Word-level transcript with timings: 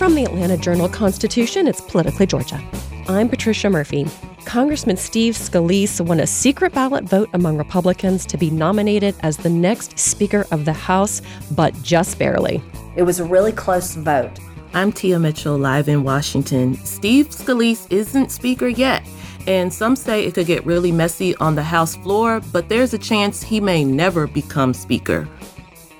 From 0.00 0.14
the 0.14 0.24
Atlanta 0.24 0.56
Journal 0.56 0.88
Constitution, 0.88 1.66
it's 1.66 1.82
Politically 1.82 2.24
Georgia. 2.24 2.58
I'm 3.06 3.28
Patricia 3.28 3.68
Murphy. 3.68 4.06
Congressman 4.46 4.96
Steve 4.96 5.34
Scalise 5.34 6.00
won 6.00 6.20
a 6.20 6.26
secret 6.26 6.72
ballot 6.72 7.04
vote 7.04 7.28
among 7.34 7.58
Republicans 7.58 8.24
to 8.24 8.38
be 8.38 8.48
nominated 8.48 9.14
as 9.20 9.36
the 9.36 9.50
next 9.50 9.98
Speaker 9.98 10.46
of 10.52 10.64
the 10.64 10.72
House, 10.72 11.20
but 11.50 11.74
just 11.82 12.18
barely. 12.18 12.62
It 12.96 13.02
was 13.02 13.20
a 13.20 13.24
really 13.24 13.52
close 13.52 13.94
vote. 13.94 14.38
I'm 14.72 14.90
Tia 14.90 15.18
Mitchell, 15.18 15.58
live 15.58 15.86
in 15.86 16.02
Washington. 16.02 16.76
Steve 16.86 17.28
Scalise 17.28 17.86
isn't 17.92 18.32
Speaker 18.32 18.68
yet, 18.68 19.06
and 19.46 19.70
some 19.70 19.96
say 19.96 20.24
it 20.24 20.32
could 20.32 20.46
get 20.46 20.64
really 20.64 20.92
messy 20.92 21.36
on 21.36 21.56
the 21.56 21.62
House 21.62 21.96
floor, 21.96 22.40
but 22.52 22.70
there's 22.70 22.94
a 22.94 22.98
chance 22.98 23.42
he 23.42 23.60
may 23.60 23.84
never 23.84 24.26
become 24.26 24.72
Speaker. 24.72 25.28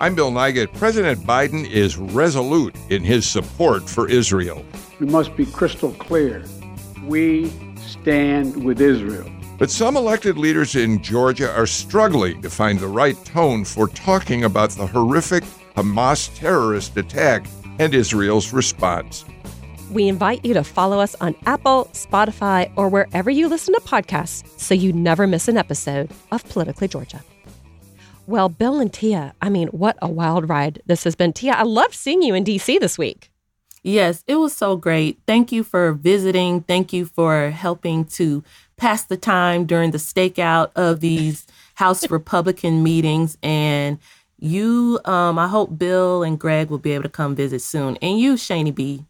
I'm 0.02 0.14
Bill 0.14 0.32
Nigut. 0.32 0.72
President 0.72 1.20
Biden 1.26 1.68
is 1.68 1.98
resolute 1.98 2.74
in 2.88 3.04
his 3.04 3.28
support 3.28 3.86
for 3.86 4.08
Israel. 4.08 4.64
We 4.98 5.04
must 5.04 5.36
be 5.36 5.44
crystal 5.44 5.92
clear. 5.92 6.42
We 7.04 7.52
stand 7.76 8.64
with 8.64 8.80
Israel. 8.80 9.30
But 9.58 9.70
some 9.70 9.98
elected 9.98 10.38
leaders 10.38 10.74
in 10.74 11.02
Georgia 11.02 11.52
are 11.52 11.66
struggling 11.66 12.40
to 12.40 12.48
find 12.48 12.80
the 12.80 12.88
right 12.88 13.22
tone 13.26 13.62
for 13.66 13.88
talking 13.88 14.44
about 14.44 14.70
the 14.70 14.86
horrific 14.86 15.44
Hamas 15.76 16.34
terrorist 16.34 16.96
attack 16.96 17.44
and 17.78 17.94
Israel's 17.94 18.54
response. 18.54 19.26
We 19.90 20.08
invite 20.08 20.42
you 20.46 20.54
to 20.54 20.64
follow 20.64 20.98
us 20.98 21.14
on 21.20 21.34
Apple, 21.44 21.90
Spotify, 21.92 22.72
or 22.74 22.88
wherever 22.88 23.28
you 23.28 23.48
listen 23.48 23.74
to 23.74 23.80
podcasts 23.82 24.48
so 24.58 24.72
you 24.72 24.94
never 24.94 25.26
miss 25.26 25.46
an 25.46 25.58
episode 25.58 26.10
of 26.32 26.42
Politically 26.48 26.88
Georgia. 26.88 27.22
Well, 28.26 28.48
Bill 28.48 28.80
and 28.80 28.92
Tia, 28.92 29.34
I 29.42 29.48
mean, 29.48 29.68
what 29.68 29.96
a 30.00 30.08
wild 30.08 30.48
ride 30.48 30.82
this 30.86 31.04
has 31.04 31.14
been. 31.14 31.32
Tia, 31.32 31.52
I 31.52 31.62
love 31.62 31.94
seeing 31.94 32.22
you 32.22 32.34
in 32.34 32.44
DC 32.44 32.78
this 32.78 32.96
week. 32.96 33.30
Yes, 33.82 34.24
it 34.26 34.36
was 34.36 34.52
so 34.52 34.76
great. 34.76 35.18
Thank 35.26 35.52
you 35.52 35.64
for 35.64 35.92
visiting. 35.92 36.60
Thank 36.62 36.92
you 36.92 37.06
for 37.06 37.50
helping 37.50 38.04
to 38.06 38.44
pass 38.76 39.04
the 39.04 39.16
time 39.16 39.64
during 39.64 39.90
the 39.90 39.98
stakeout 39.98 40.70
of 40.76 41.00
these 41.00 41.46
House 41.74 42.08
Republican 42.10 42.82
meetings. 42.82 43.38
And 43.42 43.98
you, 44.38 45.00
um, 45.06 45.38
I 45.38 45.48
hope 45.48 45.78
Bill 45.78 46.22
and 46.22 46.38
Greg 46.38 46.70
will 46.70 46.78
be 46.78 46.92
able 46.92 47.04
to 47.04 47.08
come 47.08 47.34
visit 47.34 47.62
soon. 47.62 47.96
And 48.02 48.18
you, 48.18 48.34
Shani 48.34 48.74
B. 48.74 49.06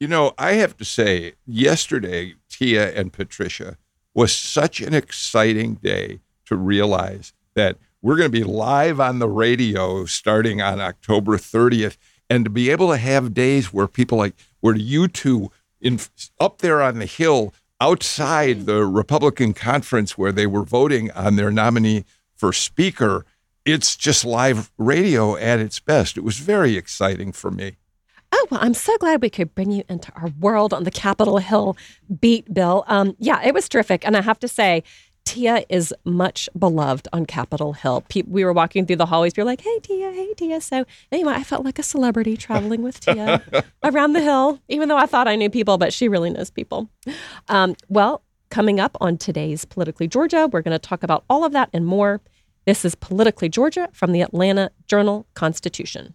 You 0.00 0.08
know, 0.08 0.34
I 0.36 0.54
have 0.54 0.76
to 0.78 0.84
say, 0.84 1.34
yesterday, 1.46 2.34
Tia 2.50 2.92
and 2.92 3.12
Patricia 3.12 3.78
was 4.14 4.34
such 4.34 4.80
an 4.80 4.94
exciting 4.94 5.74
day 5.76 6.20
to 6.46 6.56
realize 6.56 7.32
that 7.54 7.78
we're 8.02 8.16
going 8.16 8.30
to 8.30 8.38
be 8.38 8.44
live 8.44 9.00
on 9.00 9.18
the 9.18 9.28
radio 9.28 10.04
starting 10.04 10.60
on 10.60 10.80
October 10.80 11.36
30th. 11.36 11.96
And 12.28 12.44
to 12.44 12.50
be 12.50 12.70
able 12.70 12.90
to 12.90 12.96
have 12.96 13.34
days 13.34 13.72
where 13.72 13.86
people 13.86 14.18
like, 14.18 14.34
where 14.60 14.76
you 14.76 15.08
two 15.08 15.50
in, 15.80 16.00
up 16.40 16.58
there 16.58 16.82
on 16.82 16.98
the 16.98 17.06
Hill 17.06 17.54
outside 17.80 18.66
the 18.66 18.84
Republican 18.84 19.52
conference 19.52 20.16
where 20.16 20.32
they 20.32 20.46
were 20.46 20.64
voting 20.64 21.10
on 21.12 21.36
their 21.36 21.50
nominee 21.50 22.04
for 22.34 22.52
Speaker, 22.52 23.24
it's 23.64 23.96
just 23.96 24.24
live 24.24 24.70
radio 24.78 25.36
at 25.36 25.58
its 25.58 25.80
best. 25.80 26.16
It 26.16 26.24
was 26.24 26.38
very 26.38 26.76
exciting 26.76 27.32
for 27.32 27.50
me. 27.50 27.76
Oh, 28.32 28.46
well, 28.50 28.60
I'm 28.62 28.74
so 28.74 28.96
glad 28.98 29.22
we 29.22 29.30
could 29.30 29.54
bring 29.54 29.70
you 29.70 29.84
into 29.88 30.12
our 30.14 30.28
world 30.40 30.74
on 30.74 30.84
the 30.84 30.90
Capitol 30.90 31.38
Hill 31.38 31.76
beat, 32.20 32.52
Bill. 32.52 32.84
Um, 32.86 33.14
yeah, 33.18 33.40
it 33.42 33.54
was 33.54 33.68
terrific. 33.68 34.06
And 34.06 34.16
I 34.16 34.20
have 34.20 34.38
to 34.40 34.48
say, 34.48 34.82
Tia 35.26 35.64
is 35.68 35.92
much 36.04 36.48
beloved 36.58 37.08
on 37.12 37.26
Capitol 37.26 37.74
Hill. 37.74 38.04
We 38.26 38.44
were 38.44 38.52
walking 38.52 38.86
through 38.86 38.96
the 38.96 39.06
hallways. 39.06 39.32
We 39.36 39.42
were 39.42 39.46
like, 39.46 39.60
"Hey, 39.60 39.78
Tia, 39.80 40.12
hey, 40.12 40.32
Tia." 40.34 40.60
So 40.60 40.86
anyway, 41.12 41.34
I 41.34 41.42
felt 41.42 41.64
like 41.64 41.78
a 41.78 41.82
celebrity 41.82 42.36
traveling 42.36 42.82
with 42.82 43.00
Tia 43.00 43.42
around 43.84 44.14
the 44.14 44.22
hill, 44.22 44.60
even 44.68 44.88
though 44.88 44.96
I 44.96 45.06
thought 45.06 45.28
I 45.28 45.36
knew 45.36 45.50
people, 45.50 45.76
but 45.76 45.92
she 45.92 46.08
really 46.08 46.30
knows 46.30 46.50
people. 46.50 46.88
Um, 47.48 47.74
well, 47.88 48.22
coming 48.50 48.80
up 48.80 48.96
on 49.00 49.18
today's 49.18 49.64
Politically 49.64 50.06
Georgia, 50.06 50.48
we're 50.50 50.62
going 50.62 50.72
to 50.72 50.78
talk 50.78 51.02
about 51.02 51.24
all 51.28 51.44
of 51.44 51.52
that 51.52 51.68
and 51.72 51.84
more. 51.84 52.20
This 52.64 52.84
is 52.84 52.94
Politically 52.94 53.48
Georgia 53.48 53.88
from 53.92 54.12
the 54.12 54.22
Atlanta 54.22 54.70
Journal 54.86 55.26
Constitution. 55.34 56.14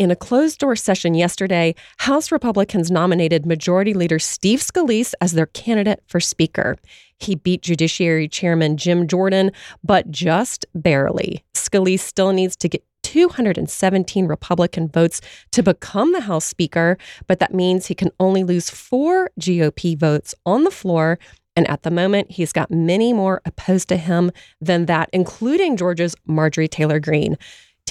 In 0.00 0.10
a 0.10 0.16
closed 0.16 0.60
door 0.60 0.76
session 0.76 1.12
yesterday, 1.12 1.74
House 1.98 2.32
Republicans 2.32 2.90
nominated 2.90 3.44
Majority 3.44 3.92
Leader 3.92 4.18
Steve 4.18 4.60
Scalise 4.60 5.12
as 5.20 5.32
their 5.32 5.44
candidate 5.44 6.02
for 6.06 6.20
Speaker. 6.20 6.78
He 7.18 7.34
beat 7.34 7.60
Judiciary 7.60 8.26
Chairman 8.26 8.78
Jim 8.78 9.06
Jordan, 9.06 9.52
but 9.84 10.10
just 10.10 10.64
barely. 10.74 11.44
Scalise 11.52 12.00
still 12.00 12.32
needs 12.32 12.56
to 12.56 12.68
get 12.70 12.82
217 13.02 14.24
Republican 14.24 14.88
votes 14.88 15.20
to 15.52 15.62
become 15.62 16.14
the 16.14 16.22
House 16.22 16.46
Speaker, 16.46 16.96
but 17.26 17.38
that 17.38 17.52
means 17.52 17.88
he 17.88 17.94
can 17.94 18.10
only 18.18 18.42
lose 18.42 18.70
four 18.70 19.28
GOP 19.38 19.98
votes 19.98 20.34
on 20.46 20.64
the 20.64 20.70
floor. 20.70 21.18
And 21.56 21.68
at 21.68 21.82
the 21.82 21.90
moment, 21.90 22.30
he's 22.30 22.54
got 22.54 22.70
many 22.70 23.12
more 23.12 23.42
opposed 23.44 23.90
to 23.90 23.98
him 23.98 24.30
than 24.62 24.86
that, 24.86 25.10
including 25.12 25.76
Georgia's 25.76 26.16
Marjorie 26.24 26.68
Taylor 26.68 27.00
Greene. 27.00 27.36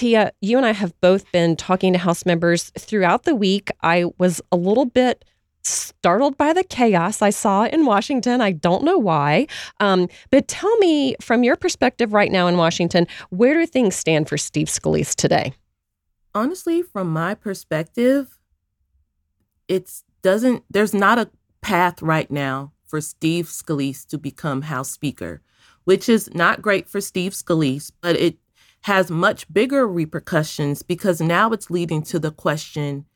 Tia, 0.00 0.32
you 0.40 0.56
and 0.56 0.64
I 0.64 0.72
have 0.72 0.98
both 1.02 1.30
been 1.30 1.56
talking 1.56 1.92
to 1.92 1.98
House 1.98 2.24
members 2.24 2.72
throughout 2.78 3.24
the 3.24 3.34
week. 3.34 3.70
I 3.82 4.06
was 4.16 4.40
a 4.50 4.56
little 4.56 4.86
bit 4.86 5.26
startled 5.62 6.38
by 6.38 6.54
the 6.54 6.64
chaos 6.64 7.20
I 7.20 7.28
saw 7.28 7.66
in 7.66 7.84
Washington. 7.84 8.40
I 8.40 8.52
don't 8.52 8.82
know 8.82 8.96
why. 8.96 9.46
Um, 9.78 10.08
but 10.30 10.48
tell 10.48 10.74
me, 10.78 11.16
from 11.20 11.44
your 11.44 11.54
perspective 11.54 12.14
right 12.14 12.32
now 12.32 12.46
in 12.46 12.56
Washington, 12.56 13.06
where 13.28 13.52
do 13.52 13.66
things 13.66 13.94
stand 13.94 14.26
for 14.26 14.38
Steve 14.38 14.68
Scalise 14.68 15.14
today? 15.14 15.52
Honestly, 16.34 16.80
from 16.80 17.12
my 17.12 17.34
perspective, 17.34 18.38
it's 19.68 20.02
doesn't 20.22 20.64
there's 20.70 20.94
not 20.94 21.18
a 21.18 21.28
path 21.60 22.00
right 22.00 22.30
now 22.30 22.72
for 22.86 23.02
Steve 23.02 23.48
Scalise 23.48 24.06
to 24.06 24.16
become 24.16 24.62
House 24.62 24.90
Speaker, 24.90 25.42
which 25.84 26.08
is 26.08 26.32
not 26.32 26.62
great 26.62 26.88
for 26.88 27.02
Steve 27.02 27.32
Scalise, 27.32 27.92
but 28.00 28.16
it 28.16 28.38
has 28.82 29.10
much 29.10 29.52
bigger 29.52 29.86
repercussions 29.86 30.82
because 30.82 31.20
now 31.20 31.52
it's 31.52 31.70
leading 31.70 32.02
to 32.02 32.18
the 32.18 32.30
question 32.30 33.06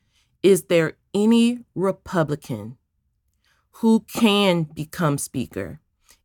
is 0.42 0.64
there 0.64 0.92
any 1.14 1.60
Republican 1.74 2.76
who 3.78 4.00
can 4.00 4.64
become 4.64 5.16
Speaker? 5.16 5.80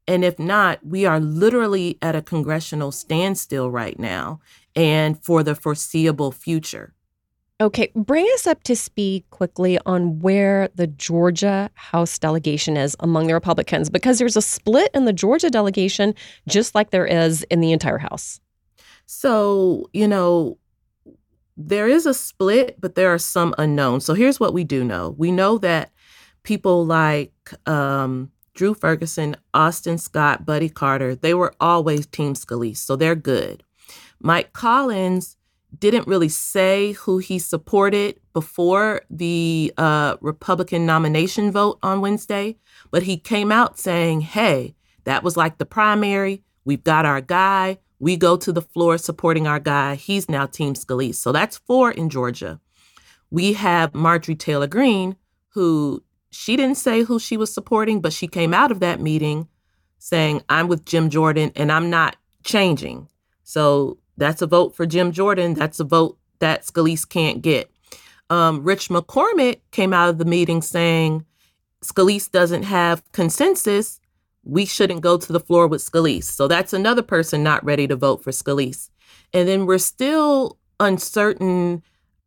And 0.06 0.26
if 0.26 0.38
not, 0.40 0.86
we 0.86 1.06
are 1.06 1.20
literally 1.20 1.98
at 2.02 2.16
a 2.16 2.22
congressional 2.22 2.92
standstill 2.92 3.72
right 3.72 3.98
now 3.98 4.42
and 4.76 5.24
for 5.24 5.44
the 5.44 5.56
foreseeable 5.56 6.32
future. 6.32 6.94
Okay, 7.62 7.92
bring 7.94 8.26
us 8.34 8.48
up 8.48 8.64
to 8.64 8.76
speed 8.76 9.26
quickly 9.30 9.78
on 9.86 10.20
where 10.20 10.70
the 10.76 10.88
Georgia 10.88 11.70
House 11.76 12.18
delegation 12.18 12.78
is 12.78 12.96
among 13.02 13.28
the 13.28 13.34
Republicans, 13.34 13.90
because 13.90 14.18
there's 14.18 14.38
a 14.38 14.42
split 14.42 14.90
in 14.94 15.04
the 15.04 15.12
Georgia 15.12 15.50
delegation, 15.50 16.16
just 16.48 16.74
like 16.74 16.92
there 16.92 17.06
is 17.06 17.44
in 17.44 17.60
the 17.60 17.74
entire 17.74 17.98
House. 17.98 18.40
So, 19.12 19.90
you 19.92 20.08
know, 20.08 20.60
there 21.58 21.88
is 21.88 22.06
a 22.06 22.14
split, 22.14 22.80
but 22.80 22.94
there 22.94 23.12
are 23.12 23.18
some 23.18 23.56
unknowns. 23.58 24.06
So 24.06 24.14
here's 24.14 24.40
what 24.40 24.54
we 24.54 24.64
do 24.64 24.84
know 24.84 25.16
we 25.18 25.32
know 25.32 25.58
that 25.58 25.92
people 26.44 26.86
like 26.86 27.34
um, 27.66 28.32
Drew 28.54 28.76
Ferguson, 28.76 29.36
Austin 29.56 29.98
Scott, 29.98 30.46
Buddy 30.46 30.70
Carter, 30.70 31.16
they 31.16 31.34
were 31.34 31.56
always 31.60 32.06
Team 32.06 32.36
Scalise, 32.36 32.78
so 32.78 32.96
they're 32.96 33.16
good. 33.16 33.64
Mike 34.20 34.54
Collins 34.54 35.38
didn't 35.76 36.08
really 36.08 36.30
say 36.30 36.92
who 36.92 37.18
he 37.18 37.40
supported 37.40 38.20
before 38.32 39.02
the 39.10 39.74
uh, 39.80 40.18
Republican 40.22 40.86
nomination 40.86 41.52
vote 41.52 41.80
on 41.82 42.00
Wednesday, 42.00 42.58
but 42.92 43.02
he 43.04 43.18
came 43.18 43.52
out 43.52 43.80
saying, 43.80 44.22
hey, 44.22 44.76
that 45.06 45.24
was 45.24 45.36
like 45.36 45.58
the 45.58 45.66
primary. 45.66 46.44
We've 46.64 46.84
got 46.84 47.08
our 47.08 47.22
guy. 47.22 47.80
We 48.00 48.16
go 48.16 48.38
to 48.38 48.52
the 48.52 48.62
floor 48.62 48.98
supporting 48.98 49.46
our 49.46 49.60
guy. 49.60 49.96
He's 49.96 50.30
now 50.30 50.46
Team 50.46 50.74
Scalise. 50.74 51.16
So 51.16 51.32
that's 51.32 51.58
four 51.58 51.92
in 51.92 52.10
Georgia. 52.10 52.60
We 53.30 53.54
have 53.54 53.94
Marjorie 53.94 54.36
Taylor 54.36 54.68
Greene, 54.68 55.18
who 55.50 56.04
she 56.32 56.56
didn't 56.56 56.78
say 56.78 57.04
who 57.04 57.20
she 57.20 57.38
was 57.38 57.54
supporting, 57.54 58.02
but 58.02 58.14
she 58.14 58.28
came 58.28 58.54
out 58.54 58.72
of 58.72 58.80
that 58.80 59.02
meeting 59.02 59.48
saying, 59.98 60.42
I'm 60.50 60.68
with 60.68 60.86
Jim 60.86 61.10
Jordan 61.10 61.52
and 61.56 61.72
I'm 61.72 61.90
not 61.90 62.16
changing. 62.44 63.10
So 63.44 63.98
that's 64.18 64.42
a 64.42 64.48
vote 64.48 64.76
for 64.76 64.86
Jim 64.86 65.12
Jordan. 65.12 65.54
That's 65.54 65.80
a 65.80 65.84
vote 65.84 66.18
that 66.40 66.64
Scalise 66.64 67.08
can't 67.08 67.42
get. 67.42 67.70
Um, 68.30 68.64
Rich 68.64 68.90
McCormick 68.90 69.60
came 69.72 69.94
out 69.94 70.10
of 70.10 70.18
the 70.18 70.26
meeting 70.26 70.62
saying 70.62 71.26
Scalise 71.84 72.32
doesn't 72.32 72.64
have 72.64 73.04
consensus. 73.12 74.00
We 74.44 74.66
shouldn't 74.66 75.02
go 75.02 75.18
to 75.18 75.34
the 75.34 75.40
floor 75.40 75.68
with 75.68 75.82
Scalise. 75.82 76.24
So 76.24 76.48
that's 76.48 76.74
another 76.74 77.02
person 77.02 77.44
not 77.44 77.64
ready 77.64 77.88
to 77.88 77.96
vote 77.96 78.24
for 78.24 78.32
Scalise. 78.32 78.90
And 79.34 79.48
then 79.48 79.66
we're 79.66 79.78
still 79.78 80.58
uncertain. 80.80 81.84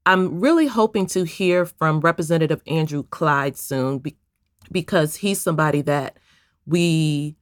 I'm 0.07 0.41
really 0.41 0.67
hoping 0.67 1.07
to 1.07 1.25
hear 1.25 1.65
from 1.65 2.01
Representative 2.01 2.63
Andrew 2.67 3.05
Clyde 3.05 3.57
soon 3.57 3.99
be- 3.99 4.19
because 4.71 5.17
he's 5.17 5.41
somebody 5.41 5.83
that 5.83 6.19
we 6.67 7.37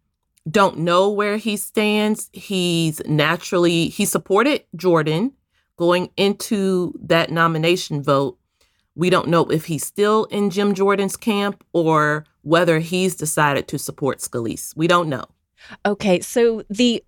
don't 0.51 0.79
know 0.79 1.11
where 1.11 1.37
he 1.37 1.57
stands. 1.57 2.31
He's 2.33 3.01
naturally, 3.07 3.89
he 3.89 4.05
supported 4.05 4.65
Jordan 4.77 5.33
going 5.77 6.11
into 6.17 6.95
that 7.03 7.31
nomination 7.31 8.03
vote. 8.03 8.39
We 8.95 9.11
don't 9.11 9.29
know 9.29 9.47
if 9.51 9.67
he's 9.67 9.87
still 9.87 10.25
in 10.27 10.51
Jim 10.51 10.75
Jordan's 10.75 11.17
camp 11.17 11.65
or 11.73 12.25
whether 12.43 12.79
he's 12.79 13.15
decided 13.15 13.69
to 13.69 13.79
support 13.79 14.19
Scalise. 14.19 14.75
We 14.77 14.87
don't 14.87 15.09
know. 15.09 15.25
Okay, 15.85 16.21
so 16.21 16.63
the 16.71 17.05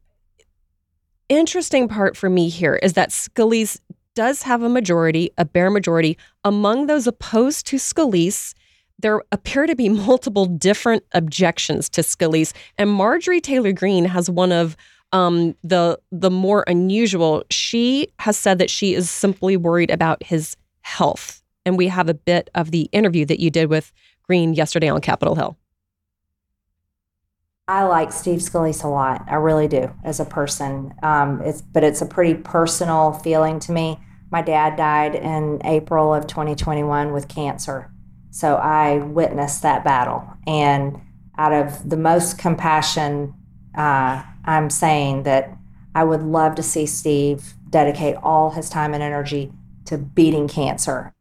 interesting 1.29 1.89
part 1.89 2.17
for 2.17 2.29
me 2.29 2.49
here 2.49 2.77
is 2.77 2.93
that 2.95 3.11
Scalise 3.11 3.81
does 4.15 4.43
have 4.43 4.63
a 4.63 4.69
majority, 4.69 5.31
a 5.39 5.45
bare 5.45 5.71
majority, 5.71 6.19
among 6.45 6.87
those 6.87 7.07
opposed 7.07 7.67
to 7.69 7.77
Scalise 7.77 8.55
there 9.03 9.21
appear 9.33 9.67
to 9.67 9.77
be 9.77 9.89
multiple 9.89 10.47
different 10.47 11.05
objections 11.13 11.89
to 11.91 12.01
Scalise, 12.01 12.53
and 12.79 12.91
Marjorie 12.91 13.41
Taylor 13.41 13.73
Greene 13.73 14.07
has 14.07 14.31
one 14.31 14.53
of 14.53 14.77
um, 15.13 15.55
the 15.63 15.99
the 16.11 16.31
more 16.31 16.65
unusual. 16.67 17.45
She 17.51 18.09
has 18.21 18.39
said 18.39 18.59
that 18.59 18.71
she 18.71 18.95
is 18.95 19.11
simply 19.11 19.59
worried 19.59 19.91
about 19.91 20.23
his 20.23 20.57
health, 20.81 21.43
and 21.67 21.77
we 21.77 21.89
have 21.89 22.09
a 22.09 22.15
bit 22.15 22.49
of 22.55 22.71
the 22.71 22.89
interview 22.93 23.27
that 23.27 23.41
you 23.41 23.51
did 23.51 23.69
with 23.69 23.93
Yesterday 24.33 24.89
on 24.89 25.01
Capitol 25.01 25.35
Hill. 25.35 25.59
I 27.69 27.85
like 27.85 28.13
Steve 28.13 28.41
Scalise 28.41 28.83
a 28.83 28.89
lot. 28.89 29.25
I 29.29 29.37
really 29.37 29.69
do 29.69 29.91
as 30.05 30.21
a 30.21 30.25
person. 30.25 30.95
Um, 31.03 31.41
it's 31.43 31.63
but 31.63 31.85
it's 31.85 32.03
a 32.03 32.07
pretty 32.07 32.35
personal 32.35 33.13
feeling 33.13 33.61
to 33.61 33.73
me. 33.73 33.99
My 34.31 34.43
dad 34.43 34.77
died 34.77 35.15
in 35.15 35.61
April 35.65 36.15
of 36.15 36.27
2021 36.27 37.13
with 37.13 37.29
cancer, 37.29 37.91
so 38.31 38.57
I 38.57 38.99
witnessed 38.99 39.63
that 39.63 39.85
battle. 39.85 40.27
And 40.47 41.01
out 41.39 41.53
of 41.53 41.89
the 41.89 41.97
most 41.97 42.39
compassion, 42.39 43.35
uh, 43.77 44.23
I'm 44.45 44.71
saying 44.71 45.23
that 45.25 45.57
I 45.95 46.05
would 46.05 46.23
love 46.23 46.55
to 46.57 46.63
see 46.63 46.87
Steve 46.87 47.55
dedicate 47.71 48.17
all 48.23 48.51
his 48.51 48.69
time 48.71 48.95
and 48.95 49.03
energy 49.03 49.53
to 49.87 49.99
beating 49.99 50.49
cancer. 50.49 51.15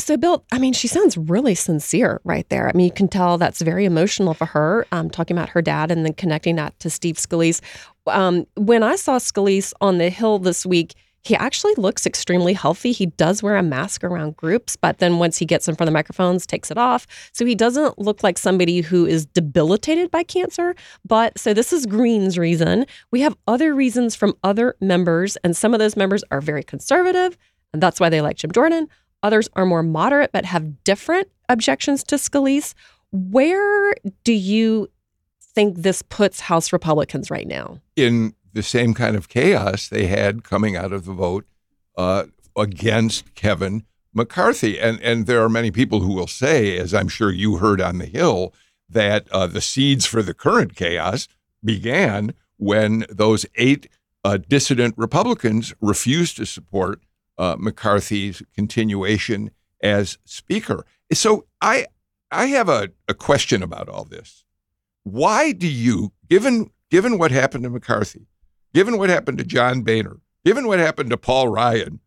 So, 0.00 0.16
Bill, 0.16 0.44
I 0.52 0.58
mean, 0.58 0.72
she 0.72 0.88
sounds 0.88 1.18
really 1.18 1.54
sincere 1.54 2.20
right 2.24 2.48
there. 2.48 2.68
I 2.68 2.72
mean, 2.72 2.86
you 2.86 2.92
can 2.92 3.08
tell 3.08 3.36
that's 3.36 3.60
very 3.60 3.84
emotional 3.84 4.32
for 4.32 4.46
her, 4.46 4.86
um, 4.92 5.10
talking 5.10 5.36
about 5.36 5.50
her 5.50 5.60
dad 5.60 5.90
and 5.90 6.04
then 6.04 6.14
connecting 6.14 6.56
that 6.56 6.78
to 6.80 6.88
Steve 6.88 7.16
Scalise. 7.16 7.60
Um, 8.06 8.46
when 8.56 8.82
I 8.82 8.96
saw 8.96 9.18
Scalise 9.18 9.72
on 9.80 9.98
the 9.98 10.08
Hill 10.08 10.38
this 10.38 10.64
week, 10.64 10.94
he 11.22 11.34
actually 11.34 11.74
looks 11.76 12.06
extremely 12.06 12.54
healthy. 12.54 12.92
He 12.92 13.06
does 13.06 13.42
wear 13.42 13.56
a 13.56 13.62
mask 13.62 14.04
around 14.04 14.36
groups, 14.36 14.76
but 14.76 14.98
then 14.98 15.18
once 15.18 15.36
he 15.36 15.44
gets 15.44 15.68
in 15.68 15.74
front 15.74 15.88
of 15.88 15.92
the 15.92 15.98
microphones, 15.98 16.46
takes 16.46 16.70
it 16.70 16.78
off. 16.78 17.06
So 17.32 17.44
he 17.44 17.54
doesn't 17.54 17.98
look 17.98 18.22
like 18.22 18.38
somebody 18.38 18.80
who 18.80 19.04
is 19.04 19.26
debilitated 19.26 20.10
by 20.10 20.22
cancer. 20.22 20.74
But 21.04 21.38
so 21.38 21.52
this 21.52 21.72
is 21.72 21.86
Greene's 21.86 22.38
reason. 22.38 22.86
We 23.10 23.20
have 23.20 23.36
other 23.46 23.74
reasons 23.74 24.14
from 24.14 24.34
other 24.44 24.76
members, 24.80 25.36
and 25.44 25.56
some 25.56 25.74
of 25.74 25.80
those 25.80 25.96
members 25.96 26.22
are 26.30 26.40
very 26.40 26.62
conservative, 26.62 27.36
and 27.72 27.82
that's 27.82 28.00
why 28.00 28.08
they 28.08 28.20
like 28.20 28.36
Jim 28.36 28.52
Jordan. 28.52 28.88
Others 29.22 29.48
are 29.54 29.66
more 29.66 29.82
moderate, 29.82 30.32
but 30.32 30.44
have 30.44 30.84
different 30.84 31.28
objections 31.48 32.04
to 32.04 32.16
Scalise. 32.16 32.74
Where 33.10 33.94
do 34.24 34.32
you 34.32 34.88
think 35.40 35.78
this 35.78 36.02
puts 36.02 36.40
House 36.40 36.72
Republicans 36.72 37.30
right 37.30 37.46
now? 37.46 37.80
In 37.96 38.34
the 38.52 38.62
same 38.62 38.94
kind 38.94 39.16
of 39.16 39.28
chaos 39.28 39.88
they 39.88 40.06
had 40.06 40.44
coming 40.44 40.76
out 40.76 40.92
of 40.92 41.04
the 41.04 41.12
vote 41.12 41.46
uh, 41.96 42.24
against 42.56 43.34
Kevin 43.34 43.84
McCarthy. 44.14 44.78
And, 44.78 45.00
and 45.02 45.26
there 45.26 45.42
are 45.42 45.48
many 45.48 45.70
people 45.70 46.00
who 46.00 46.14
will 46.14 46.26
say, 46.26 46.78
as 46.78 46.94
I'm 46.94 47.08
sure 47.08 47.30
you 47.30 47.56
heard 47.56 47.80
on 47.80 47.98
the 47.98 48.06
Hill, 48.06 48.54
that 48.88 49.28
uh, 49.32 49.46
the 49.46 49.60
seeds 49.60 50.06
for 50.06 50.22
the 50.22 50.34
current 50.34 50.74
chaos 50.76 51.28
began 51.64 52.34
when 52.56 53.04
those 53.10 53.46
eight 53.56 53.88
uh, 54.24 54.38
dissident 54.48 54.94
Republicans 54.96 55.74
refused 55.80 56.36
to 56.36 56.46
support 56.46 57.02
uh, 57.38 57.56
McCarthy's 57.58 58.42
continuation 58.54 59.50
as 59.82 60.18
Speaker. 60.24 60.84
So 61.12 61.46
I 61.60 61.86
I 62.30 62.46
have 62.46 62.68
a, 62.68 62.90
a 63.06 63.14
question 63.14 63.62
about 63.62 63.88
all 63.88 64.04
this. 64.04 64.44
Why 65.04 65.52
do 65.52 65.68
you, 65.68 66.12
given 66.28 66.70
given 66.90 67.18
what 67.18 67.30
happened 67.30 67.64
to 67.64 67.70
McCarthy, 67.70 68.26
given 68.74 68.98
what 68.98 69.10
happened 69.10 69.38
to 69.38 69.44
John 69.44 69.82
Boehner, 69.82 70.18
given 70.44 70.66
what 70.66 70.78
happened 70.78 71.10
to 71.10 71.16
Paul 71.16 71.48
Ryan, 71.48 72.00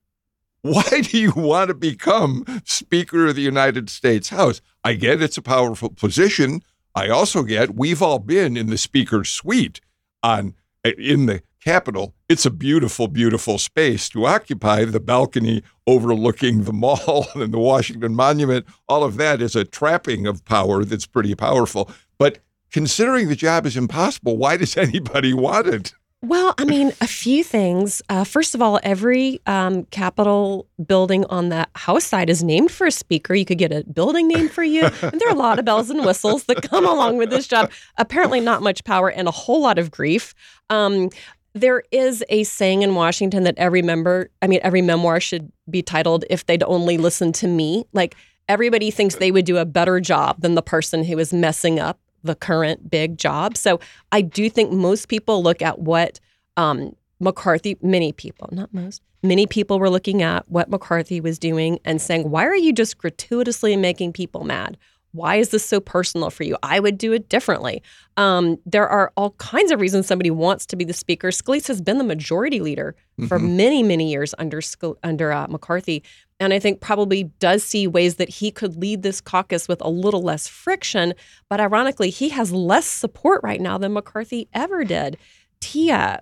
why 0.61 1.01
do 1.01 1.17
you 1.17 1.31
want 1.35 1.69
to 1.69 1.73
become 1.73 2.45
Speaker 2.65 3.27
of 3.27 3.35
the 3.35 3.41
United 3.41 3.89
States 3.89 4.29
House? 4.29 4.61
I 4.83 4.93
get 4.93 5.21
it's 5.21 5.37
a 5.37 5.41
powerful 5.41 5.89
position. 5.89 6.61
I 6.93 7.09
also 7.09 7.43
get 7.43 7.75
we've 7.75 8.01
all 8.01 8.19
been 8.19 8.57
in 8.57 8.67
the 8.67 8.77
Speaker's 8.77 9.29
suite 9.29 9.81
on 10.21 10.55
in 10.83 11.25
the 11.25 11.41
Capitol. 11.61 12.13
It's 12.27 12.45
a 12.45 12.51
beautiful, 12.51 13.07
beautiful 13.07 13.57
space 13.57 14.09
to 14.09 14.25
occupy. 14.25 14.83
The 14.85 14.99
balcony 14.99 15.63
overlooking 15.87 16.63
the 16.63 16.73
mall 16.73 17.27
and 17.35 17.53
the 17.53 17.59
Washington 17.59 18.15
Monument, 18.15 18.65
all 18.89 19.03
of 19.03 19.17
that 19.17 19.41
is 19.41 19.55
a 19.55 19.63
trapping 19.63 20.27
of 20.27 20.43
power 20.43 20.83
that's 20.83 21.05
pretty 21.05 21.35
powerful. 21.35 21.89
But 22.17 22.39
considering 22.71 23.29
the 23.29 23.35
job 23.35 23.65
is 23.65 23.77
impossible, 23.77 24.37
why 24.37 24.57
does 24.57 24.75
anybody 24.77 25.33
want 25.33 25.67
it? 25.67 25.93
Well, 26.23 26.53
I 26.59 26.65
mean, 26.65 26.91
a 27.01 27.07
few 27.07 27.43
things. 27.43 27.99
Uh, 28.07 28.23
first 28.23 28.53
of 28.53 28.61
all, 28.61 28.79
every 28.83 29.41
um, 29.47 29.85
Capitol 29.85 30.67
building 30.85 31.25
on 31.25 31.49
that 31.49 31.71
House 31.73 32.03
side 32.03 32.29
is 32.29 32.43
named 32.43 32.69
for 32.69 32.85
a 32.85 32.91
speaker. 32.91 33.33
You 33.33 33.43
could 33.43 33.57
get 33.57 33.71
a 33.71 33.83
building 33.85 34.27
name 34.27 34.47
for 34.47 34.63
you. 34.63 34.83
And 35.01 35.19
there 35.19 35.27
are 35.29 35.33
a 35.33 35.39
lot 35.39 35.57
of 35.57 35.65
bells 35.65 35.89
and 35.89 36.05
whistles 36.05 36.43
that 36.43 36.61
come 36.61 36.85
along 36.87 37.17
with 37.17 37.31
this 37.31 37.47
job. 37.47 37.71
Apparently, 37.97 38.39
not 38.39 38.61
much 38.61 38.83
power 38.83 39.09
and 39.09 39.27
a 39.27 39.31
whole 39.31 39.61
lot 39.61 39.79
of 39.79 39.89
grief. 39.89 40.35
Um, 40.69 41.09
there 41.53 41.83
is 41.91 42.23
a 42.29 42.43
saying 42.43 42.81
in 42.81 42.95
Washington 42.95 43.43
that 43.43 43.55
every 43.57 43.81
member, 43.81 44.29
I 44.41 44.47
mean, 44.47 44.59
every 44.63 44.81
memoir 44.81 45.19
should 45.19 45.51
be 45.69 45.81
titled 45.81 46.25
If 46.29 46.45
They'd 46.45 46.63
Only 46.63 46.97
Listen 46.97 47.31
to 47.33 47.47
Me. 47.47 47.85
Like, 47.93 48.15
everybody 48.47 48.91
thinks 48.91 49.15
they 49.15 49.31
would 49.31 49.45
do 49.45 49.57
a 49.57 49.65
better 49.65 49.99
job 49.99 50.41
than 50.41 50.55
the 50.55 50.61
person 50.61 51.03
who 51.03 51.17
is 51.19 51.33
messing 51.33 51.79
up 51.79 51.99
the 52.23 52.35
current 52.35 52.89
big 52.89 53.17
job. 53.17 53.57
So 53.57 53.79
I 54.11 54.21
do 54.21 54.49
think 54.49 54.71
most 54.71 55.07
people 55.07 55.41
look 55.41 55.61
at 55.61 55.79
what 55.79 56.19
um, 56.57 56.95
McCarthy, 57.19 57.77
many 57.81 58.11
people, 58.11 58.49
not 58.51 58.73
most, 58.73 59.01
many 59.23 59.47
people 59.47 59.79
were 59.79 59.89
looking 59.89 60.21
at 60.21 60.49
what 60.49 60.69
McCarthy 60.69 61.19
was 61.19 61.39
doing 61.39 61.79
and 61.85 62.01
saying, 62.01 62.29
why 62.29 62.45
are 62.45 62.55
you 62.55 62.73
just 62.73 62.97
gratuitously 62.97 63.75
making 63.75 64.13
people 64.13 64.43
mad? 64.43 64.77
Why 65.13 65.35
is 65.35 65.49
this 65.49 65.65
so 65.65 65.79
personal 65.79 66.29
for 66.29 66.43
you? 66.43 66.57
I 66.63 66.79
would 66.79 66.97
do 66.97 67.11
it 67.11 67.27
differently. 67.27 67.83
Um, 68.17 68.57
there 68.65 68.87
are 68.87 69.11
all 69.17 69.31
kinds 69.31 69.71
of 69.71 69.81
reasons 69.81 70.07
somebody 70.07 70.31
wants 70.31 70.65
to 70.67 70.75
be 70.75 70.85
the 70.85 70.93
speaker. 70.93 71.29
Scalise 71.29 71.67
has 71.67 71.81
been 71.81 71.97
the 71.97 72.03
majority 72.03 72.59
leader 72.59 72.95
mm-hmm. 73.19 73.27
for 73.27 73.37
many, 73.39 73.83
many 73.83 74.09
years 74.09 74.33
under 74.37 74.61
under 75.03 75.31
uh, 75.31 75.47
McCarthy, 75.47 76.03
and 76.39 76.53
I 76.53 76.59
think 76.59 76.79
probably 76.79 77.23
does 77.39 77.63
see 77.63 77.87
ways 77.87 78.15
that 78.15 78.29
he 78.29 78.51
could 78.51 78.77
lead 78.77 79.03
this 79.03 79.21
caucus 79.21 79.67
with 79.67 79.81
a 79.81 79.89
little 79.89 80.21
less 80.21 80.47
friction. 80.47 81.13
But 81.49 81.59
ironically, 81.59 82.09
he 82.09 82.29
has 82.29 82.51
less 82.51 82.85
support 82.85 83.41
right 83.43 83.61
now 83.61 83.77
than 83.77 83.93
McCarthy 83.93 84.47
ever 84.53 84.83
did. 84.83 85.17
Tia, 85.59 86.21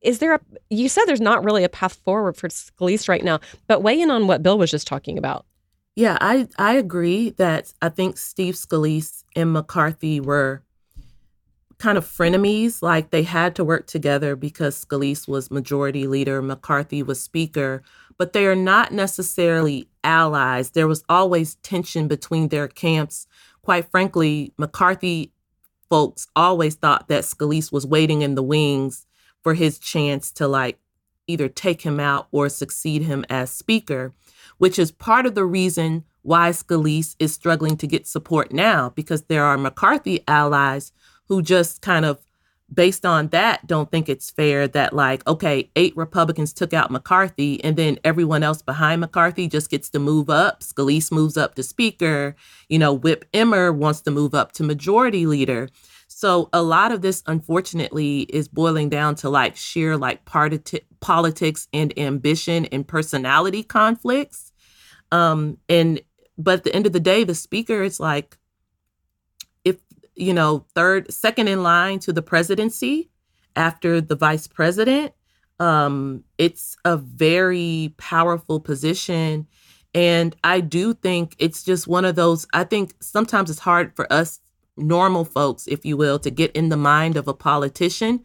is 0.00 0.18
there 0.18 0.34
a? 0.34 0.40
You 0.70 0.88
said 0.88 1.04
there's 1.04 1.20
not 1.20 1.44
really 1.44 1.64
a 1.64 1.68
path 1.68 2.00
forward 2.04 2.36
for 2.36 2.48
Scalise 2.48 3.08
right 3.08 3.24
now, 3.24 3.40
but 3.66 3.82
weigh 3.82 4.00
in 4.00 4.10
on 4.10 4.26
what 4.26 4.42
Bill 4.42 4.58
was 4.58 4.70
just 4.70 4.86
talking 4.86 5.18
about. 5.18 5.46
Yeah, 5.94 6.16
I 6.20 6.48
I 6.58 6.74
agree 6.74 7.30
that 7.30 7.72
I 7.82 7.88
think 7.90 8.16
Steve 8.16 8.54
Scalise 8.54 9.24
and 9.36 9.52
McCarthy 9.52 10.20
were 10.20 10.62
kind 11.78 11.98
of 11.98 12.04
frenemies, 12.06 12.80
like 12.82 13.10
they 13.10 13.22
had 13.24 13.56
to 13.56 13.64
work 13.64 13.86
together 13.86 14.36
because 14.36 14.84
Scalise 14.84 15.26
was 15.26 15.50
majority 15.50 16.06
leader, 16.06 16.40
McCarthy 16.40 17.02
was 17.02 17.20
speaker, 17.20 17.82
but 18.18 18.32
they 18.32 18.46
are 18.46 18.54
not 18.54 18.92
necessarily 18.92 19.88
allies. 20.04 20.70
There 20.70 20.86
was 20.86 21.02
always 21.08 21.56
tension 21.56 22.06
between 22.06 22.48
their 22.48 22.68
camps. 22.68 23.26
Quite 23.62 23.90
frankly, 23.90 24.52
McCarthy 24.58 25.32
folks 25.90 26.28
always 26.36 26.76
thought 26.76 27.08
that 27.08 27.24
Scalise 27.24 27.72
was 27.72 27.86
waiting 27.86 28.22
in 28.22 28.34
the 28.34 28.42
wings 28.42 29.06
for 29.42 29.54
his 29.54 29.78
chance 29.78 30.30
to 30.32 30.46
like 30.48 30.78
either 31.26 31.48
take 31.48 31.82
him 31.82 32.00
out 32.00 32.28
or 32.30 32.48
succeed 32.48 33.02
him 33.02 33.24
as 33.30 33.50
speaker, 33.50 34.12
which 34.58 34.78
is 34.78 34.92
part 34.92 35.26
of 35.26 35.34
the 35.34 35.44
reason 35.44 36.04
why 36.22 36.50
Scalise 36.50 37.16
is 37.18 37.32
struggling 37.32 37.76
to 37.76 37.86
get 37.86 38.06
support 38.06 38.52
now 38.52 38.90
because 38.90 39.22
there 39.22 39.44
are 39.44 39.58
McCarthy 39.58 40.22
allies 40.28 40.92
who 41.28 41.42
just 41.42 41.82
kind 41.82 42.04
of 42.04 42.20
based 42.72 43.04
on 43.04 43.28
that 43.28 43.66
don't 43.66 43.90
think 43.90 44.08
it's 44.08 44.30
fair 44.30 44.66
that 44.66 44.94
like 44.94 45.26
okay 45.26 45.70
eight 45.76 45.94
republicans 45.94 46.52
took 46.52 46.72
out 46.72 46.90
mccarthy 46.90 47.62
and 47.62 47.76
then 47.76 47.98
everyone 48.02 48.42
else 48.42 48.62
behind 48.62 49.00
mccarthy 49.00 49.46
just 49.46 49.70
gets 49.70 49.90
to 49.90 49.98
move 49.98 50.30
up. 50.30 50.60
Scalise 50.60 51.12
moves 51.12 51.36
up 51.36 51.54
to 51.54 51.62
speaker. 51.62 52.34
You 52.68 52.78
know 52.78 52.92
whip 52.92 53.24
emmer 53.34 53.72
wants 53.72 54.00
to 54.02 54.10
move 54.10 54.34
up 54.34 54.52
to 54.52 54.62
majority 54.62 55.26
leader 55.26 55.68
so 56.22 56.48
a 56.52 56.62
lot 56.62 56.92
of 56.92 57.02
this 57.02 57.22
unfortunately 57.26 58.20
is 58.22 58.48
boiling 58.48 58.88
down 58.88 59.14
to 59.16 59.28
like 59.28 59.56
sheer 59.56 59.96
like 59.96 60.24
party 60.24 60.60
politics 61.00 61.68
and 61.72 61.96
ambition 61.98 62.66
and 62.66 62.86
personality 62.86 63.62
conflicts 63.62 64.52
um 65.10 65.58
and 65.68 66.00
but 66.38 66.54
at 66.58 66.64
the 66.64 66.74
end 66.74 66.86
of 66.86 66.92
the 66.92 67.00
day 67.00 67.24
the 67.24 67.34
speaker 67.34 67.82
is 67.82 67.98
like 68.00 68.38
if 69.64 69.76
you 70.14 70.34
know, 70.34 70.66
third, 70.74 71.12
second 71.12 71.48
in 71.48 71.62
line 71.62 71.98
to 72.00 72.12
the 72.12 72.22
presidency 72.22 73.10
after 73.56 74.00
the 74.00 74.16
vice 74.16 74.46
president. 74.46 75.12
Um, 75.58 76.24
it's 76.38 76.76
a 76.84 76.96
very 76.96 77.94
powerful 77.96 78.60
position. 78.60 79.46
And 79.94 80.34
I 80.42 80.60
do 80.60 80.94
think 80.94 81.36
it's 81.38 81.62
just 81.62 81.86
one 81.86 82.04
of 82.04 82.14
those, 82.14 82.46
I 82.52 82.64
think 82.64 82.94
sometimes 83.00 83.50
it's 83.50 83.58
hard 83.60 83.94
for 83.94 84.10
us 84.12 84.40
normal 84.82 85.24
folks, 85.24 85.66
if 85.66 85.84
you 85.84 85.96
will, 85.96 86.18
to 86.18 86.30
get 86.30 86.52
in 86.52 86.68
the 86.68 86.76
mind 86.76 87.16
of 87.16 87.28
a 87.28 87.34
politician, 87.34 88.24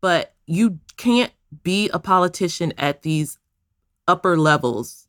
but 0.00 0.34
you 0.46 0.78
can't 0.96 1.32
be 1.62 1.88
a 1.90 1.98
politician 1.98 2.72
at 2.78 3.02
these 3.02 3.38
upper 4.06 4.36
levels 4.36 5.08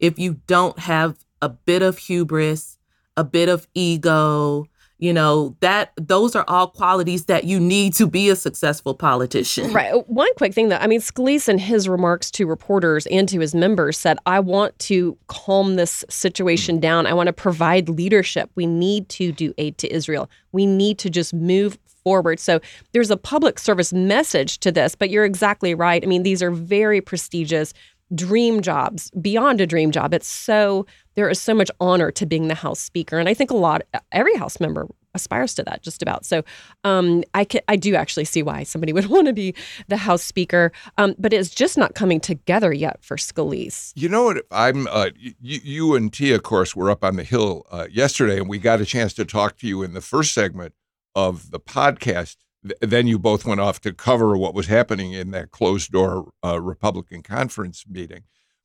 if 0.00 0.18
you 0.18 0.40
don't 0.46 0.78
have 0.78 1.18
a 1.42 1.48
bit 1.48 1.82
of 1.82 1.98
hubris, 1.98 2.78
a 3.16 3.24
bit 3.24 3.48
of 3.48 3.66
ego, 3.74 4.66
you 4.98 5.12
know 5.12 5.56
that 5.60 5.92
those 5.96 6.34
are 6.34 6.44
all 6.48 6.68
qualities 6.68 7.26
that 7.26 7.44
you 7.44 7.60
need 7.60 7.94
to 7.94 8.06
be 8.06 8.28
a 8.30 8.36
successful 8.36 8.94
politician. 8.94 9.72
Right. 9.72 9.92
Uh, 9.92 10.00
one 10.00 10.32
quick 10.36 10.52
thing 10.52 10.68
though. 10.68 10.76
I 10.76 10.86
mean 10.86 11.00
scalise 11.00 11.48
in 11.48 11.58
his 11.58 11.88
remarks 11.88 12.30
to 12.32 12.46
reporters 12.46 13.06
and 13.06 13.28
to 13.28 13.40
his 13.40 13.54
members 13.54 13.96
said 13.96 14.18
i 14.26 14.40
want 14.40 14.78
to 14.80 15.16
calm 15.28 15.76
this 15.76 16.04
situation 16.08 16.80
down. 16.80 17.06
I 17.06 17.14
want 17.14 17.28
to 17.28 17.32
provide 17.32 17.88
leadership. 17.88 18.50
We 18.54 18.66
need 18.66 19.08
to 19.10 19.32
do 19.32 19.54
aid 19.58 19.78
to 19.78 19.92
israel. 19.92 20.28
We 20.52 20.66
need 20.66 20.98
to 21.00 21.10
just 21.10 21.32
move 21.32 21.78
forward. 22.02 22.40
So 22.40 22.60
there's 22.92 23.10
a 23.10 23.16
public 23.16 23.58
service 23.58 23.92
message 23.92 24.58
to 24.58 24.72
this 24.72 24.94
but 24.94 25.10
you're 25.10 25.24
exactly 25.24 25.74
right. 25.74 26.02
I 26.02 26.06
mean 26.06 26.24
these 26.24 26.42
are 26.42 26.50
very 26.50 27.00
prestigious 27.00 27.72
dream 28.14 28.62
jobs 28.62 29.10
beyond 29.12 29.60
a 29.60 29.66
dream 29.66 29.90
job. 29.90 30.14
It's 30.14 30.26
so 30.26 30.86
there 31.14 31.28
is 31.28 31.40
so 31.40 31.54
much 31.54 31.70
honor 31.80 32.10
to 32.12 32.26
being 32.26 32.48
the 32.48 32.54
House 32.54 32.80
Speaker, 32.80 33.18
and 33.18 33.28
I 33.28 33.34
think 33.34 33.50
a 33.50 33.56
lot 33.56 33.82
every 34.12 34.36
House 34.36 34.60
member 34.60 34.86
aspires 35.14 35.54
to 35.54 35.62
that 35.64 35.82
just 35.82 36.02
about. 36.02 36.24
So 36.24 36.44
um, 36.84 37.24
I 37.34 37.44
can, 37.44 37.60
I 37.66 37.76
do 37.76 37.94
actually 37.94 38.24
see 38.24 38.42
why 38.42 38.62
somebody 38.62 38.92
would 38.94 39.06
want 39.06 39.26
to 39.26 39.32
be 39.32 39.54
the 39.88 39.96
House 39.96 40.22
Speaker, 40.22 40.72
um, 40.96 41.14
but 41.18 41.32
it's 41.32 41.50
just 41.50 41.76
not 41.76 41.94
coming 41.94 42.20
together 42.20 42.72
yet 42.72 43.02
for 43.02 43.16
Scalise. 43.16 43.92
You 43.96 44.08
know 44.08 44.24
what? 44.24 44.44
I'm 44.50 44.86
uh, 44.88 45.10
you, 45.18 45.34
you, 45.40 45.94
and 45.94 46.12
Tia, 46.12 46.36
of 46.36 46.42
course, 46.42 46.76
were 46.76 46.90
up 46.90 47.04
on 47.04 47.16
the 47.16 47.24
Hill 47.24 47.66
uh, 47.70 47.86
yesterday, 47.90 48.38
and 48.38 48.48
we 48.48 48.58
got 48.58 48.80
a 48.80 48.86
chance 48.86 49.12
to 49.14 49.24
talk 49.24 49.56
to 49.58 49.66
you 49.66 49.82
in 49.82 49.94
the 49.94 50.00
first 50.00 50.32
segment 50.32 50.74
of 51.14 51.50
the 51.50 51.60
podcast 51.60 52.36
then 52.80 53.06
you 53.06 53.18
both 53.18 53.44
went 53.44 53.60
off 53.60 53.80
to 53.82 53.92
cover 53.92 54.36
what 54.36 54.54
was 54.54 54.66
happening 54.66 55.12
in 55.12 55.30
that 55.32 55.50
closed 55.50 55.92
door 55.92 56.32
uh, 56.44 56.60
Republican 56.60 57.22
conference 57.22 57.84
meeting. 57.88 58.24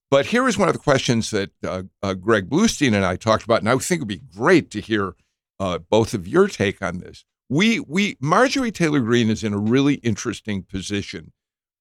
But 0.09 0.27
here 0.27 0.47
is 0.47 0.57
one 0.57 0.69
of 0.69 0.73
the 0.73 0.79
questions 0.79 1.31
that 1.31 1.51
uh, 1.63 1.83
uh, 2.03 2.13
Greg 2.13 2.49
Bluestein 2.49 2.93
and 2.93 3.03
I 3.03 3.15
talked 3.15 3.43
about, 3.43 3.59
and 3.61 3.69
I 3.69 3.75
think 3.77 3.99
it 3.99 4.01
would 4.03 4.07
be 4.07 4.21
great 4.35 4.69
to 4.71 4.79
hear 4.79 5.15
uh, 5.59 5.79
both 5.79 6.13
of 6.13 6.27
your 6.27 6.47
take 6.47 6.81
on 6.81 6.99
this. 6.99 7.25
We 7.49 7.79
we 7.79 8.17
Marjorie 8.19 8.71
Taylor 8.71 8.99
Greene 8.99 9.29
is 9.29 9.43
in 9.43 9.53
a 9.53 9.57
really 9.57 9.95
interesting 9.95 10.63
position 10.63 11.31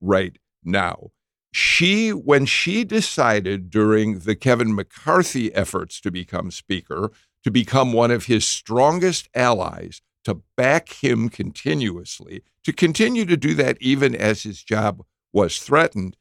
right 0.01 0.39
now. 0.65 1.11
She 1.53 2.11
when 2.11 2.47
she 2.47 2.85
decided 2.85 3.69
during 3.69 4.21
the 4.21 4.35
Kevin 4.35 4.75
McCarthy 4.75 5.55
efforts 5.55 6.01
to 6.01 6.11
become 6.11 6.51
speaker, 6.51 7.13
to 7.45 7.51
become 7.51 7.93
one 7.93 8.11
of 8.11 8.27
his 8.27 8.47
strongest 8.47 9.29
allies, 9.35 10.01
to 10.25 10.43
back 10.57 10.93
him 11.03 11.29
continuously, 11.29 12.43
to 12.65 12.73
continue 12.73 13.25
to 13.25 13.37
do 13.37 13.55
that 13.55 13.77
even 13.81 14.15
as 14.15 14.43
his 14.43 14.63
job 14.63 15.03
was 15.33 15.59
threatened, 15.59 16.17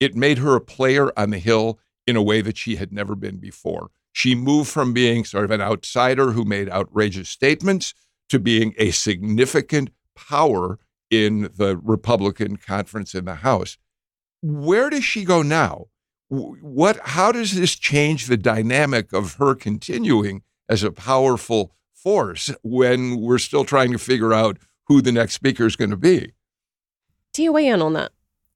it 0.00 0.14
made 0.14 0.38
her 0.38 0.54
a 0.54 0.60
player 0.60 1.10
on 1.18 1.30
the 1.30 1.38
Hill 1.38 1.78
in 2.06 2.16
a 2.16 2.22
way 2.22 2.40
that 2.40 2.58
she 2.58 2.76
had 2.76 2.92
never 2.92 3.14
been 3.14 3.38
before. 3.38 3.90
She 4.12 4.34
moved 4.34 4.70
from 4.70 4.92
being 4.92 5.24
sort 5.24 5.44
of 5.44 5.50
an 5.50 5.60
outsider 5.60 6.32
who 6.32 6.44
made 6.44 6.70
outrageous 6.70 7.28
statements 7.28 7.94
to 8.28 8.38
being 8.38 8.74
a 8.78 8.90
significant 8.90 9.90
power 10.14 10.78
in 11.10 11.50
the 11.56 11.76
Republican 11.76 12.56
conference 12.56 13.14
in 13.14 13.24
the 13.24 13.36
House. 13.36 13.76
Where 14.42 14.90
does 14.90 15.04
she 15.04 15.24
go 15.24 15.42
now? 15.42 15.86
What 16.28 16.98
how 17.04 17.30
does 17.30 17.52
this 17.52 17.76
change 17.76 18.26
the 18.26 18.36
dynamic 18.36 19.12
of 19.12 19.34
her 19.34 19.54
continuing 19.54 20.42
as 20.68 20.82
a 20.82 20.90
powerful 20.90 21.72
force 22.06 22.54
when 22.62 23.20
we're 23.20 23.36
still 23.36 23.64
trying 23.64 23.90
to 23.90 23.98
figure 23.98 24.32
out 24.32 24.58
who 24.86 25.02
the 25.02 25.10
next 25.10 25.34
speaker 25.34 25.66
is 25.66 25.74
going 25.74 25.90
to 25.90 25.96
be. 25.96 26.32
Do 27.32 27.42
you 27.42 27.52
weigh 27.52 27.66
in 27.66 27.82
on 27.82 27.94
that? 27.94 28.12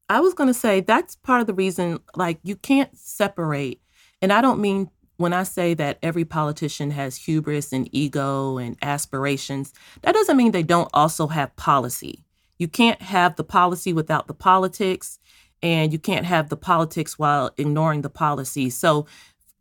I 0.09 0.21
was 0.21 0.35
going 0.35 0.47
to 0.47 0.55
say 0.55 0.81
that's 0.81 1.17
part 1.17 1.41
of 1.41 1.49
the 1.49 1.55
reason, 1.55 1.99
like, 2.15 2.39
you 2.45 2.55
can't 2.55 2.97
separate. 2.97 3.81
And 4.23 4.33
I 4.33 4.41
don't 4.41 4.61
mean 4.61 4.89
when 5.17 5.33
I 5.33 5.43
say 5.43 5.75
that 5.75 5.99
every 6.01 6.25
politician 6.25 6.93
has 6.93 7.17
hubris 7.17 7.73
and 7.73 7.89
ego 7.91 8.57
and 8.57 8.77
aspirations, 8.83 9.73
that 10.03 10.15
doesn't 10.15 10.37
mean 10.37 10.53
they 10.53 10.63
don't 10.63 10.89
also 10.95 11.27
have 11.27 11.57
policy. 11.57 12.25
You 12.57 12.69
can't 12.69 13.03
have 13.03 13.35
the 13.35 13.43
policy 13.43 13.93
without 13.93 14.29
the 14.29 14.35
politics, 14.35 15.19
and 15.61 15.93
you 15.93 15.99
can't 15.99 16.25
have 16.25 16.51
the 16.51 16.57
politics 16.57 17.19
while 17.19 17.51
ignoring 17.57 18.03
the 18.03 18.11
policy. 18.11 18.71
So, 18.71 19.07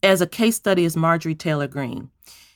as 0.04 0.22
a 0.22 0.28
case 0.28 0.58
study 0.58 0.86
is 0.86 0.96
Marjorie 0.96 1.34
Taylor 1.34 1.68
Greene. 1.68 2.12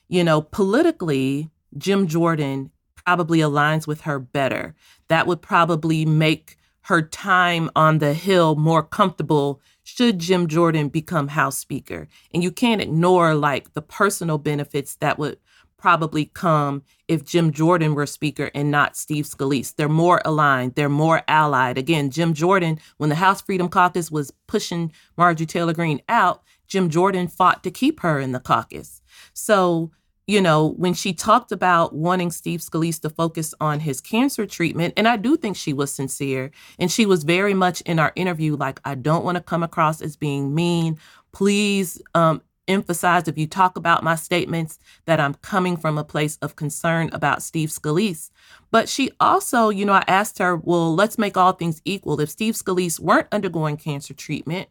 You 0.07 0.23
know, 0.23 0.41
politically, 0.41 1.49
Jim 1.77 2.07
Jordan 2.07 2.71
probably 3.05 3.39
aligns 3.39 3.87
with 3.87 4.01
her 4.01 4.19
better. 4.19 4.75
That 5.07 5.27
would 5.27 5.41
probably 5.41 6.05
make 6.05 6.57
her 6.83 7.01
time 7.01 7.69
on 7.75 7.99
the 7.99 8.13
Hill 8.13 8.55
more 8.55 8.83
comfortable 8.83 9.61
should 9.83 10.19
Jim 10.19 10.47
Jordan 10.47 10.89
become 10.89 11.29
House 11.29 11.57
Speaker. 11.57 12.07
And 12.33 12.43
you 12.43 12.51
can't 12.51 12.81
ignore 12.81 13.35
like 13.35 13.73
the 13.73 13.81
personal 13.81 14.37
benefits 14.37 14.95
that 14.95 15.19
would 15.19 15.37
probably 15.77 16.25
come 16.25 16.81
if 17.09 17.25
Jim 17.25 17.51
Jordan 17.51 17.93
were 17.93 18.05
Speaker 18.05 18.49
and 18.55 18.71
not 18.71 18.95
Steve 18.95 19.25
Scalise. 19.25 19.75
They're 19.75 19.89
more 19.89 20.21
aligned, 20.23 20.75
they're 20.75 20.87
more 20.87 21.23
allied. 21.27 21.77
Again, 21.77 22.09
Jim 22.09 22.33
Jordan, 22.33 22.79
when 22.97 23.09
the 23.09 23.15
House 23.15 23.41
Freedom 23.41 23.67
Caucus 23.67 24.09
was 24.09 24.31
pushing 24.47 24.93
Marjorie 25.17 25.45
Taylor 25.45 25.73
Greene 25.73 26.01
out, 26.07 26.41
Jim 26.73 26.89
Jordan 26.89 27.27
fought 27.27 27.63
to 27.63 27.69
keep 27.69 27.99
her 27.99 28.19
in 28.19 28.31
the 28.31 28.39
caucus. 28.39 29.03
So 29.31 29.91
you 30.25 30.41
know, 30.41 30.69
when 30.77 30.93
she 30.93 31.13
talked 31.13 31.51
about 31.51 31.93
wanting 31.93 32.31
Steve 32.31 32.61
Scalise 32.61 33.01
to 33.01 33.09
focus 33.09 33.53
on 33.59 33.81
his 33.81 33.99
cancer 33.99 34.45
treatment, 34.45 34.93
and 34.95 35.07
I 35.07 35.17
do 35.17 35.35
think 35.35 35.57
she 35.57 35.73
was 35.73 35.93
sincere, 35.93 36.49
and 36.79 36.89
she 36.89 37.05
was 37.05 37.25
very 37.25 37.53
much 37.53 37.81
in 37.81 37.99
our 37.99 38.13
interview 38.15 38.55
like, 38.55 38.79
I 38.85 38.95
don't 38.95 39.25
want 39.25 39.35
to 39.35 39.43
come 39.43 39.63
across 39.63 40.01
as 40.01 40.15
being 40.15 40.55
mean. 40.55 40.97
Please 41.33 42.01
um, 42.15 42.41
emphasize 42.69 43.27
if 43.27 43.37
you 43.37 43.47
talk 43.47 43.75
about 43.75 44.01
my 44.01 44.15
statements 44.15 44.79
that 45.05 45.19
I'm 45.19 45.33
coming 45.35 45.75
from 45.75 45.97
a 45.97 46.05
place 46.05 46.37
of 46.41 46.55
concern 46.55 47.09
about 47.11 47.43
Steve 47.43 47.69
Scalise. 47.69 48.29
But 48.71 48.87
she 48.87 49.11
also, 49.19 49.69
you 49.69 49.83
know, 49.83 49.93
I 49.93 50.05
asked 50.07 50.39
her, 50.39 50.55
well, 50.55 50.95
let's 50.95 51.17
make 51.17 51.35
all 51.35 51.51
things 51.51 51.81
equal. 51.83 52.21
If 52.21 52.29
Steve 52.29 52.53
Scalise 52.53 52.99
weren't 52.99 53.27
undergoing 53.31 53.75
cancer 53.75 54.13
treatment, 54.13 54.69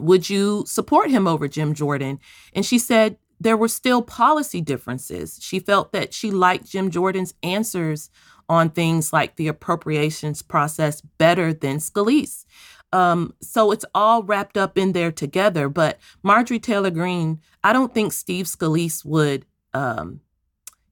would 0.00 0.30
you 0.30 0.64
support 0.66 1.10
him 1.10 1.26
over 1.26 1.48
Jim 1.48 1.74
Jordan? 1.74 2.18
And 2.54 2.64
she 2.64 2.78
said, 2.78 3.16
there 3.40 3.56
were 3.56 3.68
still 3.68 4.02
policy 4.02 4.60
differences. 4.60 5.38
She 5.40 5.60
felt 5.60 5.92
that 5.92 6.12
she 6.12 6.30
liked 6.30 6.70
Jim 6.70 6.90
Jordan's 6.90 7.34
answers 7.42 8.10
on 8.48 8.68
things 8.68 9.12
like 9.12 9.36
the 9.36 9.48
appropriations 9.48 10.42
process 10.42 11.00
better 11.00 11.54
than 11.54 11.78
Scalise. 11.78 12.44
Um, 12.92 13.34
so 13.40 13.70
it's 13.70 13.84
all 13.94 14.24
wrapped 14.24 14.58
up 14.58 14.76
in 14.76 14.92
there 14.92 15.12
together. 15.12 15.68
But 15.68 15.98
Marjorie 16.22 16.58
Taylor 16.58 16.90
Greene, 16.90 17.40
I 17.64 17.72
don't 17.72 17.94
think 17.94 18.12
Steve 18.12 18.46
Scalise 18.46 19.04
would, 19.04 19.46
um, 19.72 20.20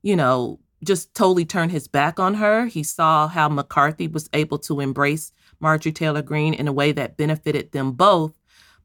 you 0.02 0.14
know, 0.16 0.60
just 0.84 1.12
totally 1.14 1.44
turn 1.44 1.70
his 1.70 1.88
back 1.88 2.20
on 2.20 2.34
her. 2.34 2.66
He 2.66 2.84
saw 2.84 3.26
how 3.26 3.48
McCarthy 3.48 4.06
was 4.06 4.30
able 4.32 4.58
to 4.60 4.80
embrace 4.80 5.32
Marjorie 5.60 5.92
Taylor 5.92 6.22
Greene 6.22 6.54
in 6.54 6.68
a 6.68 6.72
way 6.72 6.92
that 6.92 7.16
benefited 7.16 7.72
them 7.72 7.92
both 7.92 8.37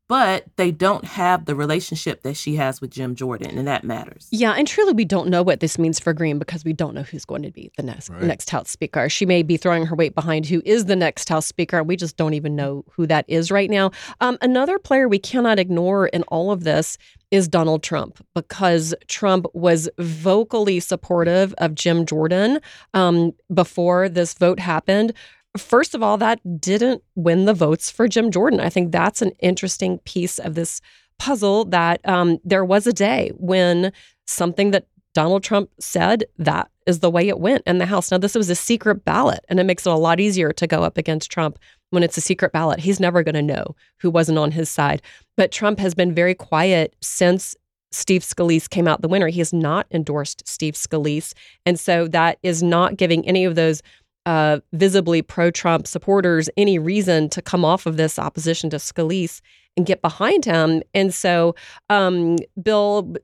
but 0.07 0.45
they 0.57 0.71
don't 0.71 1.05
have 1.05 1.45
the 1.45 1.55
relationship 1.55 2.23
that 2.23 2.35
she 2.35 2.55
has 2.55 2.81
with 2.81 2.91
Jim 2.91 3.15
Jordan, 3.15 3.57
and 3.57 3.67
that 3.67 3.83
matters. 3.83 4.27
Yeah, 4.31 4.51
and 4.51 4.67
truly, 4.67 4.93
we 4.93 5.05
don't 5.05 5.29
know 5.29 5.43
what 5.43 5.59
this 5.59 5.77
means 5.77 5.99
for 5.99 6.13
Greene 6.13 6.39
because 6.39 6.65
we 6.65 6.73
don't 6.73 6.93
know 6.93 7.03
who's 7.03 7.25
going 7.25 7.43
to 7.43 7.51
be 7.51 7.71
the 7.77 7.83
next 7.83 8.09
right. 8.09 8.21
next 8.23 8.49
House 8.49 8.69
Speaker. 8.69 9.07
She 9.09 9.25
may 9.25 9.43
be 9.43 9.57
throwing 9.57 9.85
her 9.85 9.95
weight 9.95 10.13
behind 10.13 10.45
who 10.45 10.61
is 10.65 10.85
the 10.85 10.95
next 10.95 11.29
House 11.29 11.45
Speaker, 11.45 11.79
and 11.79 11.87
we 11.87 11.95
just 11.95 12.17
don't 12.17 12.33
even 12.33 12.55
know 12.55 12.83
who 12.91 13.07
that 13.07 13.25
is 13.27 13.49
right 13.51 13.69
now. 13.69 13.91
Um, 14.19 14.37
another 14.41 14.77
player 14.77 15.07
we 15.07 15.19
cannot 15.19 15.57
ignore 15.57 16.07
in 16.07 16.23
all 16.23 16.51
of 16.51 16.63
this 16.63 16.97
is 17.31 17.47
Donald 17.47 17.81
Trump 17.81 18.23
because 18.35 18.93
Trump 19.07 19.47
was 19.53 19.89
vocally 19.97 20.79
supportive 20.79 21.53
of 21.57 21.73
Jim 21.73 22.05
Jordan 22.05 22.59
um, 22.93 23.33
before 23.51 24.09
this 24.09 24.33
vote 24.35 24.59
happened. 24.59 25.13
First 25.57 25.93
of 25.93 26.01
all, 26.01 26.17
that 26.17 26.39
didn't 26.59 27.03
win 27.15 27.45
the 27.45 27.53
votes 27.53 27.91
for 27.91 28.07
Jim 28.07 28.31
Jordan. 28.31 28.59
I 28.59 28.69
think 28.69 28.91
that's 28.91 29.21
an 29.21 29.31
interesting 29.39 29.99
piece 29.99 30.39
of 30.39 30.55
this 30.55 30.81
puzzle 31.19 31.65
that 31.65 32.01
um, 32.07 32.39
there 32.43 32.65
was 32.65 32.87
a 32.87 32.93
day 32.93 33.31
when 33.37 33.91
something 34.25 34.71
that 34.71 34.87
Donald 35.13 35.43
Trump 35.43 35.69
said 35.79 36.25
that 36.39 36.69
is 36.87 36.99
the 36.99 37.11
way 37.11 37.27
it 37.27 37.39
went 37.39 37.61
in 37.67 37.77
the 37.77 37.85
House. 37.85 38.11
Now, 38.11 38.17
this 38.17 38.35
was 38.35 38.49
a 38.49 38.55
secret 38.55 39.05
ballot, 39.05 39.45
and 39.47 39.59
it 39.59 39.65
makes 39.65 39.85
it 39.85 39.91
a 39.91 39.95
lot 39.95 40.19
easier 40.19 40.51
to 40.53 40.67
go 40.67 40.83
up 40.83 40.97
against 40.97 41.31
Trump 41.31 41.59
when 41.91 42.03
it's 42.03 42.17
a 42.17 42.21
secret 42.21 42.51
ballot. 42.51 42.79
He's 42.79 42.99
never 42.99 43.23
going 43.23 43.35
to 43.35 43.41
know 43.41 43.75
who 43.99 44.09
wasn't 44.09 44.39
on 44.39 44.51
his 44.51 44.69
side. 44.69 45.01
But 45.37 45.51
Trump 45.51 45.79
has 45.79 45.93
been 45.93 46.13
very 46.13 46.33
quiet 46.33 46.95
since 47.01 47.55
Steve 47.91 48.23
Scalise 48.23 48.67
came 48.67 48.87
out 48.87 49.01
the 49.01 49.07
winner. 49.07 49.27
He 49.27 49.39
has 49.39 49.53
not 49.53 49.85
endorsed 49.91 50.47
Steve 50.47 50.73
Scalise. 50.73 51.33
And 51.65 51.79
so 51.79 52.07
that 52.07 52.39
is 52.41 52.63
not 52.63 52.97
giving 52.97 53.25
any 53.27 53.45
of 53.45 53.53
those 53.53 53.83
uh, 54.25 54.59
visibly 54.71 55.21
pro 55.21 55.51
Trump 55.51 55.87
supporters 55.87 56.49
any 56.57 56.79
reason 56.79 57.29
to 57.29 57.41
come 57.41 57.65
off 57.65 57.85
of 57.85 57.97
this 57.97 58.17
opposition 58.17 58.69
to 58.69 58.77
Scalise 58.77 59.41
and 59.75 59.85
get 59.85 60.01
behind 60.01 60.45
him. 60.45 60.81
And 60.93 61.13
so, 61.13 61.55
um, 61.89 62.37
Bill, 62.61 63.15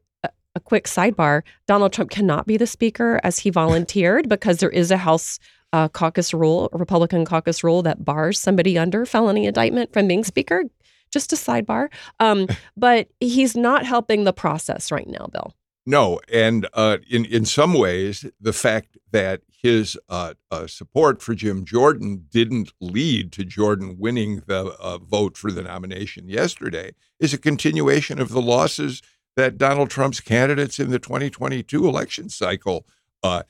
a 0.56 0.60
quick 0.60 0.86
sidebar 0.86 1.44
Donald 1.68 1.94
Trump 1.94 2.10
cannot 2.10 2.48
be 2.48 2.58
the 2.58 2.68
speaker 2.68 3.20
as 3.24 3.39
he 3.39 3.50
volunteered 3.50 4.27
because 4.27 4.58
there 4.58 4.70
is 4.70 4.91
a 4.91 4.98
House. 4.98 5.39
Uh, 5.72 5.88
caucus 5.88 6.34
rule, 6.34 6.68
a 6.74 6.79
Republican 6.79 7.24
caucus 7.25 7.63
rule 7.63 7.84
that 7.84 8.03
bars 8.03 8.39
somebody 8.39 8.75
under 8.75 9.06
felony 9.06 9.46
indictment 9.46 9.94
from 9.94 10.08
being 10.08 10.24
speaker. 10.24 10.63
Just 11.12 11.32
a 11.32 11.36
sidebar. 11.36 11.89
Um, 12.20 12.48
but 12.75 13.08
he's 13.20 13.56
not 13.56 13.86
helping 13.86 14.24
the 14.24 14.34
process 14.34 14.91
right 14.91 15.08
now, 15.08 15.27
Bill. 15.32 15.53
No, 15.86 16.20
and 16.32 16.68
uh, 16.74 16.98
in 17.08 17.24
in 17.25 17.46
some 17.46 17.75
ways, 17.75 18.25
the 18.41 18.51
fact 18.51 18.98
that 19.12 19.41
his 19.62 19.98
uh, 20.08 20.34
uh, 20.50 20.68
support 20.68 21.22
for 21.22 21.36
Jim 21.36 21.66
Jordan 21.66 22.25
didn't 22.30 22.72
lead 22.80 23.32
to 23.34 23.44
Jordan 23.44 23.98
winning 24.00 24.44
the 24.48 24.75
uh, 24.80 24.98
vote 24.98 25.38
for 25.38 25.51
the 25.51 25.63
nomination 25.63 26.30
yesterday 26.30 26.94
is 27.20 27.34
a 27.34 27.38
continuation 27.38 28.20
of 28.20 28.30
the 28.30 28.42
losses 28.42 29.01
that 29.36 29.58
Donald 29.58 29.89
Trump's 29.89 30.22
candidates 30.22 30.80
in 30.80 30.89
the 30.89 31.00
2022 31.00 31.88
election 31.88 32.30
cycle 32.30 32.86
uh, 33.22 33.44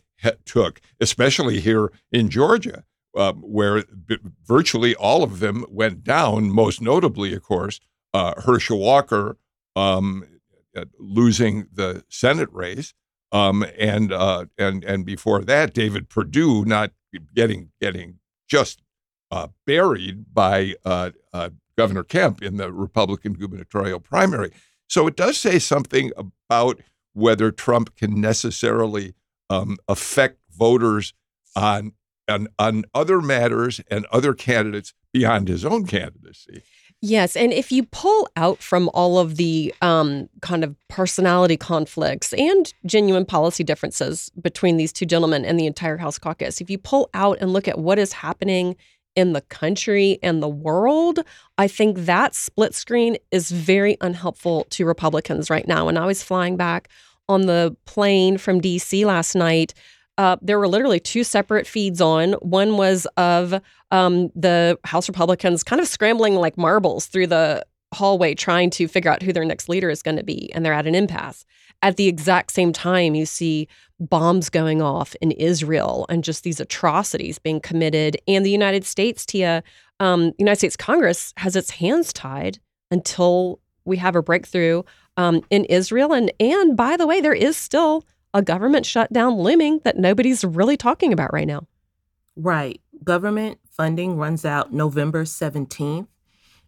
took, 0.45 0.81
especially 0.99 1.59
here 1.59 1.91
in 2.11 2.29
Georgia, 2.29 2.83
um, 3.15 3.41
where 3.41 3.83
b- 3.83 4.17
virtually 4.45 4.95
all 4.95 5.23
of 5.23 5.39
them 5.39 5.65
went 5.69 6.03
down. 6.03 6.49
Most 6.49 6.81
notably, 6.81 7.33
of 7.33 7.43
course, 7.43 7.79
uh, 8.13 8.39
Herschel 8.41 8.79
Walker 8.79 9.37
um, 9.75 10.25
uh, 10.75 10.85
losing 10.97 11.67
the 11.71 12.03
Senate 12.09 12.49
race. 12.51 12.93
Um, 13.31 13.65
and 13.77 14.11
uh, 14.11 14.45
and 14.57 14.83
and 14.83 15.05
before 15.05 15.41
that, 15.41 15.73
David 15.73 16.09
Perdue 16.09 16.65
not 16.65 16.91
getting 17.35 17.71
getting 17.79 18.19
just 18.47 18.81
uh, 19.31 19.47
buried 19.65 20.33
by 20.33 20.75
uh, 20.83 21.11
uh, 21.33 21.49
Governor 21.77 22.03
Kemp 22.03 22.41
in 22.41 22.57
the 22.57 22.71
Republican 22.71 23.33
gubernatorial 23.33 23.99
primary. 23.99 24.51
So 24.87 25.05
it 25.05 25.15
does 25.15 25.37
say 25.37 25.59
something 25.59 26.11
about 26.17 26.81
whether 27.13 27.51
Trump 27.51 27.95
can 27.95 28.19
necessarily 28.19 29.13
um, 29.49 29.77
affect 29.87 30.39
voters 30.51 31.13
on, 31.55 31.93
on 32.27 32.47
on 32.57 32.85
other 32.93 33.21
matters 33.21 33.79
and 33.89 34.05
other 34.11 34.33
candidates 34.33 34.93
beyond 35.13 35.47
his 35.47 35.63
own 35.63 35.85
candidacy. 35.85 36.63
Yes, 37.01 37.37
and 37.37 37.53
if 37.53 37.71
you 37.71 37.83
pull 37.83 38.27
out 38.35 38.61
from 38.61 38.89
all 38.93 39.19
of 39.19 39.37
the 39.37 39.73
um, 39.81 40.27
kind 40.41 40.65
of 40.65 40.75
personality 40.89 41.55
conflicts 41.55 42.33
and 42.33 42.73
genuine 42.85 43.25
policy 43.25 43.63
differences 43.63 44.29
between 44.41 44.75
these 44.75 44.91
two 44.91 45.05
gentlemen 45.05 45.45
and 45.45 45.57
the 45.57 45.65
entire 45.65 45.95
House 45.95 46.19
caucus, 46.19 46.59
if 46.59 46.69
you 46.69 46.77
pull 46.77 47.09
out 47.13 47.37
and 47.39 47.53
look 47.53 47.69
at 47.69 47.79
what 47.79 47.99
is 47.99 48.11
happening 48.11 48.75
in 49.15 49.31
the 49.31 49.41
country 49.41 50.19
and 50.21 50.43
the 50.43 50.49
world, 50.49 51.19
I 51.57 51.69
think 51.69 51.99
that 51.99 52.35
split 52.35 52.75
screen 52.75 53.15
is 53.31 53.49
very 53.49 53.95
unhelpful 54.01 54.65
to 54.71 54.85
Republicans 54.85 55.49
right 55.49 55.67
now. 55.67 55.87
And 55.87 55.97
I 55.97 56.05
was 56.05 56.21
flying 56.21 56.57
back 56.57 56.89
on 57.29 57.45
the 57.45 57.77
plane 57.85 58.37
from 58.37 58.59
DC 58.59 59.05
last 59.05 59.35
night 59.35 59.73
uh, 60.19 60.35
there 60.41 60.59
were 60.59 60.67
literally 60.67 60.99
two 60.99 61.23
separate 61.23 61.65
feeds 61.65 62.01
on. 62.01 62.33
One 62.33 62.75
was 62.75 63.07
of 63.15 63.53
um, 63.89 64.29
the 64.35 64.77
House 64.83 65.07
Republicans 65.07 65.63
kind 65.63 65.81
of 65.81 65.87
scrambling 65.87 66.35
like 66.35 66.57
marbles 66.57 67.05
through 67.05 67.27
the 67.27 67.65
hallway 67.93 68.35
trying 68.35 68.69
to 68.71 68.89
figure 68.89 69.09
out 69.09 69.23
who 69.23 69.31
their 69.31 69.45
next 69.45 69.69
leader 69.69 69.89
is 69.89 70.03
going 70.03 70.17
to 70.17 70.23
be, 70.23 70.51
and 70.53 70.65
they're 70.65 70.73
at 70.73 70.85
an 70.85 70.93
impasse. 70.93 71.45
At 71.81 71.95
the 71.95 72.09
exact 72.09 72.51
same 72.51 72.73
time, 72.73 73.15
you 73.15 73.25
see 73.25 73.69
bombs 73.97 74.49
going 74.49 74.81
off 74.81 75.15
in 75.21 75.31
Israel 75.31 76.05
and 76.09 76.21
just 76.21 76.43
these 76.43 76.59
atrocities 76.59 77.39
being 77.39 77.61
committed. 77.61 78.17
And 78.27 78.45
the 78.45 78.51
United 78.51 78.83
States, 78.83 79.25
Tia, 79.25 79.63
um, 80.01 80.33
United 80.37 80.57
States 80.57 80.75
Congress 80.75 81.33
has 81.37 81.55
its 81.55 81.71
hands 81.71 82.11
tied 82.11 82.59
until 82.91 83.61
we 83.85 83.95
have 83.95 84.17
a 84.17 84.21
breakthrough 84.21 84.83
um, 85.15 85.43
in 85.49 85.63
Israel. 85.65 86.11
And 86.11 86.29
and 86.41 86.75
by 86.75 86.97
the 86.97 87.07
way, 87.07 87.21
there 87.21 87.33
is 87.33 87.55
still 87.55 88.03
a 88.33 88.41
government 88.41 88.85
shutdown 88.85 89.35
looming 89.35 89.79
that 89.83 89.97
nobody's 89.97 90.43
really 90.43 90.77
talking 90.77 91.13
about 91.13 91.33
right 91.33 91.47
now. 91.47 91.67
Right. 92.35 92.81
Government 93.03 93.59
funding 93.69 94.17
runs 94.17 94.45
out 94.45 94.73
November 94.73 95.23
17th. 95.23 96.07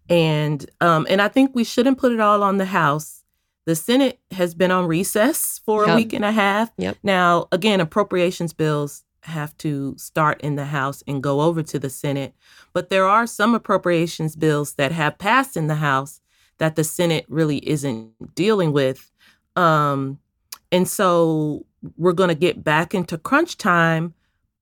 And 0.10 0.70
um, 0.82 1.08
and 1.10 1.22
I 1.22 1.28
think 1.28 1.52
we 1.54 1.64
shouldn't 1.64 1.98
put 1.98 2.12
it 2.12 2.20
all 2.20 2.44
on 2.44 2.58
the 2.58 2.66
House. 2.66 3.24
The 3.66 3.76
Senate 3.76 4.20
has 4.32 4.56
been 4.56 4.72
on 4.72 4.88
recess 4.88 5.62
for 5.66 5.86
yep. 5.86 5.94
a 5.94 5.96
week 5.96 6.14
and 6.14 6.26
a 6.26 6.32
half. 6.32 6.72
Yep. 6.78 6.98
Now, 7.04 7.48
again, 7.52 7.80
appropriations 7.80 8.54
bills 8.54 9.04
have 9.24 9.56
to 9.60 9.96
start 9.98 10.42
in 10.42 10.56
the 10.56 10.66
House 10.66 11.04
and 11.08 11.22
go 11.22 11.42
over 11.42 11.62
to 11.64 11.80
the 11.80 11.90
Senate. 11.90 12.34
But 12.74 12.90
there 12.90 13.06
are 13.06 13.28
some 13.28 13.54
appropriations 13.54 14.36
bills 14.36 14.74
that 14.74 14.92
have 14.92 15.20
passed 15.20 15.56
in 15.56 15.68
the 15.68 15.76
House 15.76 16.22
that 16.58 16.76
the 16.76 16.84
Senate 16.84 17.26
really 17.30 17.58
isn't 17.70 18.36
dealing 18.36 18.74
with. 18.74 19.12
Um, 19.56 20.20
and 20.72 20.88
so 20.88 21.66
we're 21.98 22.14
going 22.14 22.30
to 22.30 22.36
get 22.36 22.64
back 22.64 22.94
into 22.94 23.18
crunch 23.18 23.58
time, 23.58 24.14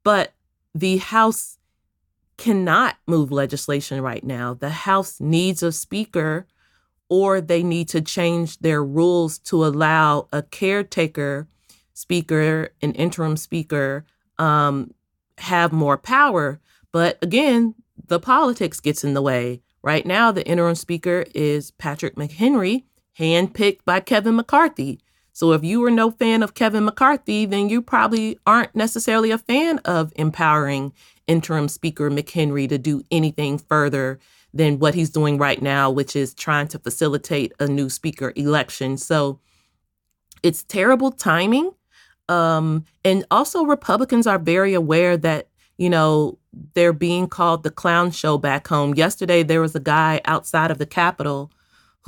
but 0.03 0.33
the 0.73 0.97
House 0.97 1.57
cannot 2.37 2.95
move 3.05 3.31
legislation 3.31 4.01
right 4.01 4.23
now. 4.23 4.53
The 4.53 4.69
House 4.69 5.19
needs 5.19 5.61
a 5.61 5.71
speaker 5.71 6.47
or 7.09 7.41
they 7.41 7.63
need 7.63 7.89
to 7.89 8.01
change 8.01 8.59
their 8.59 8.83
rules 8.83 9.39
to 9.39 9.65
allow 9.65 10.27
a 10.31 10.41
caretaker 10.43 11.47
speaker, 11.93 12.69
an 12.81 12.93
interim 12.93 13.35
speaker, 13.35 14.05
um, 14.37 14.93
have 15.39 15.73
more 15.73 15.97
power. 15.97 16.61
But 16.91 17.17
again, 17.21 17.75
the 18.07 18.19
politics 18.19 18.79
gets 18.79 19.03
in 19.03 19.13
the 19.13 19.21
way. 19.21 19.61
Right 19.81 20.05
now, 20.05 20.31
the 20.31 20.47
interim 20.47 20.75
speaker 20.75 21.25
is 21.35 21.71
Patrick 21.71 22.15
McHenry, 22.15 22.83
handpicked 23.17 23.83
by 23.85 23.99
Kevin 23.99 24.35
McCarthy. 24.35 24.99
So 25.39 25.53
if 25.53 25.63
you 25.63 25.79
were 25.79 25.89
no 25.89 26.11
fan 26.11 26.43
of 26.43 26.53
Kevin 26.53 26.83
McCarthy, 26.83 27.45
then 27.45 27.69
you 27.69 27.81
probably 27.81 28.37
aren't 28.45 28.75
necessarily 28.75 29.31
a 29.31 29.37
fan 29.37 29.77
of 29.85 30.11
empowering 30.17 30.91
interim 31.27 31.69
speaker 31.69 32.11
McHenry 32.11 32.67
to 32.67 32.77
do 32.77 33.05
anything 33.09 33.57
further 33.57 34.19
than 34.53 34.79
what 34.79 34.95
he's 34.95 35.09
doing 35.09 35.37
right 35.37 35.61
now, 35.61 35.89
which 35.89 36.13
is 36.13 36.33
trying 36.33 36.67
to 36.67 36.77
facilitate 36.77 37.53
a 37.57 37.67
new 37.67 37.89
speaker 37.89 38.33
election. 38.35 38.97
So 38.97 39.39
it's 40.43 40.63
terrible 40.63 41.09
timing. 41.09 41.71
Um, 42.27 42.83
and 43.05 43.25
also, 43.31 43.63
Republicans 43.63 44.27
are 44.27 44.39
very 44.39 44.73
aware 44.73 45.15
that, 45.15 45.47
you 45.77 45.89
know, 45.89 46.37
they're 46.73 46.91
being 46.91 47.29
called 47.29 47.63
the 47.63 47.71
clown 47.71 48.11
show 48.11 48.37
back 48.37 48.67
home. 48.67 48.93
Yesterday, 48.93 49.43
there 49.43 49.61
was 49.61 49.73
a 49.73 49.79
guy 49.79 50.19
outside 50.25 50.69
of 50.69 50.79
the 50.79 50.85
Capitol 50.85 51.49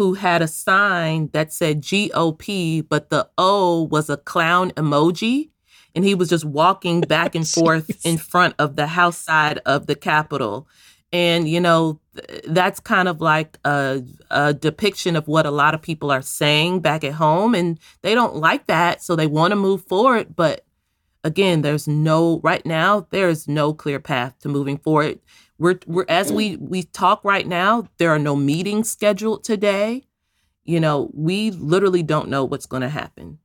who 0.01 0.15
had 0.15 0.41
a 0.41 0.47
sign 0.47 1.29
that 1.31 1.53
said 1.53 1.79
GOP, 1.83 2.83
but 2.89 3.11
the 3.11 3.29
O 3.37 3.83
was 3.83 4.09
a 4.09 4.17
clown 4.17 4.71
emoji. 4.71 5.51
And 5.93 6.03
he 6.03 6.15
was 6.15 6.27
just 6.27 6.43
walking 6.43 7.01
back 7.15 7.35
and 7.35 7.47
forth 7.47 8.03
in 8.03 8.17
front 8.17 8.55
of 8.57 8.77
the 8.77 8.87
house 8.87 9.19
side 9.19 9.59
of 9.63 9.85
the 9.85 9.93
Capitol. 9.93 10.67
And, 11.13 11.47
you 11.47 11.59
know, 11.59 11.99
that's 12.47 12.79
kind 12.79 13.07
of 13.09 13.21
like 13.21 13.59
a, 13.63 14.01
a, 14.31 14.55
depiction 14.55 15.15
of 15.15 15.27
what 15.27 15.45
a 15.45 15.51
lot 15.51 15.75
of 15.75 15.83
people 15.83 16.09
are 16.09 16.23
saying 16.23 16.79
back 16.79 17.03
at 17.03 17.13
home. 17.13 17.53
And 17.53 17.77
they 18.01 18.15
don't 18.15 18.37
like 18.37 18.65
that. 18.65 19.03
So 19.03 19.15
they 19.15 19.27
want 19.27 19.51
to 19.51 19.55
move 19.55 19.83
forward. 19.83 20.35
But 20.35 20.65
again, 21.23 21.61
there's 21.61 21.87
no 21.87 22.39
right 22.43 22.65
now. 22.65 23.05
There 23.11 23.29
is 23.29 23.47
no 23.47 23.71
clear 23.71 23.99
path 23.99 24.39
to 24.39 24.49
moving 24.49 24.79
forward. 24.79 25.19
We're 25.61 25.79
we're 25.85 26.05
as 26.09 26.27
mm-hmm. 26.27 26.35
we 26.35 26.55
we 26.57 26.83
talk 26.83 27.23
right 27.23 27.45
now. 27.45 27.87
There 27.97 28.09
are 28.09 28.17
no 28.17 28.35
meetings 28.35 28.89
scheduled 28.89 29.43
today. 29.43 30.05
You 30.63 30.79
know, 30.79 31.11
we 31.13 31.51
literally 31.51 32.01
don't 32.01 32.29
know 32.29 32.43
what's 32.43 32.65
going 32.65 32.81
to 32.81 32.89
happen. 32.89 33.37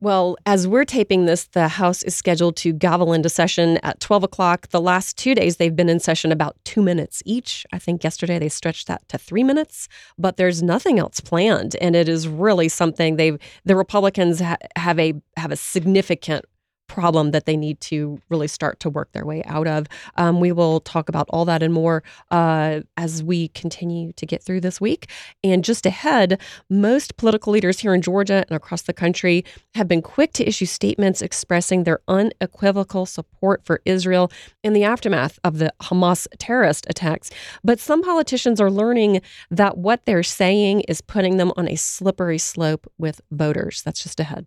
Well, 0.00 0.36
as 0.46 0.66
we're 0.66 0.84
taping 0.84 1.26
this, 1.26 1.44
the 1.44 1.68
House 1.68 2.02
is 2.02 2.14
scheduled 2.14 2.56
to 2.56 2.72
gavel 2.72 3.12
into 3.12 3.28
session 3.28 3.78
at 3.82 4.00
12 4.00 4.24
o'clock. 4.24 4.68
The 4.68 4.80
last 4.80 5.16
two 5.16 5.34
days, 5.34 5.56
they've 5.56 5.74
been 5.74 5.88
in 5.88 6.00
session 6.00 6.32
about 6.32 6.56
two 6.64 6.82
minutes 6.82 7.22
each. 7.24 7.64
I 7.72 7.78
think 7.78 8.04
yesterday 8.04 8.38
they 8.38 8.48
stretched 8.48 8.86
that 8.88 9.08
to 9.08 9.18
three 9.18 9.42
minutes, 9.42 9.88
but 10.18 10.36
there's 10.36 10.62
nothing 10.62 10.98
else 10.98 11.20
planned. 11.20 11.76
And 11.80 11.96
it 11.96 12.08
is 12.08 12.28
really 12.28 12.68
something 12.68 13.16
they've, 13.16 13.38
the 13.64 13.74
Republicans 13.74 14.40
ha- 14.40 14.58
have 14.76 14.98
a, 14.98 15.14
have 15.36 15.50
a 15.50 15.56
significant 15.56 16.44
problem 16.90 17.30
that 17.30 17.46
they 17.46 17.56
need 17.56 17.80
to 17.80 18.20
really 18.30 18.48
start 18.48 18.80
to 18.80 18.90
work 18.90 19.12
their 19.12 19.24
way 19.24 19.44
out 19.44 19.68
of. 19.68 19.86
Um, 20.16 20.40
we 20.40 20.50
will 20.50 20.80
talk 20.80 21.08
about 21.08 21.26
all 21.30 21.44
that 21.44 21.62
and 21.62 21.72
more 21.72 22.02
uh, 22.32 22.80
as 22.96 23.22
we 23.22 23.48
continue 23.48 24.12
to 24.14 24.26
get 24.26 24.42
through 24.42 24.60
this 24.60 24.80
week. 24.80 25.08
And 25.44 25.62
just 25.62 25.86
ahead, 25.86 26.40
most 26.68 27.16
political 27.16 27.52
leaders 27.52 27.78
here 27.78 27.94
in 27.94 28.02
Georgia 28.02 28.44
and 28.48 28.56
across 28.56 28.82
the 28.82 28.92
country 28.92 29.44
have 29.76 29.86
been 29.86 30.02
quick 30.02 30.32
to 30.32 30.48
issue 30.48 30.66
statements 30.66 31.22
expressing 31.22 31.84
their 31.84 32.00
unequivocal 32.08 33.06
support 33.06 33.64
for 33.64 33.80
Israel 33.84 34.32
in 34.64 34.72
the 34.72 34.82
aftermath 34.82 35.38
of 35.44 35.58
the 35.58 35.72
Hamas 35.82 36.26
terrorist 36.38 36.86
attacks. 36.90 37.30
But 37.62 37.78
some 37.78 38.02
politicians 38.02 38.60
are 38.60 38.70
learning 38.70 39.20
that 39.48 39.78
what 39.78 40.06
they're 40.06 40.24
saying 40.24 40.80
is 40.88 41.00
putting 41.00 41.36
them 41.36 41.52
on 41.56 41.68
a 41.68 41.76
slippery 41.76 42.38
slope 42.38 42.90
with 42.98 43.20
voters. 43.30 43.80
That's 43.82 44.02
just 44.02 44.18
ahead. 44.18 44.46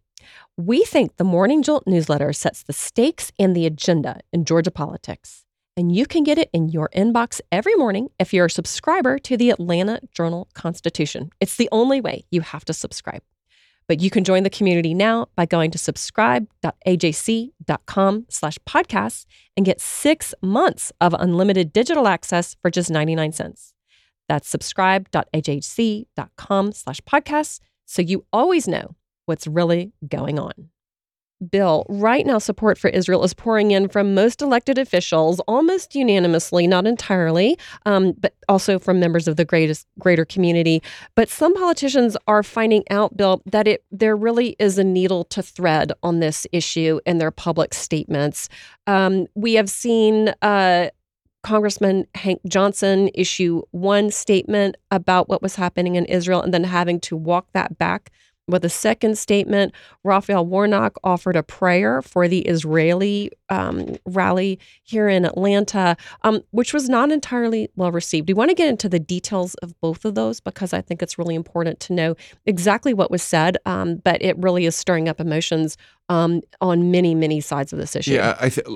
We 0.63 0.85
think 0.85 1.17
the 1.17 1.23
Morning 1.23 1.63
Jolt 1.63 1.87
newsletter 1.87 2.31
sets 2.33 2.61
the 2.61 2.71
stakes 2.71 3.31
and 3.39 3.55
the 3.55 3.65
agenda 3.65 4.19
in 4.31 4.45
Georgia 4.45 4.69
politics. 4.69 5.43
And 5.75 5.91
you 5.91 6.05
can 6.05 6.23
get 6.23 6.37
it 6.37 6.51
in 6.53 6.69
your 6.69 6.91
inbox 6.95 7.41
every 7.51 7.73
morning 7.73 8.09
if 8.19 8.31
you're 8.31 8.45
a 8.45 8.49
subscriber 8.49 9.17
to 9.17 9.35
the 9.35 9.49
Atlanta 9.49 9.99
Journal 10.11 10.47
Constitution. 10.53 11.31
It's 11.39 11.55
the 11.55 11.67
only 11.71 11.99
way 11.99 12.25
you 12.29 12.41
have 12.41 12.63
to 12.65 12.73
subscribe. 12.73 13.23
But 13.87 14.01
you 14.01 14.11
can 14.11 14.23
join 14.23 14.43
the 14.43 14.51
community 14.51 14.93
now 14.93 15.29
by 15.35 15.47
going 15.47 15.71
to 15.71 15.79
subscribe.ajc.com 15.79 18.25
slash 18.29 18.59
podcasts 18.59 19.25
and 19.57 19.65
get 19.65 19.81
six 19.81 20.35
months 20.43 20.91
of 21.01 21.15
unlimited 21.17 21.73
digital 21.73 22.07
access 22.07 22.55
for 22.61 22.69
just 22.69 22.91
99 22.91 23.31
cents. 23.31 23.73
That's 24.29 24.47
subscribe.ajc.com 24.47 26.73
slash 26.73 27.01
podcasts 27.01 27.59
so 27.87 28.03
you 28.03 28.25
always 28.31 28.67
know 28.67 28.95
what's 29.31 29.47
really 29.47 29.93
going 30.09 30.37
on. 30.37 30.51
Bill, 31.49 31.85
right 31.87 32.25
now 32.25 32.37
support 32.37 32.77
for 32.77 32.89
Israel 32.89 33.23
is 33.23 33.33
pouring 33.33 33.71
in 33.71 33.87
from 33.87 34.13
most 34.13 34.41
elected 34.41 34.77
officials 34.77 35.39
almost 35.47 35.95
unanimously, 35.95 36.67
not 36.67 36.85
entirely, 36.85 37.57
um, 37.85 38.11
but 38.19 38.35
also 38.49 38.77
from 38.77 38.99
members 38.99 39.25
of 39.25 39.37
the 39.37 39.45
greatest 39.45 39.87
greater 39.97 40.25
community. 40.25 40.83
But 41.15 41.29
some 41.29 41.55
politicians 41.55 42.17
are 42.27 42.43
finding 42.43 42.83
out, 42.91 43.15
Bill, 43.15 43.41
that 43.45 43.69
it 43.69 43.85
there 43.89 44.17
really 44.17 44.57
is 44.59 44.77
a 44.77 44.83
needle 44.83 45.23
to 45.25 45.41
thread 45.41 45.93
on 46.03 46.19
this 46.19 46.45
issue 46.51 46.99
in 47.05 47.17
their 47.17 47.31
public 47.31 47.73
statements. 47.73 48.49
Um, 48.85 49.27
we 49.33 49.53
have 49.53 49.69
seen 49.69 50.33
uh, 50.41 50.89
Congressman 51.43 52.05
Hank 52.15 52.41
Johnson 52.47 53.09
issue 53.15 53.63
one 53.71 54.11
statement 54.11 54.77
about 54.91 55.27
what 55.27 55.41
was 55.41 55.55
happening 55.55 55.95
in 55.95 56.05
Israel 56.05 56.41
and 56.41 56.53
then 56.53 56.65
having 56.65 56.99
to 56.99 57.15
walk 57.15 57.47
that 57.53 57.77
back 57.77 58.11
with 58.47 58.65
a 58.65 58.69
second 58.69 59.17
statement. 59.17 59.73
Raphael 60.03 60.45
Warnock 60.45 60.97
offered 61.03 61.35
a 61.35 61.43
prayer 61.43 62.01
for 62.01 62.27
the 62.27 62.39
Israeli 62.39 63.31
um, 63.49 63.95
rally 64.05 64.59
here 64.83 65.07
in 65.07 65.25
Atlanta, 65.25 65.95
um, 66.23 66.41
which 66.51 66.73
was 66.73 66.89
not 66.89 67.11
entirely 67.11 67.69
well 67.75 67.91
received. 67.91 68.27
We 68.27 68.33
want 68.33 68.49
to 68.49 68.55
get 68.55 68.67
into 68.67 68.89
the 68.89 68.99
details 68.99 69.55
of 69.55 69.79
both 69.79 70.05
of 70.05 70.15
those 70.15 70.39
because 70.39 70.73
I 70.73 70.81
think 70.81 71.01
it's 71.01 71.17
really 71.17 71.35
important 71.35 71.79
to 71.81 71.93
know 71.93 72.15
exactly 72.45 72.93
what 72.93 73.11
was 73.11 73.23
said, 73.23 73.57
um, 73.65 73.97
but 73.97 74.21
it 74.21 74.37
really 74.37 74.65
is 74.65 74.75
stirring 74.75 75.07
up 75.07 75.19
emotions 75.19 75.77
um, 76.09 76.41
on 76.59 76.91
many, 76.91 77.15
many 77.15 77.41
sides 77.41 77.71
of 77.71 77.79
this 77.79 77.95
issue. 77.95 78.13
Yeah, 78.13 78.35
I 78.39 78.49
th- 78.49 78.67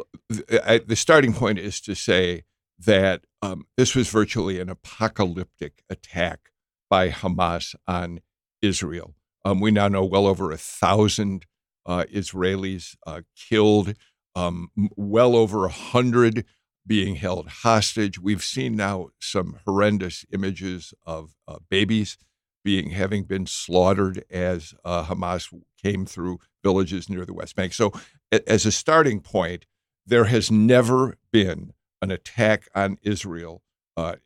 I, 0.66 0.78
the 0.80 0.96
starting 0.96 1.34
point 1.34 1.60
is 1.60 1.82
to 1.82 1.96
say 1.96 2.44
that 2.80 3.26
um, 3.42 3.66
this 3.78 3.96
was 3.96 4.10
virtually 4.10 4.60
an 4.60 4.70
apocalyptic 4.70 5.84
attack 5.90 6.52
by 6.90 7.10
Hamas 7.10 7.76
on 7.88 8.22
Israel. 8.62 9.15
Um, 9.46 9.62
we 9.62 9.72
now 9.72 9.90
know 9.90 10.06
well 10.06 10.28
over 10.28 10.52
a 10.52 10.58
thousand 10.58 11.46
uh, 11.88 12.06
Israelis 12.14 12.98
uh, 13.08 13.22
killed, 13.38 13.96
um, 14.36 14.70
well 14.98 15.38
over 15.38 15.66
a 15.66 15.72
hundred 15.72 16.46
being 16.88 17.18
held 17.18 17.50
hostage. 17.50 18.20
We've 18.20 18.44
seen 18.44 18.76
now 18.78 19.10
some 19.22 19.60
horrendous 19.66 20.26
images 20.34 20.94
of 21.06 21.36
uh, 21.48 21.60
babies 21.70 22.18
being 22.66 22.92
having 22.92 23.26
been 23.26 23.48
slaughtered 23.48 24.26
as 24.32 24.76
uh, 24.86 25.06
Hamas 25.06 25.54
came 25.84 26.06
through 26.08 26.40
villages 26.64 27.10
near 27.10 27.26
the 27.26 27.34
West 27.36 27.56
Bank. 27.56 27.74
So, 27.74 27.94
a- 28.34 28.50
as 28.52 28.66
a 28.68 28.74
starting 28.74 29.22
point, 29.22 29.68
there 30.08 30.26
has 30.26 30.52
never 30.52 31.18
been 31.34 31.74
an 32.02 32.12
attack 32.12 32.70
on 32.76 33.00
Israel 33.04 33.64
uh, 33.98 34.18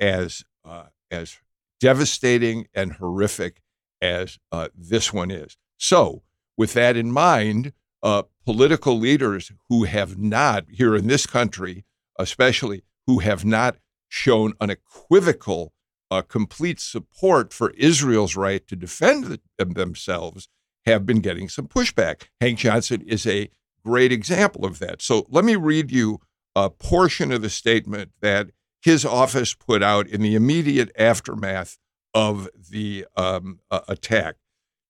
as 0.00 0.44
uh, 0.64 0.86
as 1.10 1.38
devastating 1.80 2.68
and 2.74 2.94
horrific 2.94 3.62
as 4.00 4.38
uh, 4.52 4.68
this 4.74 5.12
one 5.12 5.30
is. 5.30 5.56
So, 5.76 6.22
with 6.56 6.72
that 6.74 6.96
in 6.96 7.10
mind, 7.12 7.72
uh, 8.02 8.22
political 8.44 8.98
leaders 8.98 9.52
who 9.68 9.84
have 9.84 10.18
not 10.18 10.64
here 10.70 10.94
in 10.96 11.06
this 11.06 11.26
country, 11.26 11.84
especially 12.18 12.82
who 13.06 13.20
have 13.20 13.44
not 13.44 13.76
shown 14.08 14.54
unequivocal, 14.60 15.72
uh, 16.10 16.22
complete 16.22 16.80
support 16.80 17.52
for 17.52 17.70
Israel's 17.70 18.36
right 18.36 18.66
to 18.66 18.76
defend 18.76 19.24
the, 19.24 19.40
themselves, 19.64 20.48
have 20.86 21.04
been 21.04 21.20
getting 21.20 21.48
some 21.48 21.68
pushback. 21.68 22.28
Hank 22.40 22.58
Johnson 22.58 23.02
is 23.02 23.26
a 23.26 23.50
great 23.84 24.12
example 24.12 24.64
of 24.64 24.78
that. 24.78 25.02
So 25.02 25.26
let 25.28 25.44
me 25.44 25.56
read 25.56 25.90
you 25.90 26.20
a 26.56 26.70
portion 26.70 27.30
of 27.30 27.42
the 27.42 27.50
statement 27.50 28.12
that 28.20 28.48
his 28.80 29.04
office 29.04 29.54
put 29.54 29.82
out 29.82 30.06
in 30.06 30.22
the 30.22 30.34
immediate 30.34 30.90
aftermath 30.98 31.78
of 32.14 32.48
the 32.70 33.06
um, 33.16 33.60
uh, 33.70 33.80
attack. 33.88 34.36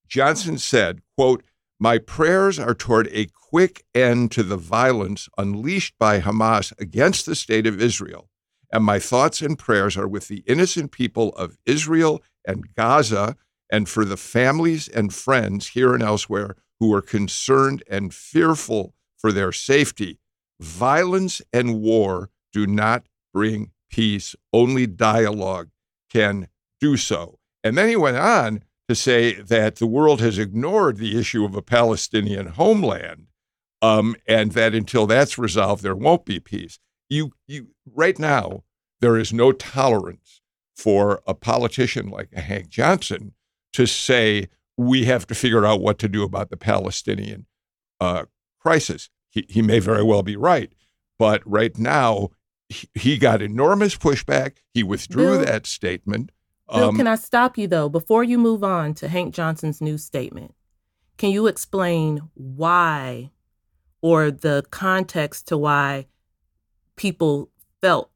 Johnson 0.07 0.59
said, 0.59 1.00
quote, 1.16 1.44
my 1.81 1.98
prayers 1.98 2.59
are 2.59 2.74
toward 2.74 3.09
a 3.12 3.26
quick 3.26 3.85
end 3.94 4.33
to 4.33 4.42
the 4.42 4.57
violence 4.57 5.28
unleashed 5.38 5.94
by 5.98 6.20
Hamas 6.20 6.72
against 6.81 7.24
the 7.24 7.37
state 7.37 7.66
of 7.66 7.81
Israel. 7.81 8.28
And 8.72 8.85
my 8.85 8.98
thoughts 8.98 9.40
and 9.40 9.59
prayers 9.59 9.96
are 9.96 10.09
with 10.09 10.28
the 10.28 10.42
innocent 10.46 10.90
people 10.90 11.31
of 11.31 11.57
Israel 11.64 12.22
and 12.44 12.74
Gaza 12.74 13.37
and 13.70 13.88
for 13.88 14.04
the 14.04 14.16
families 14.16 14.88
and 14.88 15.14
friends 15.14 15.68
here 15.68 15.94
and 15.94 16.02
elsewhere 16.02 16.57
who 16.81 16.92
are 16.92 17.02
concerned 17.02 17.83
and 17.88 18.12
fearful 18.12 18.94
for 19.16 19.31
their 19.33 19.52
safety. 19.52 20.18
Violence 20.61 21.40
and 21.52 21.81
war 21.81 22.31
do 22.52 22.66
not 22.66 23.07
bring 23.33 23.70
peace. 23.90 24.35
Only 24.52 24.87
dialogue 24.87 25.70
can 26.11 26.48
do 26.80 26.96
so. 26.96 27.38
And 27.64 27.76
then 27.76 27.88
he 27.88 27.96
went 27.96 28.16
on 28.16 28.62
to 28.88 28.94
say 28.94 29.34
that 29.34 29.76
the 29.76 29.86
world 29.86 30.20
has 30.20 30.38
ignored 30.38 30.96
the 30.96 31.18
issue 31.18 31.44
of 31.44 31.54
a 31.54 31.62
Palestinian 31.62 32.46
homeland, 32.46 33.26
um, 33.82 34.16
and 34.26 34.52
that 34.52 34.74
until 34.74 35.06
that's 35.06 35.38
resolved, 35.38 35.82
there 35.82 35.94
won't 35.94 36.24
be 36.24 36.40
peace. 36.40 36.78
You, 37.08 37.32
you, 37.46 37.68
right 37.94 38.18
now, 38.18 38.64
there 39.00 39.16
is 39.16 39.32
no 39.32 39.52
tolerance 39.52 40.40
for 40.76 41.20
a 41.26 41.34
politician 41.34 42.08
like 42.08 42.32
Hank 42.32 42.68
Johnson 42.68 43.32
to 43.72 43.86
say 43.86 44.48
we 44.76 45.04
have 45.04 45.26
to 45.26 45.34
figure 45.34 45.66
out 45.66 45.80
what 45.80 45.98
to 45.98 46.08
do 46.08 46.22
about 46.22 46.50
the 46.50 46.56
Palestinian 46.56 47.46
uh, 48.00 48.24
crisis. 48.60 49.10
He, 49.30 49.44
he 49.48 49.60
may 49.60 49.80
very 49.80 50.02
well 50.02 50.22
be 50.22 50.36
right, 50.36 50.72
but 51.18 51.42
right 51.44 51.76
now 51.76 52.30
he, 52.68 52.88
he 52.94 53.18
got 53.18 53.42
enormous 53.42 53.96
pushback. 53.96 54.58
He 54.72 54.82
withdrew 54.82 55.38
Bill- 55.38 55.44
that 55.44 55.66
statement. 55.66 56.30
Bill, 56.72 56.90
Um, 56.90 56.96
can 56.96 57.07
I 57.07 57.14
stop 57.16 57.57
you 57.57 57.66
though 57.66 57.88
before 57.88 58.24
you 58.24 58.38
move 58.38 58.62
on 58.62 58.94
to 58.94 59.09
Hank 59.09 59.35
Johnson's 59.35 59.81
new 59.81 59.98
statement? 59.98 60.54
Can 61.16 61.31
you 61.31 61.46
explain 61.46 62.22
why 62.35 63.31
or 64.00 64.31
the 64.31 64.64
context 64.70 65.48
to 65.48 65.59
why 65.59 66.07
people 66.96 67.50
felt 67.81 68.11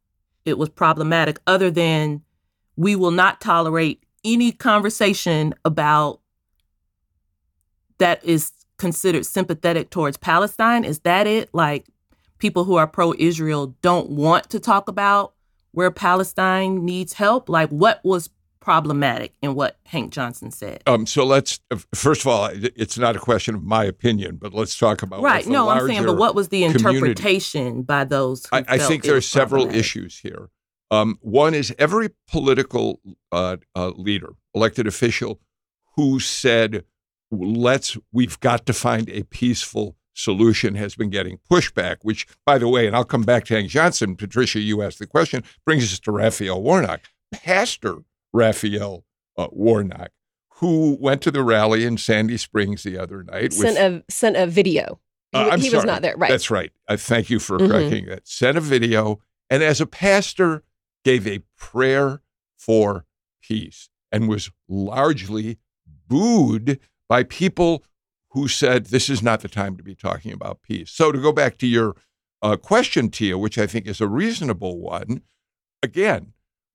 it 0.44 0.58
was 0.58 0.68
problematic 0.68 1.40
other 1.46 1.70
than 1.70 2.22
we 2.76 2.94
will 2.94 3.10
not 3.10 3.40
tolerate 3.40 4.04
any 4.24 4.52
conversation 4.52 5.54
about 5.64 6.20
that 7.98 8.24
is 8.24 8.52
considered 8.76 9.24
sympathetic 9.26 9.90
towards 9.90 10.16
Palestine? 10.16 10.84
Is 10.84 11.00
that 11.00 11.26
it? 11.26 11.48
Like 11.52 11.86
people 12.38 12.64
who 12.64 12.76
are 12.76 12.86
pro 12.86 13.14
Israel 13.18 13.74
don't 13.82 14.10
want 14.10 14.50
to 14.50 14.60
talk 14.60 14.88
about 14.88 15.34
where 15.72 15.90
Palestine 15.90 16.84
needs 16.84 17.14
help? 17.14 17.48
Like 17.48 17.70
what 17.70 18.00
was 18.04 18.28
problematic 18.62 19.34
in 19.42 19.54
what 19.54 19.76
Hank 19.86 20.12
Johnson 20.12 20.50
said? 20.50 20.82
Um, 20.86 21.04
so 21.06 21.26
let's 21.26 21.60
first 21.94 22.22
of 22.22 22.28
all, 22.28 22.48
it's 22.52 22.96
not 22.96 23.16
a 23.16 23.18
question 23.18 23.54
of 23.54 23.62
my 23.62 23.84
opinion, 23.84 24.36
but 24.36 24.54
let's 24.54 24.78
talk 24.78 25.02
about 25.02 25.22
right. 25.22 25.46
No, 25.46 25.68
I'm 25.68 25.86
saying, 25.86 26.04
but 26.04 26.16
what 26.16 26.34
was 26.34 26.48
the 26.48 26.62
community- 26.72 26.96
interpretation 26.96 27.82
by 27.82 28.04
those? 28.04 28.46
Who 28.46 28.56
I, 28.56 28.64
I 28.68 28.78
think 28.78 29.02
there 29.02 29.16
are 29.16 29.20
several 29.20 29.68
issues 29.68 30.18
here. 30.20 30.48
Um, 30.90 31.18
one 31.20 31.54
is 31.54 31.74
every 31.78 32.10
political 32.30 33.00
uh, 33.32 33.56
uh, 33.74 33.90
leader, 33.96 34.34
elected 34.54 34.86
official, 34.86 35.40
who 35.96 36.20
said, 36.20 36.84
"Let's, 37.30 37.96
we've 38.12 38.38
got 38.40 38.66
to 38.66 38.72
find 38.72 39.08
a 39.10 39.24
peaceful 39.24 39.96
solution," 40.14 40.76
has 40.76 40.94
been 40.94 41.10
getting 41.10 41.38
pushback. 41.50 41.96
Which, 42.02 42.26
by 42.46 42.58
the 42.58 42.68
way, 42.68 42.86
and 42.86 42.94
I'll 42.94 43.04
come 43.04 43.22
back 43.22 43.44
to 43.46 43.54
Hank 43.54 43.70
Johnson. 43.70 44.16
Patricia, 44.16 44.60
you 44.60 44.82
asked 44.82 44.98
the 44.98 45.06
question, 45.06 45.42
brings 45.64 45.92
us 45.92 45.98
to 46.00 46.12
Raphael 46.12 46.62
Warnock, 46.62 47.00
Pastor 47.32 48.04
Raphael 48.32 49.04
uh, 49.36 49.48
Warnock, 49.52 50.10
who 50.56 50.96
went 51.00 51.22
to 51.22 51.30
the 51.30 51.42
rally 51.42 51.84
in 51.84 51.98
Sandy 51.98 52.36
Springs 52.36 52.82
the 52.82 52.98
other 52.98 53.22
night. 53.24 53.42
with- 53.42 53.54
Sent 53.54 53.78
a 53.78 54.04
sent 54.12 54.36
a 54.36 54.46
video. 54.46 55.00
He, 55.32 55.38
uh, 55.38 55.56
he 55.56 55.70
was 55.70 55.84
not 55.84 56.02
there. 56.02 56.16
Right. 56.16 56.30
That's 56.30 56.50
right. 56.50 56.72
I 56.88 56.96
thank 56.96 57.30
you 57.30 57.38
for 57.38 57.58
Mhm. 57.58 57.68
correcting 57.68 58.06
that. 58.06 58.28
Sent 58.28 58.58
a 58.58 58.60
video, 58.60 59.20
and 59.48 59.62
as 59.62 59.80
a 59.80 59.86
pastor, 59.86 60.62
gave 61.04 61.26
a 61.26 61.40
prayer 61.56 62.22
for 62.58 63.06
peace, 63.42 63.88
and 64.12 64.28
was 64.28 64.50
largely 64.68 65.58
booed 66.06 66.78
by 67.08 67.22
people 67.22 67.82
who 68.30 68.46
said 68.48 68.86
this 68.86 69.08
is 69.10 69.22
not 69.22 69.40
the 69.40 69.48
time 69.48 69.76
to 69.76 69.82
be 69.82 69.94
talking 69.94 70.32
about 70.32 70.62
peace. 70.62 70.90
So 70.90 71.12
to 71.12 71.18
go 71.20 71.32
back 71.32 71.58
to 71.58 71.66
your 71.66 71.96
uh, 72.42 72.56
question, 72.56 73.08
Tia, 73.08 73.38
which 73.38 73.56
I 73.56 73.66
think 73.68 73.86
is 73.86 74.00
a 74.00 74.08
reasonable 74.08 74.80
one, 74.80 75.22
again, 75.82 76.32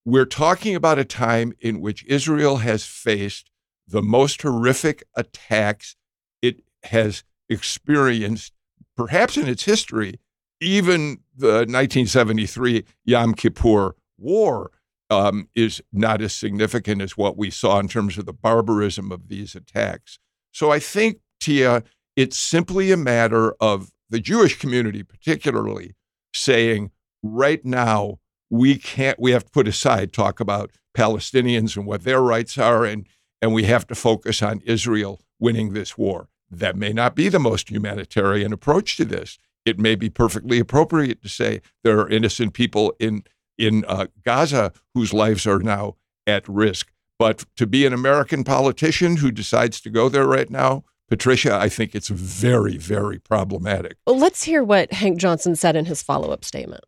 we're 0.07 0.25
talking 0.25 0.73
about 0.73 0.97
a 0.97 1.03
time 1.03 1.51
in 1.59 1.81
which 1.81 2.05
Israel 2.05 2.57
has 2.57 2.85
faced 2.85 3.51
the 3.85 4.01
most 4.01 4.41
horrific 4.41 5.03
attacks 5.17 5.97
it 6.41 6.61
has 6.83 7.25
experienced, 7.49 8.53
perhaps 8.95 9.35
in 9.35 9.49
its 9.49 9.65
history, 9.65 10.17
even 10.61 11.17
the 11.35 11.65
1973 11.67 12.85
Yom 13.03 13.33
Kippur 13.33 13.97
War 14.17 14.71
um, 15.09 15.49
is 15.55 15.81
not 15.91 16.21
as 16.21 16.33
significant 16.33 17.01
as 17.01 17.17
what 17.17 17.35
we 17.35 17.49
saw 17.49 17.77
in 17.77 17.89
terms 17.89 18.17
of 18.17 18.25
the 18.25 18.31
barbarism 18.31 19.11
of 19.11 19.27
these 19.27 19.55
attacks. 19.55 20.19
So 20.53 20.71
I 20.71 20.79
think, 20.79 21.17
Tia, 21.41 21.83
it's 22.15 22.39
simply 22.39 22.93
a 22.93 22.97
matter 22.97 23.51
of 23.59 23.91
the 24.09 24.21
Jewish 24.21 24.57
community, 24.57 25.03
particularly, 25.03 25.95
saying 26.33 26.91
right 27.21 27.65
now 27.65 28.19
we 28.49 28.75
can't, 28.75 29.19
we 29.19 29.31
have 29.31 29.45
to 29.45 29.51
put 29.51 29.67
aside 29.67 30.13
talk 30.13 30.39
about 30.39 30.71
Palestinians 30.95 31.75
and 31.75 31.85
what 31.85 32.03
their 32.03 32.21
rights 32.21 32.57
are, 32.57 32.85
and, 32.85 33.07
and 33.41 33.53
we 33.53 33.63
have 33.63 33.85
to 33.87 33.95
focus 33.95 34.41
on 34.41 34.61
Israel 34.65 35.21
winning 35.39 35.73
this 35.73 35.97
war. 35.97 36.29
That 36.49 36.75
may 36.75 36.93
not 36.93 37.15
be 37.15 37.29
the 37.29 37.39
most 37.39 37.69
humanitarian 37.69 38.53
approach 38.53 38.97
to 38.97 39.05
this. 39.05 39.37
It 39.65 39.77
may 39.77 39.95
be 39.95 40.09
perfectly 40.09 40.59
appropriate 40.59 41.21
to 41.23 41.29
say 41.29 41.61
there 41.83 41.99
are 41.99 42.09
innocent 42.09 42.53
people 42.53 42.93
in 42.99 43.23
in 43.57 43.83
uh, 43.87 44.05
Gaza 44.23 44.71
whose 44.93 45.13
lives 45.13 45.47
are 45.47 45.59
now 45.59 45.95
at 46.27 46.47
risk. 46.47 46.91
But 47.17 47.45
to 47.55 47.65
be 47.65 47.85
an 47.85 47.93
American 47.93 48.43
politician 48.43 49.17
who 49.17 49.31
decides 49.31 49.81
to 49.81 49.89
go 49.89 50.09
there 50.09 50.27
right 50.27 50.49
now, 50.49 50.83
Patricia, 51.09 51.55
I 51.55 51.67
think 51.67 51.95
it's 51.95 52.09
very, 52.09 52.77
very 52.77 53.17
problematic. 53.17 53.97
Well, 54.05 54.19
let's 54.19 54.43
hear 54.43 54.63
what 54.63 54.93
Hank 54.93 55.17
Johnson 55.17 55.55
said 55.55 55.75
in 55.75 55.85
his 55.85 56.03
follow 56.03 56.31
up 56.31 56.45
statement. 56.45 56.83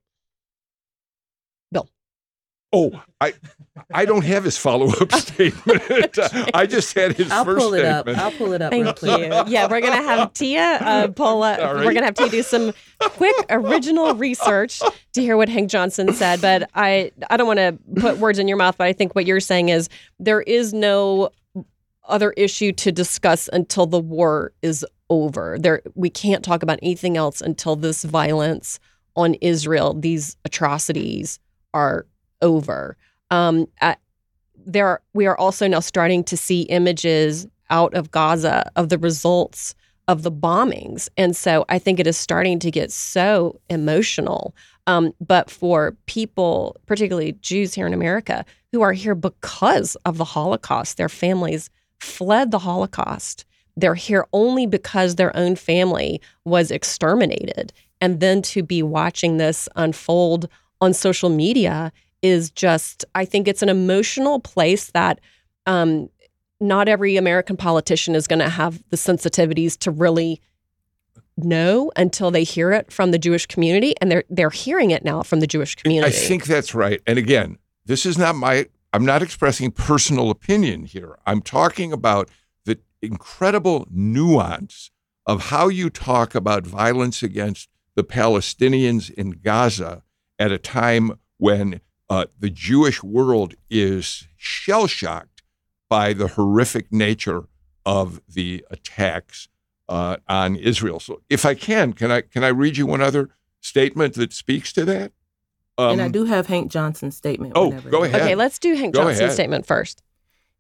Bill. 2.72 2.92
Oh, 2.94 3.04
I 3.20 3.34
I 3.92 4.06
don't 4.06 4.24
have 4.24 4.44
his 4.44 4.58
follow 4.58 4.90
up 4.90 5.12
statement. 5.14 6.18
I 6.54 6.66
just 6.66 6.94
had 6.94 7.16
his 7.16 7.32
I'll 7.32 7.46
first 7.46 7.60
pull 7.64 7.74
it 7.74 7.86
up. 7.86 8.08
I'll 8.08 8.32
pull 8.32 8.54
it 8.54 8.62
up. 8.62 8.72
Thank 8.72 8.86
real 8.86 8.94
quick. 8.94 9.20
you. 9.22 9.44
Yeah, 9.54 9.68
we're 9.70 9.82
gonna 9.82 10.02
have 10.04 10.34
Tia 10.34 10.62
uh, 10.62 11.08
pull 11.08 11.44
up. 11.44 11.60
Sorry. 11.60 11.86
We're 11.86 11.94
gonna 11.94 12.06
have 12.06 12.16
Tia 12.16 12.30
do 12.30 12.44
some 12.44 12.74
quick 13.00 13.36
original 13.50 14.14
research 14.16 14.82
to 15.14 15.22
hear 15.22 15.38
what 15.38 15.50
Hank 15.50 15.70
Johnson 15.70 16.14
said. 16.14 16.42
But 16.42 16.70
I 16.76 17.12
I 17.30 17.38
don't 17.38 17.48
want 17.48 17.60
to 17.60 17.78
put 18.00 18.18
words 18.18 18.40
in 18.40 18.48
your 18.48 18.58
mouth. 18.58 18.78
But 18.78 18.88
I 18.88 18.94
think 18.94 19.16
what 19.16 19.26
you're 19.26 19.40
saying 19.40 19.70
is 19.70 19.90
there 20.20 20.42
is 20.42 20.74
no 20.74 21.30
other 22.08 22.32
issue 22.32 22.72
to 22.74 22.92
discuss 22.92 23.50
until 23.54 23.86
the 23.86 24.00
war 24.00 24.52
is 24.62 24.86
over. 25.10 25.58
There 25.60 25.82
we 25.96 26.10
can't 26.10 26.44
talk 26.44 26.62
about 26.64 26.80
anything 26.82 27.18
else 27.18 27.42
until 27.42 27.76
this 27.76 28.04
violence 28.04 28.80
on 29.16 29.34
Israel, 29.36 29.94
these 29.94 30.38
atrocities 30.46 31.40
are 31.74 32.06
over. 32.42 32.98
Um, 33.32 33.68
there 34.66 34.88
are, 34.88 35.02
we 35.14 35.26
are 35.26 35.38
also 35.38 35.68
now 35.68 35.80
starting 35.80 36.24
to 36.26 36.38
see 36.38 36.62
images 36.64 37.48
out 37.70 37.94
of 37.94 38.12
Gaza 38.12 38.70
of 38.76 38.90
the 38.90 38.98
results 38.98 39.76
of 40.08 40.24
the 40.24 40.32
bombings. 40.32 41.08
And 41.18 41.36
so 41.36 41.66
I 41.70 41.78
think 41.78 42.00
it 42.00 42.08
is 42.08 42.18
starting 42.18 42.58
to 42.60 42.72
get 42.72 42.92
so 42.92 43.60
emotional. 43.70 44.56
Um, 44.88 45.14
but 45.22 45.52
for 45.52 45.96
people, 46.08 46.76
particularly 46.88 47.34
Jews 47.42 47.76
here 47.76 47.86
in 47.86 47.94
America, 47.94 48.44
who 48.72 48.82
are 48.82 48.94
here 48.94 49.14
because 49.14 49.96
of 50.06 50.18
the 50.18 50.26
Holocaust, 50.26 50.98
their 50.98 51.10
families 51.10 51.70
fled 52.00 52.50
the 52.50 52.60
Holocaust. 52.60 53.46
They're 53.78 53.96
here 53.96 54.26
only 54.34 54.66
because 54.66 55.16
their 55.16 55.36
own 55.38 55.56
family 55.56 56.22
was 56.44 56.72
exterminated. 56.72 57.72
And 58.02 58.20
then 58.20 58.42
to 58.44 58.64
be 58.64 58.82
watching 58.82 59.38
this 59.38 59.70
unfold 59.76 60.50
on 60.82 60.94
social 60.94 61.30
media 61.30 61.92
is 62.22 62.52
just, 62.52 63.06
I 63.16 63.26
think 63.26 63.48
it's 63.48 63.62
an 63.62 63.70
emotional 63.70 64.40
place 64.40 64.92
that 64.92 65.20
um, 65.66 66.10
not 66.60 66.88
every 66.90 67.18
American 67.18 67.58
politician 67.58 68.16
is 68.16 68.28
going 68.28 68.40
to 68.40 68.50
have 68.50 68.84
the 68.90 68.98
sensitivities 68.98 69.78
to 69.80 69.92
really 69.92 70.42
know 71.38 71.92
until 71.96 72.32
they 72.32 72.44
hear 72.44 72.72
it 72.74 72.92
from 72.92 73.12
the 73.12 73.18
Jewish 73.18 73.46
community, 73.46 73.96
and 74.02 74.12
they're 74.12 74.26
they're 74.30 74.50
hearing 74.50 74.92
it 74.92 75.06
now 75.06 75.24
from 75.24 75.40
the 75.40 75.48
Jewish 75.48 75.76
community. 75.76 76.14
I 76.14 76.18
think 76.18 76.46
that's 76.46 76.76
right. 76.76 77.02
And 77.08 77.18
again, 77.18 77.58
this 77.86 78.06
is 78.06 78.18
not 78.18 78.36
my, 78.36 78.66
I'm 78.92 79.06
not 79.06 79.22
expressing 79.22 79.72
personal 79.72 80.30
opinion 80.30 80.86
here. 80.86 81.18
I'm 81.26 81.42
talking 81.42 81.94
about 81.94 82.30
the 82.66 82.80
incredible 83.02 83.88
nuance 83.90 84.92
of 85.26 85.46
how 85.46 85.70
you 85.70 85.90
talk 85.90 86.36
about 86.36 86.66
violence 86.66 87.24
against 87.24 87.70
the 87.96 88.04
Palestinians 88.04 89.10
in 89.10 89.32
Gaza 89.32 90.04
at 90.38 90.52
a 90.52 90.58
time 90.58 91.20
when 91.38 91.82
uh, 92.10 92.26
the 92.40 92.50
Jewish 92.50 93.04
world 93.04 93.54
is 93.70 94.28
shell 94.38 94.88
shocked 94.88 95.44
by 95.90 96.14
the 96.14 96.28
horrific 96.30 96.92
nature 96.92 97.44
of 97.86 98.22
the 98.28 98.66
attacks 98.70 99.48
uh, 99.88 100.18
on 100.28 100.56
Israel. 100.56 101.00
So, 101.00 101.22
if 101.30 101.46
I 101.46 101.54
can, 101.56 101.94
can 101.94 102.12
I 102.12 102.22
can 102.22 102.44
I 102.44 102.50
read 102.50 102.78
you 102.78 102.86
one 102.86 103.02
other 103.02 103.30
statement 103.62 104.14
that 104.16 104.34
speaks 104.34 104.72
to 104.74 104.86
that? 104.86 105.12
and 105.78 106.02
I 106.02 106.06
Um, 106.06 106.12
do 106.12 106.26
have 106.26 106.48
Hank 106.48 106.70
Johnson's 106.72 107.16
statement. 107.16 107.54
Oh, 107.56 107.70
whenever 107.70 107.90
go 107.90 108.04
ahead. 108.04 108.22
okay, 108.22 108.36
let's 108.36 108.60
do 108.60 108.74
Hank 108.76 108.94
Go 108.94 109.02
Johnson's 109.02 109.20
ahead. 109.22 109.34
statement 109.34 109.66
first. 109.66 110.04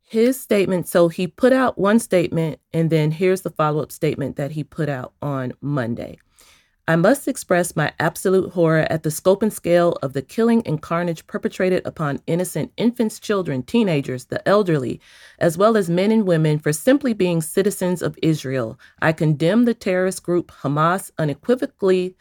his 0.01 0.39
statement 0.39 0.87
so 0.87 1.07
he 1.09 1.27
put 1.27 1.53
out 1.53 1.77
one 1.77 1.99
statement 1.99 2.59
and 2.73 2.89
then 2.89 3.11
here's 3.11 3.41
the 3.41 3.49
follow-up 3.51 3.91
statement 3.91 4.37
that 4.37 4.51
he 4.51 4.63
put 4.63 4.89
out 4.89 5.13
on 5.21 5.53
monday 5.61 6.17
i 6.89 6.95
must 6.95 7.27
express 7.27 7.75
my 7.75 7.93
absolute 7.99 8.51
horror 8.53 8.85
at 8.89 9.03
the 9.03 9.11
scope 9.11 9.43
and 9.43 9.53
scale 9.53 9.91
of 10.01 10.13
the 10.13 10.21
killing 10.21 10.65
and 10.65 10.81
carnage 10.81 11.25
perpetrated 11.27 11.85
upon 11.85 12.19
innocent 12.25 12.71
infants 12.77 13.19
children 13.19 13.61
teenagers 13.61 14.25
the 14.25 14.45
elderly 14.47 14.99
as 15.37 15.57
well 15.57 15.77
as 15.77 15.89
men 15.89 16.11
and 16.11 16.25
women 16.25 16.57
for 16.57 16.73
simply 16.73 17.13
being 17.13 17.41
citizens 17.41 18.01
of 18.01 18.17
israel 18.23 18.79
i 19.01 19.11
condemn 19.13 19.65
the 19.65 19.73
terrorist 19.73 20.23
group 20.23 20.51
hamas 20.63 21.11
unequivocally 21.19 22.15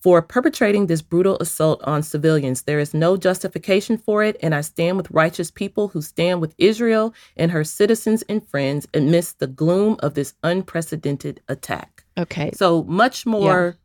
for 0.00 0.22
perpetrating 0.22 0.86
this 0.86 1.02
brutal 1.02 1.36
assault 1.40 1.82
on 1.82 2.02
civilians. 2.02 2.62
There 2.62 2.78
is 2.78 2.94
no 2.94 3.16
justification 3.16 3.98
for 3.98 4.22
it, 4.22 4.36
and 4.40 4.54
I 4.54 4.60
stand 4.60 4.96
with 4.96 5.10
righteous 5.10 5.50
people 5.50 5.88
who 5.88 6.02
stand 6.02 6.40
with 6.40 6.54
Israel 6.56 7.12
and 7.36 7.50
her 7.50 7.64
citizens 7.64 8.22
and 8.28 8.46
friends 8.46 8.86
amidst 8.94 9.40
the 9.40 9.48
gloom 9.48 9.96
of 9.98 10.14
this 10.14 10.34
unprecedented 10.44 11.40
attack. 11.48 12.04
Okay. 12.16 12.52
So 12.54 12.84
much 12.84 13.26
more 13.26 13.76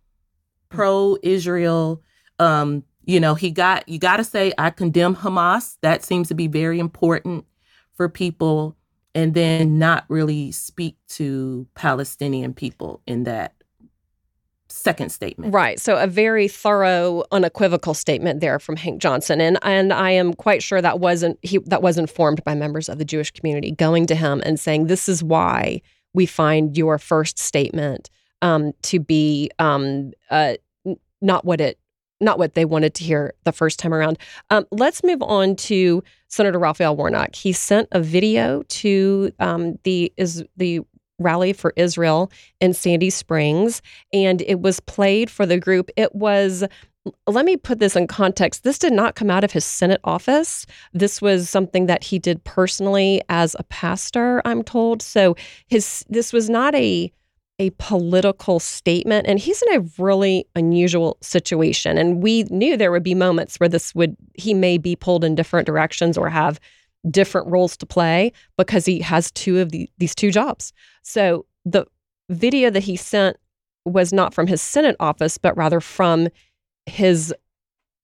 pro 0.74 1.18
Israel. 1.24 2.02
Um, 2.40 2.84
you 3.06 3.20
know, 3.20 3.36
he 3.36 3.52
got, 3.52 3.88
you 3.88 4.00
got 4.00 4.18
to 4.18 4.24
say, 4.24 4.54
I 4.58 4.70
condemn 4.70 5.16
Hamas. 5.16 5.78
That 5.82 6.04
seems 6.04 6.30
to 6.30 6.34
be 6.34 6.48
very 6.48 6.80
important 6.80 7.46
for 7.94 8.10
people 8.10 8.76
and 9.16 9.34
then 9.34 9.78
not 9.78 10.06
really 10.08 10.52
speak 10.52 10.98
to 11.08 11.68
Palestinian 11.76 12.54
people 12.54 13.02
in 13.06 13.24
that 13.26 13.54
second 14.70 15.12
statement. 15.12 15.54
Right. 15.54 15.80
So 15.80 15.98
a 15.98 16.08
very 16.08 16.48
thorough, 16.48 17.24
unequivocal 17.32 17.94
statement 17.94 18.42
there 18.42 18.58
from 18.58 18.76
Hank 18.76 19.00
Johnson. 19.02 19.40
And 19.40 19.60
and 19.62 19.94
I 19.94 20.12
am 20.12 20.34
quite 20.34 20.64
sure 20.64 20.82
that 20.82 21.00
wasn't 21.00 21.38
he 21.44 21.60
that 21.66 21.84
was 21.84 21.98
informed 21.98 22.44
by 22.44 22.56
members 22.56 22.90
of 22.90 22.98
the 22.98 23.06
Jewish 23.06 23.30
community 23.30 23.72
going 23.72 24.08
to 24.08 24.16
him 24.16 24.42
and 24.46 24.60
saying, 24.60 24.88
This 24.88 25.08
is 25.08 25.24
why 25.24 25.82
we 26.14 26.26
find 26.26 26.76
your 26.76 26.98
first 26.98 27.38
statement 27.38 28.10
um, 28.42 28.74
to 28.84 29.00
be 29.00 29.52
um, 29.60 30.12
uh, 30.30 30.56
not 31.24 31.46
what 31.46 31.62
it 31.62 31.80
not 32.20 32.40
what 32.40 32.54
they 32.54 32.66
wanted 32.66 32.94
to 32.96 33.04
hear 33.04 33.34
the 33.44 33.52
first 33.52 33.80
time 33.80 33.94
around. 33.94 34.18
Um, 34.50 34.66
let's 34.72 35.04
move 35.04 35.22
on 35.22 35.56
to 35.58 36.04
Senator 36.30 36.58
Raphael 36.58 36.96
Warnock. 36.96 37.36
He 37.36 37.52
sent 37.52 37.90
a 37.92 38.00
video 38.00 38.64
to 38.64 39.32
um, 39.40 39.78
the 39.84 40.14
is 40.18 40.44
the 40.56 40.82
rally 41.20 41.54
for 41.54 41.74
Israel 41.76 42.32
in 42.60 42.74
Sandy 42.74 43.10
Springs, 43.10 43.82
and 44.12 44.42
it 44.44 44.62
was 44.62 44.80
played 44.80 45.30
for 45.30 45.46
the 45.46 45.60
group. 45.60 45.90
It 45.98 46.14
was 46.16 46.64
let 47.28 47.44
me 47.44 47.58
put 47.58 47.80
this 47.80 47.98
in 47.98 48.08
context. 48.08 48.64
This 48.64 48.80
did 48.80 48.94
not 48.94 49.16
come 49.16 49.30
out 49.30 49.44
of 49.44 49.52
his 49.52 49.66
Senate 49.66 50.00
office. 50.06 50.66
This 50.94 51.22
was 51.22 51.50
something 51.50 51.88
that 51.88 52.04
he 52.04 52.18
did 52.18 52.44
personally 52.46 53.22
as 53.28 53.56
a 53.60 53.64
pastor, 53.64 54.42
I'm 54.46 54.64
told. 54.64 55.02
So 55.02 55.36
his 55.68 56.06
this 56.10 56.32
was 56.32 56.50
not 56.50 56.74
a 56.76 57.12
a 57.64 57.70
political 57.72 58.60
statement 58.60 59.26
and 59.28 59.40
he's 59.40 59.62
in 59.64 59.76
a 59.76 59.86
really 59.98 60.46
unusual 60.56 61.18
situation 61.22 61.98
and 61.98 62.22
we 62.22 62.44
knew 62.44 62.76
there 62.76 62.92
would 62.92 63.04
be 63.04 63.16
moments 63.16 63.60
where 63.60 63.70
this 63.70 63.96
would 63.96 64.16
he 64.34 64.54
may 64.54 64.78
be 64.78 64.96
pulled 64.96 65.24
in 65.24 65.36
different 65.36 65.66
directions 65.66 66.18
or 66.18 66.30
have 66.30 66.60
different 67.10 67.48
roles 67.48 67.76
to 67.78 67.86
play 67.86 68.32
because 68.58 68.86
he 68.86 69.00
has 69.00 69.32
two 69.32 69.60
of 69.60 69.72
the, 69.72 69.90
these 69.98 70.16
two 70.16 70.32
jobs. 70.32 70.74
So 71.02 71.46
the 71.66 71.86
video 72.30 72.70
that 72.70 72.84
he 72.84 72.96
sent 72.96 73.38
was 73.86 74.14
not 74.14 74.34
from 74.34 74.48
his 74.48 74.62
Senate 74.62 74.96
office, 75.00 75.38
but 75.38 75.56
rather 75.58 75.82
from 75.82 76.30
his 76.86 77.34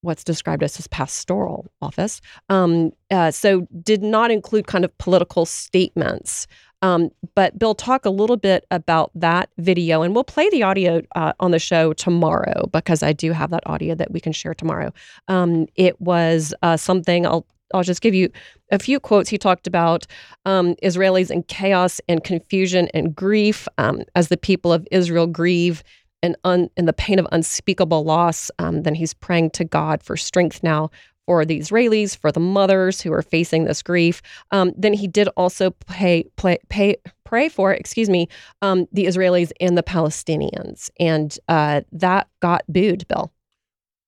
what's 0.01 0.23
described 0.23 0.63
as 0.63 0.77
his 0.77 0.87
pastoral 0.87 1.67
office. 1.81 2.21
Um, 2.47 2.91
uh, 3.11 3.31
so 3.31 3.67
did 3.83 4.01
not 4.01 4.31
include 4.31 4.65
kind 4.65 4.85
of 4.85 4.97
political 4.97 5.45
statements. 5.45 6.47
Um, 6.81 7.09
but 7.35 7.57
Bill, 7.59 7.75
talk 7.75 8.05
a 8.05 8.09
little 8.09 8.37
bit 8.37 8.65
about 8.71 9.11
that 9.15 9.49
video, 9.57 10.01
and 10.01 10.13
we'll 10.13 10.23
play 10.23 10.49
the 10.49 10.63
audio 10.63 11.01
uh, 11.15 11.33
on 11.39 11.51
the 11.51 11.59
show 11.59 11.93
tomorrow 11.93 12.67
because 12.71 13.03
I 13.03 13.13
do 13.13 13.31
have 13.31 13.49
that 13.51 13.63
audio 13.65 13.95
that 13.95 14.11
we 14.11 14.19
can 14.19 14.31
share 14.31 14.53
tomorrow. 14.53 14.93
Um, 15.27 15.67
it 15.75 15.99
was 15.99 16.53
uh, 16.61 16.77
something 16.77 17.25
I'll 17.25 17.45
I'll 17.73 17.83
just 17.83 18.01
give 18.01 18.15
you 18.15 18.31
a 18.71 18.79
few 18.79 18.99
quotes. 18.99 19.29
He 19.29 19.37
talked 19.37 19.67
about 19.67 20.07
um, 20.45 20.75
Israelis 20.83 21.29
in 21.29 21.43
chaos 21.43 22.01
and 22.07 22.23
confusion 22.23 22.89
and 22.93 23.15
grief 23.15 23.67
um, 23.77 24.01
as 24.15 24.29
the 24.29 24.37
people 24.37 24.73
of 24.73 24.87
Israel 24.91 25.27
grieve 25.27 25.83
and 26.21 26.35
in 26.75 26.85
the 26.85 26.93
pain 26.93 27.19
of 27.19 27.27
unspeakable 27.31 28.03
loss. 28.03 28.51
Um, 28.59 28.83
then 28.83 28.95
he's 28.95 29.13
praying 29.13 29.51
to 29.51 29.63
God 29.63 30.03
for 30.03 30.17
strength 30.17 30.63
now 30.63 30.89
for 31.29 31.45
the 31.45 31.59
Israelis, 31.59 32.17
for 32.17 32.31
the 32.31 32.39
mothers 32.39 33.01
who 33.01 33.13
are 33.13 33.21
facing 33.21 33.65
this 33.65 33.83
grief. 33.83 34.19
Um, 34.49 34.73
then 34.75 34.93
he 34.93 35.07
did 35.07 35.27
also 35.37 35.69
pay, 35.85 36.23
play, 36.37 36.57
pay, 36.69 36.95
pray 37.23 37.49
for, 37.49 37.71
excuse 37.71 38.09
me, 38.09 38.27
um, 38.63 38.87
the 38.91 39.05
Israelis 39.05 39.51
and 39.61 39.77
the 39.77 39.83
Palestinians, 39.83 40.89
and 40.99 41.37
uh, 41.47 41.81
that 41.91 42.29
got 42.39 42.63
booed. 42.67 43.07
Bill. 43.07 43.31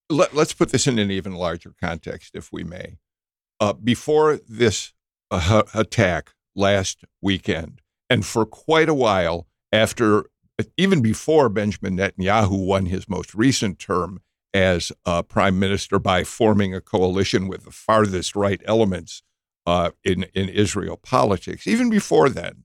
Let, 0.10 0.36
us 0.36 0.52
put 0.52 0.72
this 0.72 0.88
in 0.88 0.98
an 0.98 1.12
even 1.12 1.36
larger 1.36 1.76
context, 1.80 2.32
if 2.34 2.52
we 2.52 2.64
may. 2.64 2.98
Uh, 3.60 3.74
before 3.74 4.40
this 4.50 4.92
uh, 5.30 5.62
attack 5.76 6.32
last 6.56 7.04
weekend, 7.22 7.82
and 8.10 8.26
for 8.26 8.48
quite 8.48 8.90
a 8.90 8.96
while 8.96 9.46
after, 9.72 10.26
even 10.76 11.04
before 11.04 11.50
Benjamin 11.50 11.98
Netanyahu 11.98 12.66
won 12.66 12.88
his 12.88 13.08
most 13.08 13.36
recent 13.36 13.78
term 13.78 14.22
as 14.54 14.92
uh, 15.06 15.22
prime 15.22 15.60
minister 15.60 16.00
by 16.00 16.24
forming 16.24 16.74
a 16.74 16.82
coalition 16.82 17.48
with 17.48 17.64
the 17.64 17.72
farthest 17.72 18.36
right 18.36 18.62
elements 18.66 19.24
uh, 19.66 19.92
in, 20.04 20.24
in 20.34 20.50
Israel 20.50 20.98
politics. 20.98 21.68
Even 21.68 21.90
before 21.90 22.30
then, 22.30 22.64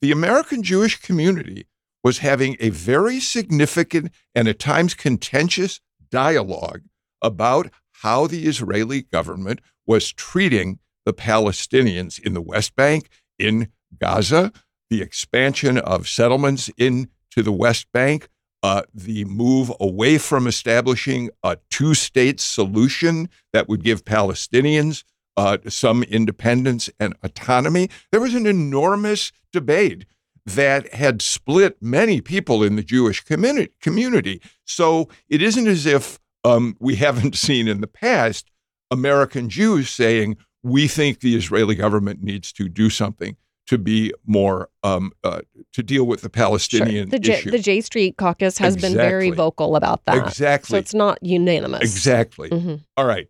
the 0.00 0.12
American 0.12 0.62
Jewish 0.62 1.00
community 1.00 1.66
was 2.02 2.18
having 2.18 2.56
a 2.60 2.70
very 2.70 3.18
significant 3.18 4.12
and 4.34 4.46
at 4.46 4.58
times 4.58 4.94
contentious 4.94 5.80
dialogue 6.10 6.82
about 7.20 7.70
how 8.02 8.26
the 8.26 8.46
Israeli 8.46 9.02
government 9.02 9.60
was 9.86 10.12
treating 10.12 10.78
the 11.04 11.12
Palestinians 11.12 12.20
in 12.20 12.34
the 12.34 12.40
West 12.40 12.76
Bank, 12.76 13.08
in 13.38 13.68
Gaza, 13.98 14.52
the 14.90 15.02
expansion 15.02 15.78
of 15.78 16.08
settlements 16.08 16.70
into 16.76 17.42
the 17.42 17.52
West 17.52 17.86
Bank, 17.92 18.28
uh, 18.66 18.82
the 18.92 19.24
move 19.26 19.72
away 19.78 20.18
from 20.18 20.48
establishing 20.48 21.30
a 21.44 21.56
two 21.70 21.94
state 21.94 22.40
solution 22.40 23.28
that 23.52 23.68
would 23.68 23.84
give 23.84 24.04
Palestinians 24.04 25.04
uh, 25.36 25.58
some 25.68 26.02
independence 26.02 26.90
and 26.98 27.14
autonomy. 27.22 27.88
There 28.10 28.20
was 28.20 28.34
an 28.34 28.44
enormous 28.44 29.30
debate 29.52 30.04
that 30.44 30.92
had 30.92 31.22
split 31.22 31.80
many 31.80 32.20
people 32.20 32.64
in 32.64 32.74
the 32.74 32.82
Jewish 32.82 33.20
community. 33.20 33.72
community. 33.80 34.42
So 34.64 35.08
it 35.28 35.42
isn't 35.42 35.68
as 35.68 35.86
if 35.86 36.18
um, 36.42 36.76
we 36.80 36.96
haven't 37.06 37.36
seen 37.36 37.68
in 37.68 37.80
the 37.80 37.86
past 37.86 38.50
American 38.90 39.48
Jews 39.48 39.90
saying, 39.90 40.38
we 40.64 40.88
think 40.88 41.20
the 41.20 41.36
Israeli 41.36 41.76
government 41.76 42.20
needs 42.20 42.52
to 42.54 42.68
do 42.68 42.90
something 42.90 43.36
to 43.66 43.78
be 43.78 44.12
more 44.26 44.68
um, 44.82 45.12
uh, 45.24 45.40
to 45.72 45.82
deal 45.82 46.04
with 46.04 46.20
the 46.22 46.30
Palestinian 46.30 47.06
sure. 47.06 47.10
the, 47.10 47.18
J, 47.18 47.32
issue. 47.34 47.50
the 47.50 47.58
J 47.58 47.80
Street 47.80 48.16
Caucus 48.16 48.58
has 48.58 48.74
exactly. 48.74 48.96
been 48.96 49.08
very 49.08 49.30
vocal 49.30 49.76
about 49.76 50.04
that. 50.06 50.26
Exactly. 50.26 50.74
So 50.74 50.78
it's 50.78 50.94
not 50.94 51.18
unanimous. 51.22 51.82
Exactly. 51.82 52.48
Mm-hmm. 52.50 52.76
All 52.96 53.06
right. 53.06 53.28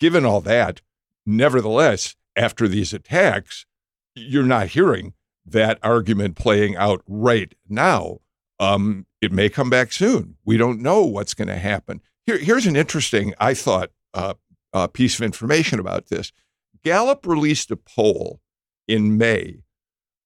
Given 0.00 0.24
all 0.24 0.40
that, 0.42 0.80
nevertheless, 1.26 2.16
after 2.36 2.68
these 2.68 2.92
attacks, 2.92 3.66
you're 4.14 4.44
not 4.44 4.68
hearing 4.68 5.14
that 5.44 5.78
argument 5.82 6.36
playing 6.36 6.76
out 6.76 7.02
right 7.06 7.54
now. 7.68 8.18
Um, 8.60 9.06
it 9.20 9.32
may 9.32 9.48
come 9.48 9.70
back 9.70 9.92
soon. 9.92 10.36
We 10.44 10.56
don't 10.56 10.80
know 10.80 11.02
what's 11.04 11.34
going 11.34 11.48
to 11.48 11.58
happen. 11.58 12.00
Here, 12.26 12.38
here's 12.38 12.66
an 12.66 12.76
interesting, 12.76 13.34
I 13.38 13.54
thought, 13.54 13.90
uh, 14.14 14.34
uh, 14.72 14.86
piece 14.86 15.18
of 15.18 15.24
information 15.24 15.78
about 15.78 16.08
this. 16.08 16.32
Gallup 16.84 17.26
released 17.26 17.70
a 17.70 17.76
poll 17.76 18.40
in 18.88 19.18
May, 19.18 19.58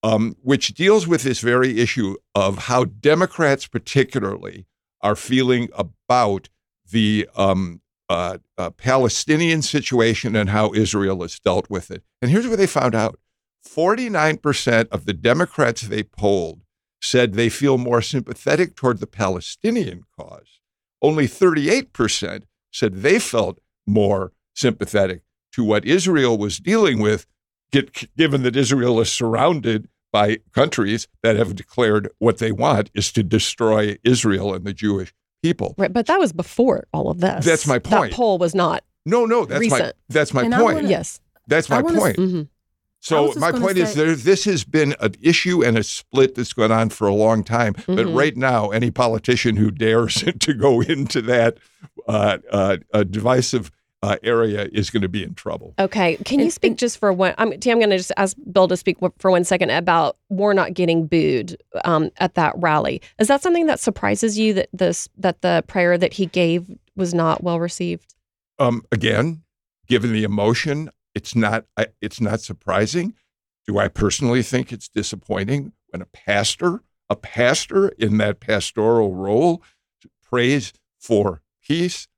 um, 0.01 0.35
which 0.41 0.73
deals 0.73 1.05
with 1.05 1.23
this 1.23 1.41
very 1.41 1.79
issue 1.79 2.15
of 2.33 2.57
how 2.57 2.85
Democrats, 2.85 3.67
particularly, 3.67 4.65
are 5.01 5.15
feeling 5.15 5.69
about 5.75 6.49
the 6.89 7.29
um, 7.35 7.81
uh, 8.09 8.37
uh, 8.57 8.69
Palestinian 8.71 9.61
situation 9.61 10.35
and 10.35 10.49
how 10.49 10.73
Israel 10.73 11.21
has 11.21 11.39
dealt 11.39 11.69
with 11.69 11.91
it. 11.91 12.03
And 12.21 12.31
here's 12.31 12.47
what 12.47 12.57
they 12.57 12.67
found 12.67 12.95
out 12.95 13.19
49% 13.67 14.89
of 14.89 15.05
the 15.05 15.13
Democrats 15.13 15.81
they 15.81 16.03
polled 16.03 16.63
said 17.01 17.33
they 17.33 17.49
feel 17.49 17.77
more 17.77 18.01
sympathetic 18.01 18.75
toward 18.75 18.99
the 18.99 19.07
Palestinian 19.07 20.03
cause. 20.17 20.59
Only 21.01 21.27
38% 21.27 22.43
said 22.71 22.95
they 22.95 23.19
felt 23.19 23.59
more 23.85 24.31
sympathetic 24.55 25.23
to 25.51 25.63
what 25.63 25.85
Israel 25.85 26.37
was 26.37 26.59
dealing 26.59 26.99
with, 26.99 27.25
get, 27.73 28.15
given 28.15 28.43
that 28.43 28.55
Israel 28.55 29.01
is 29.01 29.11
surrounded 29.11 29.89
by 30.13 30.37
countries 30.53 31.07
that 31.23 31.35
have 31.35 31.55
declared 31.55 32.07
what 32.19 32.37
they 32.37 32.51
want 32.51 32.89
is 32.93 33.11
to 33.11 33.23
destroy 33.23 33.97
Israel 34.03 34.53
and 34.53 34.63
the 34.63 34.73
Jewish 34.73 35.13
people. 35.41 35.73
Right, 35.77 35.91
but 35.91 36.05
that 36.05 36.19
was 36.19 36.31
before 36.31 36.85
all 36.93 37.09
of 37.09 37.19
this. 37.19 37.43
That's 37.43 37.67
my 37.67 37.79
point. 37.79 38.11
That 38.11 38.15
poll 38.15 38.37
was 38.37 38.55
not. 38.55 38.83
No, 39.05 39.25
no, 39.25 39.43
that's 39.43 39.59
recent. 39.59 39.81
my 39.81 39.91
that's 40.07 40.33
my 40.33 40.43
and 40.43 40.53
point. 40.53 40.75
Wanna, 40.75 40.87
yes, 40.87 41.19
that's 41.47 41.69
my 41.69 41.81
point. 41.81 42.17
Mm-hmm. 42.17 42.43
So 42.99 43.33
my 43.35 43.51
point 43.51 43.75
say, 43.75 43.83
is 43.83 43.95
there, 43.95 44.15
this 44.15 44.45
has 44.45 44.63
been 44.63 44.95
an 45.01 45.15
issue 45.19 45.61
and 45.61 45.77
a 45.77 45.83
split 45.83 46.35
that's 46.35 46.53
gone 46.53 46.71
on 46.71 46.87
for 46.87 47.05
a 47.05 47.13
long 47.13 47.43
time. 47.43 47.73
Mm-hmm. 47.73 47.95
But 47.95 48.05
right 48.05 48.37
now, 48.37 48.69
any 48.69 48.91
politician 48.91 49.57
who 49.57 49.71
dares 49.71 50.23
to 50.39 50.53
go 50.53 50.79
into 50.79 51.21
that 51.23 51.57
uh, 52.07 52.37
uh, 52.49 52.77
divisive 53.03 53.71
uh, 54.03 54.17
area 54.21 54.67
is 54.73 54.89
going 54.89 55.01
to 55.01 55.07
be 55.07 55.23
in 55.23 55.33
trouble. 55.33 55.73
Okay, 55.79 56.17
can 56.17 56.41
you 56.41 56.51
speak 56.51 56.75
just 56.75 56.97
for 56.97 57.13
one? 57.13 57.33
I'm, 57.37 57.57
T, 57.57 57.71
I'm 57.71 57.79
going 57.79 57.89
to 57.89 57.97
just 57.97 58.11
ask 58.17 58.35
Bill 58.51 58.67
to 58.67 58.75
speak 58.75 58.97
for 59.17 59.31
one 59.31 59.45
second 59.45 59.69
about 59.69 60.17
Warnock 60.27 60.73
getting 60.73 61.07
booed 61.07 61.55
um, 61.85 62.11
at 62.17 62.35
that 62.35 62.53
rally. 62.57 63.01
Is 63.17 63.29
that 63.29 63.41
something 63.41 63.65
that 63.67 63.79
surprises 63.79 64.37
you 64.37 64.53
that 64.55 64.67
this 64.73 65.07
that 65.17 65.41
the 65.41 65.63
prayer 65.67 65.97
that 65.97 66.13
he 66.13 66.25
gave 66.25 66.69
was 66.97 67.13
not 67.13 67.43
well 67.43 67.61
received? 67.61 68.13
Um, 68.59 68.83
again, 68.91 69.43
given 69.87 70.11
the 70.11 70.25
emotion, 70.25 70.89
it's 71.15 71.33
not 71.33 71.65
it's 72.01 72.19
not 72.19 72.41
surprising. 72.41 73.13
Do 73.65 73.79
I 73.79 73.87
personally 73.87 74.43
think 74.43 74.73
it's 74.73 74.89
disappointing 74.89 75.71
when 75.91 76.01
a 76.01 76.07
pastor, 76.07 76.83
a 77.09 77.15
pastor 77.15 77.87
in 77.87 78.17
that 78.17 78.41
pastoral 78.41 79.15
role, 79.15 79.63
prays 80.21 80.73
for 80.99 81.41
peace? 81.65 82.09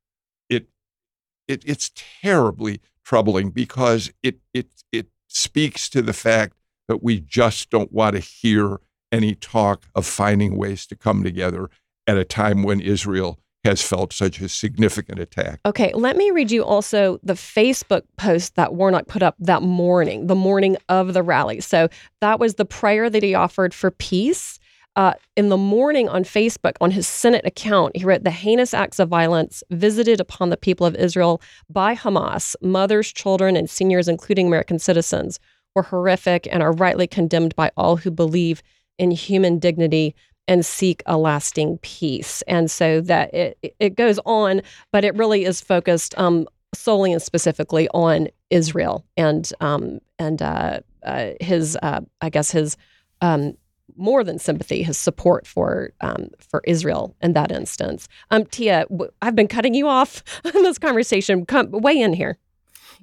It 1.47 1.63
it 1.63 1.69
it's 1.69 1.91
terribly 2.21 2.81
troubling 3.03 3.49
because 3.49 4.11
it 4.23 4.39
it 4.53 4.67
it 4.91 5.07
speaks 5.27 5.89
to 5.89 6.01
the 6.01 6.13
fact 6.13 6.57
that 6.87 7.03
we 7.03 7.19
just 7.19 7.69
don't 7.69 7.91
want 7.91 8.15
to 8.15 8.19
hear 8.19 8.79
any 9.11 9.35
talk 9.35 9.85
of 9.95 10.05
finding 10.05 10.57
ways 10.57 10.85
to 10.87 10.95
come 10.95 11.23
together 11.23 11.69
at 12.07 12.17
a 12.17 12.23
time 12.23 12.63
when 12.63 12.79
Israel 12.79 13.39
has 13.63 13.81
felt 13.81 14.13
such 14.13 14.39
a 14.39 14.47
significant 14.47 15.19
attack. 15.19 15.59
Okay, 15.65 15.91
let 15.95 16.15
me 16.15 16.29
read 16.29 16.51
you 16.51 16.63
also 16.63 17.19
the 17.23 17.33
Facebook 17.33 18.03
post 18.15 18.55
that 18.55 18.75
Warnock 18.75 19.07
put 19.07 19.23
up 19.23 19.35
that 19.39 19.63
morning, 19.63 20.27
the 20.27 20.35
morning 20.35 20.77
of 20.87 21.13
the 21.15 21.23
rally. 21.23 21.59
So 21.61 21.89
that 22.21 22.39
was 22.39 22.55
the 22.55 22.65
prayer 22.65 23.09
that 23.09 23.23
he 23.23 23.33
offered 23.33 23.73
for 23.73 23.89
peace. 23.89 24.59
Uh, 24.95 25.13
in 25.35 25.49
the 25.49 25.57
morning 25.57 26.07
on 26.07 26.23
Facebook, 26.23 26.73
on 26.79 26.91
his 26.91 27.07
Senate 27.07 27.45
account, 27.45 27.97
he 27.97 28.05
wrote, 28.05 28.23
The 28.23 28.31
heinous 28.31 28.73
acts 28.73 28.99
of 28.99 29.09
violence 29.09 29.61
visited 29.69 30.21
upon 30.21 30.49
the 30.49 30.57
people 30.57 30.87
of 30.87 30.95
Israel 30.95 31.41
by 31.69 31.95
Hamas, 31.95 32.55
mothers, 32.61 33.11
children, 33.11 33.57
and 33.57 33.69
seniors, 33.69 34.07
including 34.07 34.47
American 34.47 34.79
citizens, 34.79 35.39
were 35.75 35.83
horrific 35.83 36.47
and 36.49 36.63
are 36.63 36.71
rightly 36.71 37.07
condemned 37.07 37.55
by 37.55 37.71
all 37.75 37.97
who 37.97 38.09
believe 38.09 38.63
in 38.97 39.11
human 39.11 39.59
dignity 39.59 40.15
and 40.47 40.65
seek 40.65 41.03
a 41.05 41.17
lasting 41.17 41.77
peace. 41.79 42.41
And 42.43 42.71
so 42.71 43.01
that 43.01 43.33
it, 43.33 43.75
it 43.79 43.95
goes 43.95 44.19
on, 44.25 44.61
but 44.93 45.03
it 45.03 45.15
really 45.15 45.43
is 45.43 45.59
focused 45.59 46.17
um, 46.17 46.47
solely 46.73 47.11
and 47.11 47.21
specifically 47.21 47.89
on 47.89 48.29
Israel 48.49 49.03
and 49.17 49.51
um, 49.59 49.99
and 50.19 50.41
uh, 50.41 50.79
uh, 51.03 51.31
his, 51.41 51.77
uh, 51.81 52.01
I 52.21 52.29
guess 52.29 52.51
his 52.51 52.77
um, 53.21 53.57
more 53.97 54.23
than 54.23 54.39
sympathy, 54.39 54.83
his 54.83 54.97
support 54.97 55.47
for 55.47 55.93
um, 56.01 56.29
for 56.39 56.61
Israel 56.65 57.15
in 57.21 57.33
that 57.33 57.51
instance. 57.51 58.07
Um, 58.31 58.45
Tia, 58.45 58.85
I've 59.21 59.35
been 59.35 59.47
cutting 59.47 59.73
you 59.73 59.87
off 59.87 60.23
in 60.45 60.63
this 60.63 60.77
conversation. 60.77 61.45
Come 61.45 61.71
weigh 61.71 61.99
in 61.99 62.13
here. 62.13 62.37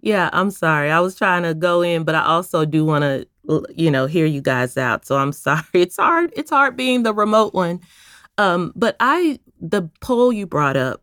Yeah, 0.00 0.30
I'm 0.32 0.50
sorry. 0.50 0.90
I 0.90 1.00
was 1.00 1.14
trying 1.14 1.44
to 1.44 1.54
go 1.54 1.82
in, 1.82 2.04
but 2.04 2.14
I 2.14 2.24
also 2.24 2.64
do 2.64 2.84
want 2.84 3.02
to 3.02 3.26
you 3.74 3.90
know 3.90 4.06
hear 4.06 4.26
you 4.26 4.40
guys 4.40 4.76
out 4.76 5.04
so 5.04 5.16
i'm 5.16 5.32
sorry 5.32 5.64
it's 5.74 5.96
hard 5.96 6.32
it's 6.36 6.50
hard 6.50 6.76
being 6.76 7.02
the 7.02 7.14
remote 7.14 7.54
one 7.54 7.80
um 8.38 8.72
but 8.76 8.96
i 9.00 9.38
the 9.60 9.88
poll 10.00 10.32
you 10.32 10.46
brought 10.46 10.76
up 10.76 11.02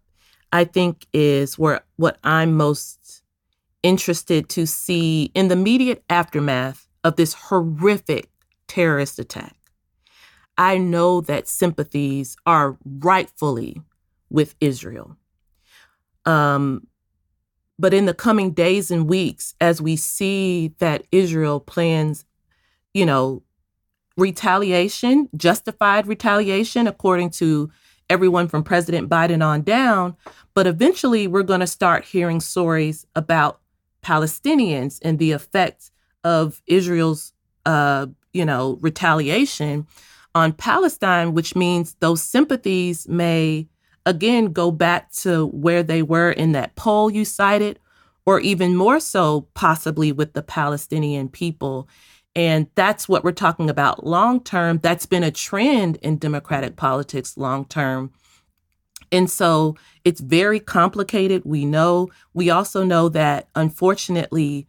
i 0.51 0.63
think 0.63 1.05
is 1.13 1.57
where 1.57 1.81
what 1.97 2.17
i'm 2.23 2.55
most 2.55 3.23
interested 3.83 4.49
to 4.49 4.65
see 4.65 5.31
in 5.33 5.47
the 5.47 5.53
immediate 5.53 6.03
aftermath 6.09 6.87
of 7.03 7.15
this 7.15 7.33
horrific 7.33 8.29
terrorist 8.67 9.19
attack 9.19 9.55
i 10.59 10.77
know 10.77 11.21
that 11.21 11.47
sympathies 11.47 12.37
are 12.45 12.77
rightfully 12.85 13.81
with 14.29 14.55
israel 14.61 15.17
um 16.25 16.85
but 17.81 17.93
in 17.93 18.07
the 18.07 18.13
coming 18.13 18.51
days 18.51 18.91
and 18.91 19.07
weeks, 19.07 19.55
as 19.61 19.81
we 19.81 19.95
see 19.95 20.73
that 20.79 21.05
Israel 21.13 21.61
plans 21.61 22.25
you 22.93 23.05
know, 23.05 23.43
retaliation, 24.17 25.29
justified 25.35 26.07
retaliation, 26.07 26.87
according 26.87 27.29
to 27.29 27.71
everyone 28.09 28.47
from 28.47 28.63
President 28.63 29.09
Biden 29.09 29.45
on 29.45 29.61
down. 29.61 30.17
But 30.53 30.67
eventually, 30.67 31.27
we're 31.27 31.43
going 31.43 31.59
to 31.59 31.67
start 31.67 32.05
hearing 32.05 32.39
stories 32.39 33.05
about 33.15 33.61
Palestinians 34.03 34.99
and 35.01 35.19
the 35.19 35.31
effects 35.31 35.91
of 36.23 36.61
Israel's, 36.67 37.33
uh, 37.65 38.07
you 38.33 38.45
know, 38.45 38.77
retaliation 38.81 39.87
on 40.35 40.53
Palestine, 40.53 41.33
which 41.33 41.55
means 41.55 41.95
those 41.99 42.21
sympathies 42.21 43.07
may 43.07 43.67
again 44.05 44.53
go 44.53 44.71
back 44.71 45.11
to 45.11 45.47
where 45.47 45.83
they 45.83 46.01
were 46.01 46.31
in 46.31 46.51
that 46.53 46.75
poll 46.75 47.09
you 47.11 47.25
cited, 47.25 47.79
or 48.25 48.39
even 48.39 48.75
more 48.75 48.99
so, 48.99 49.47
possibly 49.53 50.11
with 50.11 50.33
the 50.33 50.43
Palestinian 50.43 51.29
people. 51.29 51.87
And 52.35 52.67
that's 52.75 53.09
what 53.09 53.23
we're 53.23 53.31
talking 53.31 53.69
about 53.69 54.05
long 54.05 54.41
term. 54.43 54.79
That's 54.81 55.05
been 55.05 55.23
a 55.23 55.31
trend 55.31 55.97
in 55.97 56.17
Democratic 56.17 56.75
politics 56.75 57.37
long 57.37 57.65
term. 57.65 58.11
And 59.11 59.29
so 59.29 59.75
it's 60.05 60.21
very 60.21 60.59
complicated. 60.59 61.41
We 61.43 61.65
know. 61.65 62.09
We 62.33 62.49
also 62.49 62.83
know 62.83 63.09
that 63.09 63.49
unfortunately, 63.55 64.67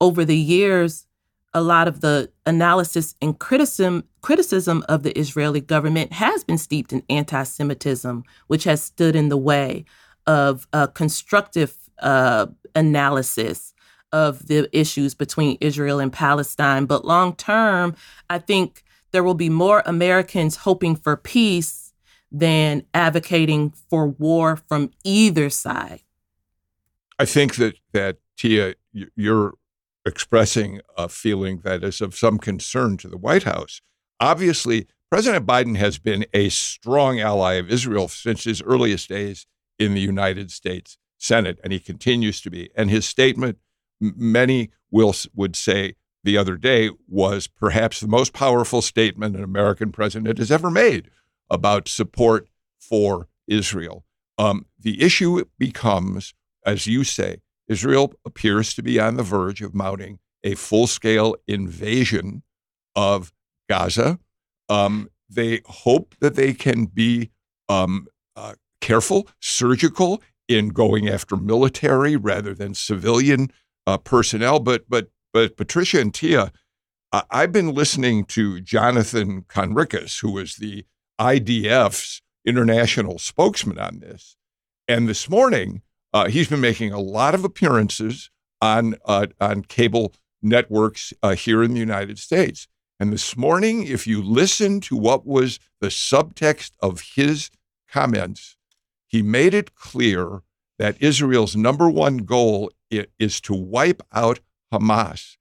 over 0.00 0.24
the 0.24 0.36
years, 0.36 1.07
a 1.54 1.60
lot 1.62 1.88
of 1.88 2.00
the 2.00 2.30
analysis 2.46 3.14
and 3.22 3.38
criticism 3.38 4.04
criticism 4.20 4.84
of 4.88 5.02
the 5.02 5.16
Israeli 5.18 5.60
government 5.60 6.12
has 6.12 6.44
been 6.44 6.58
steeped 6.58 6.92
in 6.92 7.02
anti-Semitism, 7.08 8.24
which 8.48 8.64
has 8.64 8.82
stood 8.82 9.16
in 9.16 9.28
the 9.28 9.36
way 9.36 9.84
of 10.26 10.66
a 10.72 10.88
constructive 10.88 11.76
uh, 12.00 12.46
analysis 12.74 13.74
of 14.12 14.46
the 14.46 14.68
issues 14.72 15.14
between 15.14 15.56
Israel 15.60 16.00
and 16.00 16.12
Palestine. 16.12 16.86
But 16.86 17.04
long 17.04 17.34
term, 17.36 17.94
I 18.28 18.38
think 18.38 18.82
there 19.12 19.24
will 19.24 19.34
be 19.34 19.48
more 19.48 19.82
Americans 19.86 20.56
hoping 20.56 20.96
for 20.96 21.16
peace 21.16 21.92
than 22.30 22.84
advocating 22.92 23.72
for 23.88 24.06
war 24.06 24.56
from 24.56 24.90
either 25.04 25.48
side. 25.48 26.02
I 27.18 27.24
think 27.24 27.56
that 27.56 27.76
that 27.92 28.18
Tia, 28.36 28.74
you're 28.92 29.54
expressing 30.04 30.80
a 30.96 31.08
feeling 31.08 31.60
that 31.64 31.84
is 31.84 32.00
of 32.00 32.16
some 32.16 32.38
concern 32.38 32.96
to 32.98 33.08
the 33.08 33.18
White 33.18 33.44
House. 33.44 33.80
Obviously, 34.20 34.86
President 35.10 35.46
Biden 35.46 35.76
has 35.76 35.98
been 35.98 36.26
a 36.34 36.48
strong 36.48 37.20
ally 37.20 37.54
of 37.54 37.70
Israel 37.70 38.08
since 38.08 38.44
his 38.44 38.62
earliest 38.62 39.08
days 39.08 39.46
in 39.78 39.94
the 39.94 40.00
United 40.00 40.50
States 40.50 40.98
Senate, 41.18 41.58
and 41.62 41.72
he 41.72 41.80
continues 41.80 42.40
to 42.40 42.50
be. 42.50 42.70
And 42.76 42.90
his 42.90 43.06
statement 43.06 43.58
many 44.00 44.70
will 44.90 45.14
would 45.34 45.56
say 45.56 45.94
the 46.24 46.36
other 46.36 46.56
day 46.56 46.90
was 47.08 47.46
perhaps 47.46 48.00
the 48.00 48.08
most 48.08 48.32
powerful 48.32 48.82
statement 48.82 49.36
an 49.36 49.42
American 49.42 49.92
president 49.92 50.38
has 50.38 50.50
ever 50.50 50.70
made 50.70 51.10
about 51.50 51.88
support 51.88 52.48
for 52.78 53.28
Israel. 53.46 54.04
Um, 54.36 54.66
the 54.78 55.02
issue 55.02 55.44
becomes, 55.58 56.34
as 56.64 56.86
you 56.86 57.02
say, 57.02 57.38
Israel 57.68 58.14
appears 58.24 58.74
to 58.74 58.82
be 58.82 58.98
on 58.98 59.16
the 59.16 59.22
verge 59.22 59.62
of 59.62 59.74
mounting 59.74 60.18
a 60.44 60.54
full 60.54 60.86
scale 60.86 61.36
invasion 61.46 62.42
of 62.96 63.32
Gaza. 63.68 64.18
Um, 64.68 65.10
they 65.28 65.60
hope 65.66 66.14
that 66.20 66.34
they 66.34 66.54
can 66.54 66.86
be 66.86 67.30
um, 67.68 68.06
uh, 68.36 68.54
careful, 68.80 69.28
surgical 69.40 70.22
in 70.48 70.68
going 70.68 71.08
after 71.08 71.36
military 71.36 72.16
rather 72.16 72.54
than 72.54 72.74
civilian 72.74 73.50
uh, 73.86 73.98
personnel. 73.98 74.60
But 74.60 74.88
but 74.88 75.08
but 75.32 75.56
Patricia 75.56 76.00
and 76.00 76.14
Tia, 76.14 76.52
I've 77.12 77.52
been 77.52 77.74
listening 77.74 78.24
to 78.26 78.60
Jonathan 78.60 79.42
Conricus, 79.42 80.20
who 80.20 80.38
is 80.38 80.56
the 80.56 80.86
IDF's 81.20 82.22
international 82.46 83.18
spokesman 83.18 83.78
on 83.78 83.98
this, 84.00 84.36
and 84.86 85.08
this 85.08 85.28
morning 85.28 85.82
uh, 86.12 86.28
he's 86.28 86.48
been 86.48 86.60
making 86.60 86.92
a 86.92 87.00
lot 87.00 87.34
of 87.34 87.44
appearances 87.44 88.30
on 88.60 88.96
uh, 89.04 89.26
on 89.40 89.62
cable 89.62 90.14
networks 90.42 91.12
uh, 91.22 91.34
here 91.34 91.62
in 91.62 91.74
the 91.74 91.80
United 91.80 92.18
States. 92.18 92.66
And 93.00 93.12
this 93.12 93.36
morning, 93.36 93.86
if 93.86 94.06
you 94.06 94.22
listen 94.22 94.80
to 94.82 94.96
what 94.96 95.24
was 95.24 95.60
the 95.80 95.88
subtext 95.88 96.72
of 96.80 97.12
his 97.14 97.50
comments, 97.88 98.56
he 99.06 99.22
made 99.22 99.54
it 99.54 99.74
clear 99.74 100.42
that 100.78 101.00
Israel's 101.00 101.56
number 101.56 101.88
one 101.88 102.18
goal 102.18 102.70
is 102.90 103.40
to 103.42 103.54
wipe 103.54 104.02
out 104.12 104.40
Hamas. 104.72 105.36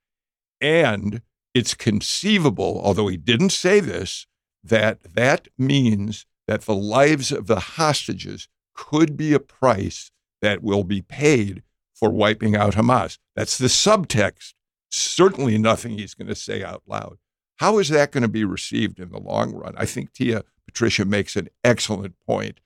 And 0.61 1.21
it's 1.53 1.73
conceivable, 1.73 2.79
although 2.83 3.07
he 3.07 3.17
didn't 3.17 3.51
say 3.51 3.79
this, 3.79 4.27
that 4.63 5.15
that 5.15 5.47
means 5.57 6.25
that 6.47 6.61
the 6.61 6.75
lives 6.75 7.31
of 7.31 7.47
the 7.47 7.59
hostages 7.59 8.47
could 8.73 9.17
be 9.17 9.33
a 9.33 9.39
price 9.39 10.11
that 10.41 10.63
will 10.63 10.83
be 10.83 11.01
paid 11.01 11.63
for 11.93 12.09
wiping 12.09 12.55
out 12.55 12.75
Hamas. 12.75 13.17
That's 13.35 13.57
the 13.57 13.67
subtext. 13.67 14.53
Certainly 14.89 15.57
nothing 15.57 15.97
he's 15.97 16.13
going 16.13 16.27
to 16.27 16.35
say 16.35 16.63
out 16.63 16.83
loud. 16.87 17.17
How 17.57 17.79
is 17.79 17.89
that 17.89 18.11
going 18.11 18.21
to 18.21 18.27
be 18.27 18.45
received 18.45 18.99
in 18.99 19.09
the 19.09 19.19
long 19.19 19.53
run? 19.53 19.73
I 19.77 19.85
think 19.85 20.13
Tia 20.13 20.43
Patricia 20.65 21.05
makes 21.05 21.35
an 21.35 21.49
excellent 21.63 22.15
point. 22.25 22.59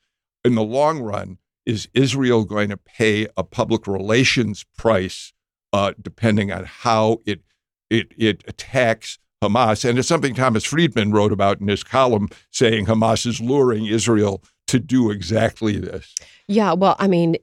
In 0.44 0.56
the 0.56 0.64
long 0.64 1.00
run, 1.00 1.38
is 1.66 1.88
Israel 1.94 2.44
going 2.44 2.70
to 2.70 2.78
pay 2.78 3.28
a 3.38 3.44
public 3.44 3.88
relations 3.88 4.66
price 4.78 5.34
uh, 5.72 5.94
depending 6.02 6.52
on 6.52 6.66
how 6.66 7.20
it, 7.26 7.42
it, 7.90 8.12
it 8.18 8.44
attacks 8.48 9.20
Hamas? 9.42 9.88
And 9.88 9.98
it's 9.98 10.08
something 10.08 10.34
Thomas 10.34 10.66
Friedman 10.66 11.12
wrote 11.12 11.32
about 11.32 11.62
in 11.62 11.68
his 11.68 11.84
column 11.84 12.28
saying 12.50 12.88
Hamas 12.88 13.26
is 13.26 13.40
luring 13.40 13.86
Israel 13.86 14.44
to 14.72 14.80
do 14.80 15.12
exactly 15.12 15.78
this. 15.78 16.16
Yeah, 16.48 16.74
well, 16.74 16.96
I 16.98 17.08
mean, 17.08 17.36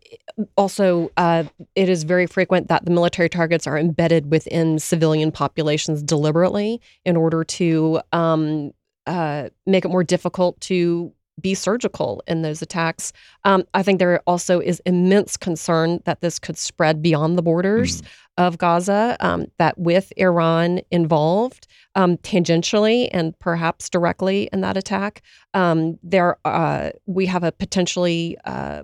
also, 0.56 1.10
uh, 1.18 1.44
it 1.74 1.88
is 1.90 2.04
very 2.04 2.26
frequent 2.26 2.68
that 2.68 2.86
the 2.86 2.90
military 2.90 3.28
targets 3.28 3.66
are 3.66 3.78
embedded 3.78 4.30
within 4.30 4.78
civilian 4.78 5.30
populations 5.30 6.02
deliberately 6.02 6.80
in 7.04 7.16
order 7.16 7.44
to 7.44 8.00
um, 8.12 8.72
uh, 9.06 9.50
make 9.66 9.84
it 9.84 9.88
more 9.88 10.04
difficult 10.04 10.58
to 10.62 11.12
be 11.40 11.54
surgical 11.54 12.22
in 12.26 12.42
those 12.42 12.62
attacks. 12.62 13.12
Um, 13.44 13.64
I 13.74 13.82
think 13.82 13.98
there 13.98 14.20
also 14.26 14.60
is 14.60 14.80
immense 14.86 15.36
concern 15.36 16.00
that 16.04 16.20
this 16.20 16.38
could 16.38 16.58
spread 16.58 17.02
beyond 17.02 17.38
the 17.38 17.42
borders 17.42 18.02
mm. 18.02 18.06
of 18.36 18.58
Gaza, 18.58 19.16
um, 19.20 19.46
that 19.58 19.78
with 19.78 20.12
Iran 20.16 20.80
involved 20.90 21.66
um, 21.94 22.16
tangentially 22.18 23.08
and 23.12 23.38
perhaps 23.38 23.88
directly 23.88 24.48
in 24.52 24.60
that 24.60 24.76
attack, 24.76 25.22
um, 25.54 25.98
there 26.02 26.36
uh, 26.44 26.90
we 27.06 27.26
have 27.26 27.44
a 27.44 27.52
potentially 27.52 28.36
uh, 28.44 28.82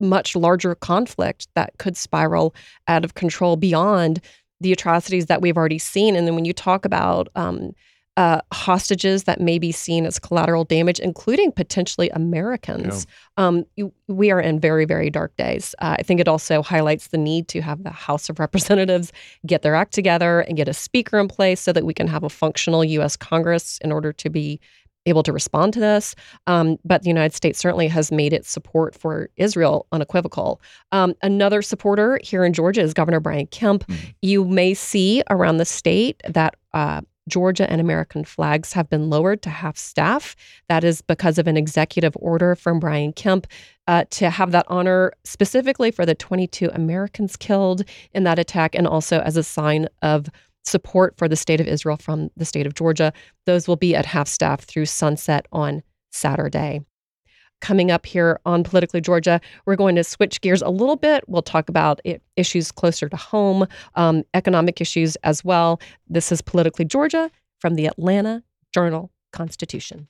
much 0.00 0.36
larger 0.36 0.74
conflict 0.74 1.48
that 1.54 1.76
could 1.78 1.96
spiral 1.96 2.54
out 2.86 3.04
of 3.04 3.14
control 3.14 3.56
beyond 3.56 4.20
the 4.60 4.72
atrocities 4.72 5.26
that 5.26 5.40
we've 5.40 5.56
already 5.56 5.78
seen. 5.78 6.16
And 6.16 6.26
then 6.26 6.34
when 6.34 6.44
you 6.44 6.52
talk 6.52 6.84
about 6.84 7.28
um, 7.34 7.72
uh, 8.18 8.40
hostages 8.52 9.24
that 9.24 9.40
may 9.40 9.60
be 9.60 9.70
seen 9.70 10.04
as 10.04 10.18
collateral 10.18 10.64
damage, 10.64 10.98
including 10.98 11.52
potentially 11.52 12.10
Americans. 12.10 13.06
Yeah. 13.38 13.46
Um, 13.46 13.64
you, 13.76 13.92
we 14.08 14.32
are 14.32 14.40
in 14.40 14.58
very, 14.58 14.86
very 14.86 15.08
dark 15.08 15.36
days. 15.36 15.72
Uh, 15.78 15.94
I 16.00 16.02
think 16.02 16.18
it 16.18 16.26
also 16.26 16.60
highlights 16.60 17.08
the 17.08 17.16
need 17.16 17.46
to 17.46 17.60
have 17.60 17.84
the 17.84 17.92
House 17.92 18.28
of 18.28 18.40
Representatives 18.40 19.12
get 19.46 19.62
their 19.62 19.76
act 19.76 19.94
together 19.94 20.40
and 20.40 20.56
get 20.56 20.66
a 20.66 20.74
speaker 20.74 21.16
in 21.20 21.28
place 21.28 21.60
so 21.60 21.72
that 21.72 21.86
we 21.86 21.94
can 21.94 22.08
have 22.08 22.24
a 22.24 22.28
functional 22.28 22.84
U.S. 22.84 23.14
Congress 23.16 23.78
in 23.84 23.92
order 23.92 24.12
to 24.12 24.28
be 24.28 24.58
able 25.06 25.22
to 25.22 25.32
respond 25.32 25.72
to 25.74 25.80
this. 25.80 26.16
Um, 26.48 26.76
but 26.84 27.02
the 27.02 27.08
United 27.08 27.36
States 27.36 27.60
certainly 27.60 27.86
has 27.86 28.10
made 28.10 28.32
its 28.32 28.50
support 28.50 28.96
for 28.96 29.30
Israel 29.36 29.86
unequivocal. 29.92 30.60
Um, 30.90 31.14
another 31.22 31.62
supporter 31.62 32.18
here 32.24 32.44
in 32.44 32.52
Georgia 32.52 32.80
is 32.80 32.94
Governor 32.94 33.20
Brian 33.20 33.46
Kemp. 33.46 33.86
Mm. 33.86 34.14
You 34.22 34.44
may 34.44 34.74
see 34.74 35.22
around 35.30 35.58
the 35.58 35.64
state 35.64 36.20
that 36.28 36.56
uh, 36.74 37.02
Georgia 37.28 37.70
and 37.70 37.80
American 37.80 38.24
flags 38.24 38.72
have 38.72 38.88
been 38.88 39.10
lowered 39.10 39.42
to 39.42 39.50
half 39.50 39.76
staff. 39.76 40.34
That 40.68 40.84
is 40.84 41.02
because 41.02 41.38
of 41.38 41.46
an 41.46 41.56
executive 41.56 42.16
order 42.20 42.54
from 42.54 42.80
Brian 42.80 43.12
Kemp 43.12 43.46
uh, 43.86 44.04
to 44.10 44.30
have 44.30 44.52
that 44.52 44.66
honor 44.68 45.12
specifically 45.24 45.90
for 45.90 46.04
the 46.04 46.14
22 46.14 46.70
Americans 46.72 47.36
killed 47.36 47.84
in 48.12 48.24
that 48.24 48.38
attack 48.38 48.74
and 48.74 48.86
also 48.86 49.20
as 49.20 49.36
a 49.36 49.42
sign 49.42 49.88
of 50.02 50.28
support 50.64 51.16
for 51.16 51.28
the 51.28 51.36
state 51.36 51.60
of 51.60 51.66
Israel 51.66 51.96
from 51.96 52.30
the 52.36 52.44
state 52.44 52.66
of 52.66 52.74
Georgia. 52.74 53.12
Those 53.46 53.68
will 53.68 53.76
be 53.76 53.94
at 53.94 54.06
half 54.06 54.28
staff 54.28 54.60
through 54.60 54.86
sunset 54.86 55.46
on 55.52 55.82
Saturday 56.10 56.80
coming 57.60 57.90
up 57.90 58.06
here 58.06 58.40
on 58.46 58.64
Politically 58.64 59.00
Georgia. 59.00 59.40
We're 59.66 59.76
going 59.76 59.96
to 59.96 60.04
switch 60.04 60.40
gears 60.40 60.62
a 60.62 60.70
little 60.70 60.96
bit. 60.96 61.24
We'll 61.26 61.42
talk 61.42 61.68
about 61.68 62.00
issues 62.36 62.72
closer 62.72 63.08
to 63.08 63.16
home, 63.16 63.66
um, 63.94 64.24
economic 64.34 64.80
issues 64.80 65.16
as 65.16 65.44
well. 65.44 65.80
This 66.08 66.32
is 66.32 66.40
Politically 66.40 66.84
Georgia 66.84 67.30
from 67.60 67.74
the 67.74 67.86
Atlanta 67.86 68.42
Journal 68.72 69.10
Constitution. 69.32 70.08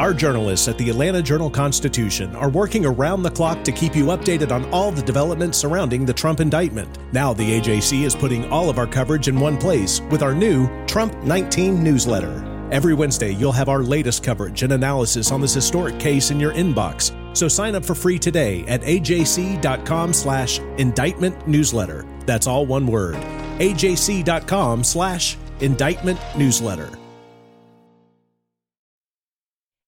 Our 0.00 0.14
journalists 0.14 0.66
at 0.66 0.78
the 0.78 0.88
Atlanta 0.88 1.20
Journal 1.20 1.50
Constitution 1.50 2.34
are 2.34 2.48
working 2.48 2.86
around 2.86 3.22
the 3.22 3.30
clock 3.30 3.62
to 3.64 3.70
keep 3.70 3.94
you 3.94 4.06
updated 4.06 4.50
on 4.50 4.64
all 4.72 4.90
the 4.90 5.02
developments 5.02 5.58
surrounding 5.58 6.06
the 6.06 6.14
Trump 6.14 6.40
indictment. 6.40 6.96
Now, 7.12 7.34
the 7.34 7.60
AJC 7.60 8.04
is 8.04 8.14
putting 8.14 8.50
all 8.50 8.70
of 8.70 8.78
our 8.78 8.86
coverage 8.86 9.28
in 9.28 9.38
one 9.38 9.58
place 9.58 10.00
with 10.10 10.22
our 10.22 10.32
new 10.32 10.70
Trump 10.86 11.14
19 11.22 11.84
newsletter. 11.84 12.59
Every 12.72 12.94
Wednesday, 12.94 13.32
you'll 13.32 13.50
have 13.50 13.68
our 13.68 13.82
latest 13.82 14.22
coverage 14.22 14.62
and 14.62 14.72
analysis 14.72 15.32
on 15.32 15.40
this 15.40 15.52
historic 15.52 15.98
case 15.98 16.30
in 16.30 16.38
your 16.38 16.52
inbox. 16.52 17.10
So 17.36 17.48
sign 17.48 17.74
up 17.74 17.84
for 17.84 17.96
free 17.96 18.16
today 18.16 18.64
at 18.68 18.80
ajc.com 18.82 20.12
slash 20.12 20.60
indictment 20.78 21.48
newsletter. 21.48 22.06
That's 22.26 22.46
all 22.46 22.66
one 22.66 22.86
word. 22.86 23.16
ajc.com 23.58 24.84
slash 24.84 25.36
indictment 25.58 26.20
newsletter. 26.38 26.88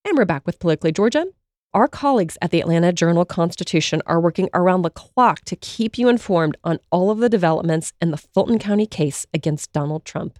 And 0.03 0.17
we're 0.17 0.25
back 0.25 0.45
with 0.45 0.59
Politically 0.59 0.91
Georgia. 0.91 1.27
Our 1.73 1.87
colleagues 1.87 2.37
at 2.41 2.51
the 2.51 2.59
Atlanta 2.59 2.91
Journal 2.91 3.23
Constitution 3.23 4.01
are 4.05 4.19
working 4.19 4.49
around 4.53 4.81
the 4.81 4.89
clock 4.89 5.39
to 5.45 5.55
keep 5.55 5.97
you 5.97 6.09
informed 6.09 6.57
on 6.65 6.79
all 6.91 7.09
of 7.09 7.19
the 7.19 7.29
developments 7.29 7.93
in 8.01 8.11
the 8.11 8.17
Fulton 8.17 8.59
County 8.59 8.85
case 8.85 9.25
against 9.33 9.71
Donald 9.71 10.03
Trump. 10.03 10.37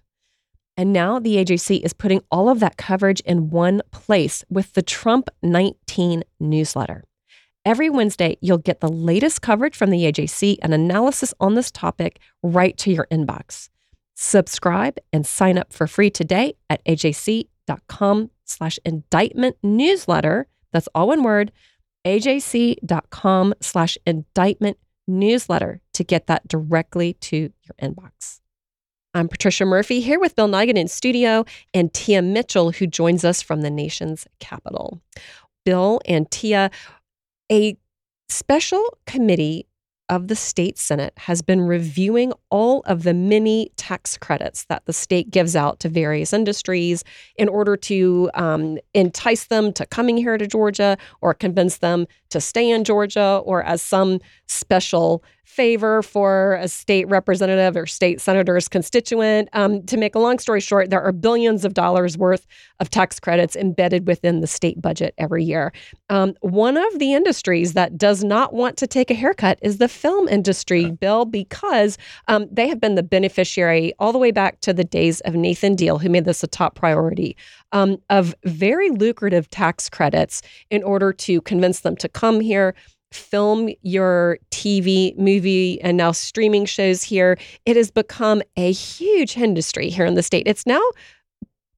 And 0.76 0.92
now 0.92 1.18
the 1.18 1.36
AJC 1.36 1.84
is 1.84 1.92
putting 1.92 2.22
all 2.30 2.48
of 2.48 2.60
that 2.60 2.76
coverage 2.76 3.20
in 3.20 3.50
one 3.50 3.82
place 3.92 4.44
with 4.48 4.72
the 4.72 4.82
Trump 4.82 5.30
19 5.42 6.24
newsletter. 6.40 7.04
Every 7.64 7.88
Wednesday, 7.88 8.36
you'll 8.42 8.58
get 8.58 8.80
the 8.80 8.90
latest 8.90 9.40
coverage 9.40 9.76
from 9.76 9.90
the 9.90 10.04
AJC 10.04 10.58
and 10.60 10.74
analysis 10.74 11.32
on 11.40 11.54
this 11.54 11.70
topic 11.70 12.18
right 12.42 12.76
to 12.78 12.92
your 12.92 13.06
inbox. 13.10 13.70
Subscribe 14.14 14.98
and 15.12 15.26
sign 15.26 15.56
up 15.56 15.72
for 15.72 15.86
free 15.86 16.10
today 16.10 16.54
at 16.68 16.84
ajc.com 16.84 18.30
slash 18.44 18.78
indictment 18.84 19.56
newsletter. 19.62 20.46
That's 20.72 20.88
all 20.94 21.08
one 21.08 21.22
word, 21.22 21.52
ajc.com 22.04 23.54
slash 23.60 23.98
indictment 24.06 24.76
newsletter 25.06 25.80
to 25.94 26.04
get 26.04 26.26
that 26.26 26.46
directly 26.46 27.14
to 27.14 27.36
your 27.36 27.74
inbox. 27.80 28.40
I'm 29.16 29.28
Patricia 29.28 29.64
Murphy 29.64 30.00
here 30.00 30.18
with 30.18 30.34
Bill 30.34 30.48
Nigut 30.48 30.76
in 30.76 30.88
studio 30.88 31.44
and 31.72 31.94
Tia 31.94 32.20
Mitchell, 32.20 32.72
who 32.72 32.88
joins 32.88 33.24
us 33.24 33.40
from 33.40 33.60
the 33.60 33.70
nation's 33.70 34.26
capital. 34.40 35.00
Bill 35.64 36.00
and 36.04 36.28
Tia, 36.32 36.68
a 37.50 37.76
special 38.28 38.98
committee 39.06 39.68
of 40.08 40.26
the 40.26 40.34
state 40.34 40.78
senate 40.78 41.14
has 41.16 41.42
been 41.42 41.60
reviewing 41.60 42.32
all 42.50 42.80
of 42.86 43.04
the 43.04 43.14
many 43.14 43.70
tax 43.76 44.18
credits 44.18 44.64
that 44.64 44.84
the 44.84 44.92
state 44.92 45.30
gives 45.30 45.54
out 45.54 45.78
to 45.80 45.88
various 45.88 46.32
industries 46.32 47.04
in 47.36 47.48
order 47.48 47.76
to 47.76 48.30
um, 48.34 48.78
entice 48.94 49.44
them 49.44 49.72
to 49.72 49.86
coming 49.86 50.16
here 50.16 50.36
to 50.36 50.46
Georgia 50.46 50.98
or 51.22 51.32
convince 51.32 51.78
them 51.78 52.06
to 52.34 52.40
stay 52.40 52.68
in 52.68 52.84
Georgia 52.84 53.40
or 53.44 53.62
as 53.62 53.80
some 53.80 54.20
special 54.46 55.24
favor 55.54 56.02
for 56.02 56.58
a 56.60 56.66
state 56.66 57.06
representative 57.08 57.76
or 57.76 57.86
state 57.86 58.20
senator's 58.20 58.66
constituent. 58.66 59.48
Um, 59.52 59.84
to 59.86 59.96
make 59.96 60.16
a 60.16 60.18
long 60.18 60.40
story 60.40 60.60
short, 60.60 60.90
there 60.90 61.00
are 61.00 61.12
billions 61.12 61.64
of 61.64 61.74
dollars 61.74 62.18
worth 62.18 62.44
of 62.80 62.90
tax 62.90 63.20
credits 63.20 63.54
embedded 63.54 64.06
within 64.08 64.40
the 64.40 64.48
state 64.48 64.82
budget 64.82 65.14
every 65.16 65.44
year. 65.44 65.72
Um, 66.08 66.34
one 66.40 66.76
of 66.76 66.98
the 66.98 67.12
industries 67.12 67.74
that 67.74 67.96
does 67.96 68.24
not 68.24 68.52
want 68.52 68.76
to 68.78 68.88
take 68.88 69.12
a 69.12 69.14
haircut 69.14 69.60
is 69.62 69.78
the 69.78 69.86
film 69.86 70.28
industry, 70.28 70.90
Bill, 70.90 71.24
because 71.24 71.98
um, 72.26 72.48
they 72.50 72.66
have 72.66 72.80
been 72.80 72.96
the 72.96 73.04
beneficiary 73.04 73.92
all 74.00 74.12
the 74.12 74.18
way 74.18 74.32
back 74.32 74.60
to 74.62 74.72
the 74.72 74.82
days 74.82 75.20
of 75.20 75.36
Nathan 75.36 75.76
Deal, 75.76 75.98
who 75.98 76.08
made 76.08 76.24
this 76.24 76.42
a 76.42 76.48
top 76.48 76.74
priority. 76.74 77.36
Um, 77.72 77.98
of 78.08 78.36
very 78.44 78.90
lucrative 78.90 79.50
tax 79.50 79.88
credits 79.88 80.42
in 80.70 80.84
order 80.84 81.12
to 81.12 81.40
convince 81.40 81.80
them 81.80 81.96
to 81.96 82.08
come 82.08 82.23
here, 82.40 82.74
film 83.12 83.70
your 83.82 84.38
TV, 84.50 85.16
movie, 85.16 85.80
and 85.80 85.96
now 85.96 86.12
streaming 86.12 86.64
shows 86.64 87.02
here. 87.02 87.38
It 87.64 87.76
has 87.76 87.90
become 87.90 88.42
a 88.56 88.72
huge 88.72 89.36
industry 89.36 89.88
here 89.88 90.04
in 90.04 90.14
the 90.14 90.22
state. 90.22 90.46
It's 90.46 90.66
now 90.66 90.82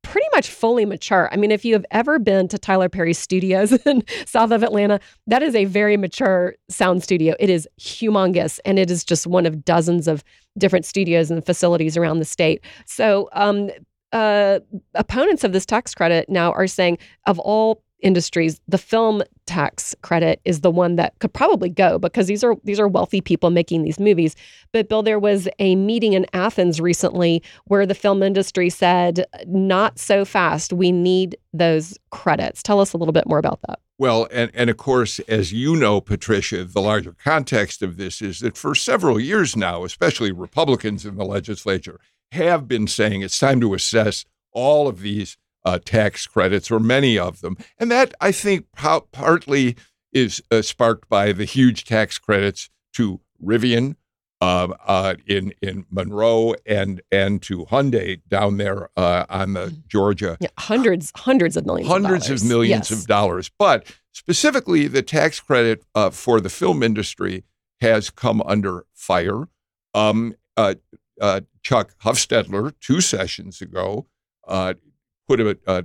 pretty 0.06 0.26
much 0.32 0.48
fully 0.48 0.84
mature. 0.84 1.28
I 1.32 1.36
mean, 1.36 1.50
if 1.50 1.64
you 1.64 1.74
have 1.74 1.84
ever 1.90 2.20
been 2.20 2.46
to 2.48 2.58
Tyler 2.58 2.88
Perry 2.88 3.12
Studios 3.12 3.72
in 3.86 4.04
south 4.24 4.52
of 4.52 4.62
Atlanta, 4.62 5.00
that 5.26 5.42
is 5.42 5.54
a 5.54 5.64
very 5.64 5.96
mature 5.96 6.54
sound 6.68 7.02
studio. 7.02 7.34
It 7.40 7.50
is 7.50 7.68
humongous, 7.80 8.60
and 8.64 8.78
it 8.78 8.90
is 8.90 9.04
just 9.04 9.26
one 9.26 9.46
of 9.46 9.64
dozens 9.64 10.06
of 10.06 10.22
different 10.56 10.86
studios 10.86 11.30
and 11.30 11.44
facilities 11.44 11.96
around 11.96 12.20
the 12.20 12.24
state. 12.24 12.62
So, 12.86 13.28
um, 13.32 13.70
uh, 14.12 14.60
opponents 14.94 15.42
of 15.42 15.52
this 15.52 15.66
tax 15.66 15.92
credit 15.92 16.28
now 16.28 16.52
are 16.52 16.68
saying 16.68 16.98
of 17.26 17.40
all 17.40 17.82
industries, 18.00 18.60
the 18.68 18.78
film 18.78 19.22
tax 19.46 19.94
credit 20.02 20.40
is 20.44 20.60
the 20.60 20.70
one 20.70 20.96
that 20.96 21.18
could 21.18 21.32
probably 21.32 21.68
go 21.68 21.98
because 21.98 22.26
these 22.26 22.44
are 22.44 22.56
these 22.64 22.80
are 22.80 22.88
wealthy 22.88 23.20
people 23.20 23.50
making 23.50 23.82
these 23.82 23.98
movies. 23.98 24.36
But 24.72 24.88
Bill, 24.88 25.02
there 25.02 25.18
was 25.18 25.48
a 25.58 25.76
meeting 25.76 26.12
in 26.12 26.26
Athens 26.32 26.80
recently 26.80 27.42
where 27.64 27.86
the 27.86 27.94
film 27.94 28.22
industry 28.22 28.70
said, 28.70 29.24
"Not 29.46 29.98
so 29.98 30.24
fast. 30.24 30.72
We 30.72 30.92
need 30.92 31.36
those 31.52 31.98
credits." 32.10 32.62
Tell 32.62 32.80
us 32.80 32.92
a 32.92 32.96
little 32.98 33.12
bit 33.12 33.26
more 33.26 33.38
about 33.38 33.60
that. 33.66 33.80
Well, 33.98 34.28
and, 34.30 34.50
and 34.52 34.68
of 34.68 34.76
course, 34.76 35.20
as 35.20 35.54
you 35.54 35.74
know, 35.74 36.02
Patricia, 36.02 36.64
the 36.64 36.82
larger 36.82 37.14
context 37.22 37.80
of 37.80 37.96
this 37.96 38.20
is 38.20 38.40
that 38.40 38.56
for 38.56 38.74
several 38.74 39.18
years 39.18 39.56
now, 39.56 39.84
especially 39.84 40.32
Republicans 40.32 41.06
in 41.06 41.16
the 41.16 41.24
legislature 41.24 41.98
have 42.32 42.68
been 42.68 42.86
saying 42.86 43.22
it's 43.22 43.38
time 43.38 43.60
to 43.62 43.72
assess 43.72 44.26
all 44.52 44.86
of 44.86 45.00
these 45.00 45.38
uh, 45.66 45.80
tax 45.84 46.26
credits, 46.26 46.70
or 46.70 46.80
many 46.80 47.18
of 47.18 47.40
them. 47.40 47.56
And 47.78 47.90
that, 47.90 48.14
I 48.20 48.32
think, 48.32 48.66
partly 48.72 49.76
is 50.12 50.42
uh, 50.50 50.62
sparked 50.62 51.08
by 51.10 51.32
the 51.32 51.44
huge 51.44 51.84
tax 51.84 52.16
credits 52.16 52.70
to 52.94 53.20
Rivian 53.44 53.96
uh, 54.40 54.68
uh, 54.86 55.14
in 55.26 55.52
in 55.60 55.84
Monroe 55.90 56.54
and 56.64 57.02
and 57.10 57.42
to 57.42 57.66
Hyundai 57.66 58.20
down 58.28 58.58
there 58.58 58.88
uh, 58.96 59.26
on 59.28 59.54
the 59.54 59.66
mm-hmm. 59.66 59.76
Georgia. 59.88 60.36
Yeah, 60.40 60.48
hundreds, 60.58 61.12
hundreds 61.16 61.56
of 61.56 61.66
millions. 61.66 61.88
Hundreds 61.88 62.30
of, 62.30 62.42
of 62.42 62.44
millions 62.44 62.90
yes. 62.90 63.00
of 63.00 63.06
dollars. 63.06 63.50
But 63.58 63.92
specifically, 64.12 64.86
the 64.86 65.02
tax 65.02 65.40
credit 65.40 65.84
uh, 65.94 66.10
for 66.10 66.40
the 66.40 66.48
film 66.48 66.82
industry 66.82 67.44
has 67.80 68.08
come 68.08 68.40
under 68.46 68.86
fire. 68.94 69.48
Um, 69.94 70.34
Chuck 71.62 71.94
Hufstetler, 72.04 72.72
two 72.80 73.00
sessions 73.00 73.60
ago, 73.60 74.06
uh, 74.46 74.74
put 75.26 75.40
a, 75.40 75.58
uh, 75.66 75.82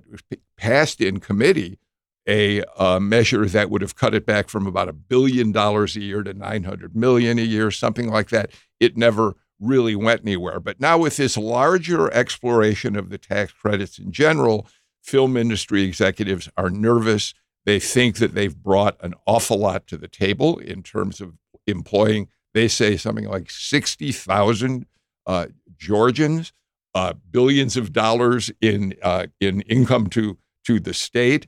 passed 0.58 1.02
in 1.02 1.20
committee 1.20 1.80
a 2.28 2.62
uh, 2.78 3.00
measure 3.00 3.46
that 3.46 3.70
would 3.70 3.82
have 3.82 3.96
cut 3.96 4.14
it 4.14 4.26
back 4.26 4.48
from 4.48 4.68
about 4.68 4.88
a 4.88 4.94
billion 4.94 5.52
dollars 5.52 5.96
a 5.96 6.02
year 6.02 6.22
to 6.24 6.34
900 6.34 6.96
million 6.96 7.40
a 7.40 7.44
year, 7.44 7.72
something 7.72 8.10
like 8.10 8.30
that. 8.30 8.52
It 8.80 8.96
never 8.96 9.36
really 9.60 9.96
went 9.96 10.22
anywhere. 10.22 10.60
But 10.60 10.80
now, 10.80 10.98
with 10.98 11.18
this 11.18 11.38
larger 11.38 12.12
exploration 12.14 12.96
of 12.96 13.10
the 13.10 13.18
tax 13.18 13.52
credits 13.54 13.98
in 13.98 14.12
general, 14.12 14.68
film 15.02 15.36
industry 15.36 15.84
executives 15.84 16.50
are 16.58 16.70
nervous. 16.70 17.34
They 17.66 17.80
think 17.80 18.18
that 18.18 18.34
they've 18.34 18.56
brought 18.56 18.98
an 19.02 19.14
awful 19.26 19.58
lot 19.58 19.88
to 19.88 19.98
the 19.98 20.08
table 20.08 20.58
in 20.60 20.84
terms 20.84 21.22
of 21.22 21.34
employing, 21.68 22.28
they 22.54 22.68
say 22.68 22.98
something 22.98 23.26
like 23.26 23.50
60,000 23.50 24.86
uh, 25.26 25.48
Georgians, 25.78 26.54
uh, 26.94 27.14
billions 27.30 27.78
of 27.78 27.94
dollars 27.94 28.52
in, 28.62 28.96
uh, 29.02 29.28
in 29.40 29.62
income 29.62 30.08
to, 30.08 30.38
to 30.66 30.80
the 30.80 30.94
state. 30.94 31.48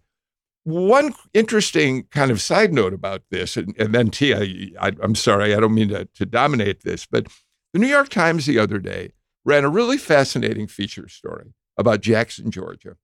One 0.64 1.14
interesting 1.34 2.04
kind 2.12 2.32
of 2.32 2.42
side 2.42 2.74
note 2.74 2.94
about 2.94 3.24
this, 3.30 3.58
and, 3.58 3.76
and 3.78 3.94
then 3.94 4.10
Tia, 4.10 4.40
I, 4.80 4.94
am 5.04 5.16
sorry, 5.16 5.54
I 5.54 5.60
don't 5.60 5.74
mean 5.74 5.90
to, 5.90 6.06
to 6.06 6.26
dominate 6.26 6.84
this, 6.84 7.06
but 7.06 7.28
the 7.74 7.80
New 7.80 7.88
York 7.88 8.10
Times 8.10 8.46
the 8.46 8.60
other 8.60 8.80
day 8.80 9.12
ran 9.44 9.66
a 9.66 9.70
really 9.70 9.98
fascinating 9.98 10.68
feature 10.68 11.10
story 11.10 11.54
about 11.78 12.02
Jackson, 12.02 12.50
Georgia. 12.50 12.96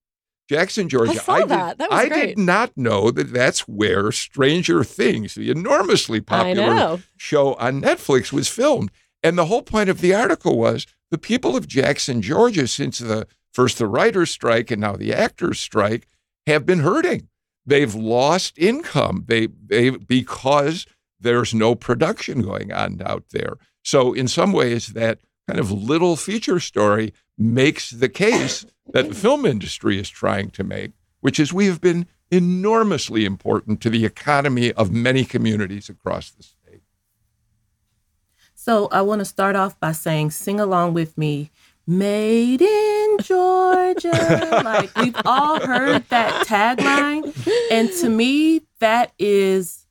Jackson, 0.50 0.90
Georgia. 0.90 1.12
I 1.12 1.16
saw 1.16 1.34
I 1.34 1.40
did, 1.42 1.50
that. 1.50 1.78
That 1.78 1.90
was 1.92 2.00
I 2.00 2.08
great. 2.08 2.26
did 2.28 2.38
not 2.40 2.76
know 2.76 3.12
that 3.12 3.32
that's 3.32 3.68
where 3.68 4.12
Stranger 4.12 4.84
Things, 4.84 5.36
the 5.36 5.52
enormously 5.52 6.22
popular 6.22 7.00
show 7.18 7.54
on 7.56 7.82
Netflix, 7.82 8.34
was 8.34 8.48
filmed. 8.48 8.90
And 9.22 9.38
the 9.38 9.46
whole 9.46 9.62
point 9.62 9.90
of 9.90 10.02
the 10.02 10.16
article 10.16 10.58
was 10.58 10.88
the 11.12 11.18
people 11.18 11.56
of 11.56 11.68
Jackson, 11.68 12.22
Georgia, 12.22 12.68
since 12.68 13.00
the 13.00 13.28
first 13.52 13.78
the 13.78 13.88
writers' 13.88 14.32
strike 14.32 14.72
and 14.72 14.82
now 14.82 14.96
the 14.96 15.14
actors' 15.14 15.60
strike, 15.60 16.08
have 16.48 16.66
been 16.66 16.80
hurting. 16.80 17.30
They've 17.66 17.94
lost 17.94 18.58
income. 18.58 19.26
They 19.28 19.48
they 19.48 19.92
because 19.92 20.86
there's 21.20 21.54
no 21.54 21.76
production 21.76 22.42
going 22.42 22.72
on 22.72 23.02
out 23.06 23.26
there. 23.32 23.58
So 23.84 24.14
in 24.14 24.28
some 24.28 24.54
ways, 24.54 24.88
that 24.90 25.20
kind 25.48 25.60
of 25.60 25.72
little 25.72 26.16
feature 26.16 26.60
story 26.60 27.14
makes 27.38 27.90
the 27.92 28.10
case 28.10 28.66
that 28.94 29.10
the 29.10 29.16
film 29.16 29.46
industry 29.46 30.00
is 30.00 30.10
trying 30.10 30.50
to 30.52 30.64
make, 30.64 30.92
which 31.22 31.40
is 31.40 31.54
we 31.54 31.68
have 31.68 31.82
been 31.82 32.08
enormously 32.32 33.26
important 33.26 33.82
to 33.82 33.90
the 33.90 34.06
economy 34.06 34.72
of 34.74 34.92
many 34.92 35.26
communities 35.26 35.90
across 35.90 36.30
the 36.32 36.44
state. 36.44 36.59
So 38.70 38.88
I 38.92 39.02
want 39.02 39.18
to 39.18 39.26
start 39.26 39.56
off 39.56 39.80
by 39.80 39.94
saying, 39.94 40.30
sing 40.30 40.60
along 40.60 40.94
with 40.94 41.18
me. 41.18 41.50
Made 41.88 42.62
in 42.62 43.18
Georgia. 43.20 44.62
like 44.64 44.96
we've 44.96 45.16
all 45.26 45.60
heard 45.60 46.08
that 46.10 46.46
tagline. 46.46 47.34
And 47.72 47.92
to 47.94 48.10
me, 48.10 48.62
that 48.78 49.12
is, 49.18 49.88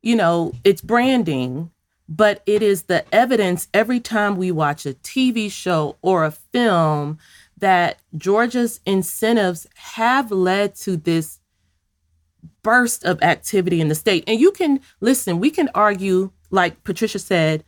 you 0.00 0.14
know, 0.14 0.52
it's 0.62 0.80
branding, 0.80 1.72
but 2.08 2.40
it 2.46 2.62
is 2.62 2.84
the 2.84 3.04
evidence 3.12 3.66
every 3.74 3.98
time 3.98 4.36
we 4.36 4.52
watch 4.52 4.86
a 4.86 4.94
TV 4.94 5.50
show 5.50 5.96
or 6.00 6.24
a 6.24 6.30
film 6.30 7.18
that 7.56 7.98
Georgia's 8.16 8.78
incentives 8.86 9.66
have 9.74 10.30
led 10.30 10.76
to 10.76 10.96
this 10.96 11.40
burst 12.62 13.04
of 13.04 13.20
activity 13.24 13.80
in 13.80 13.88
the 13.88 13.96
state. 13.96 14.22
And 14.28 14.38
you 14.38 14.52
can 14.52 14.78
listen, 15.00 15.40
we 15.40 15.50
can 15.50 15.68
argue, 15.74 16.30
like 16.52 16.84
Patricia 16.84 17.18
said, 17.18 17.64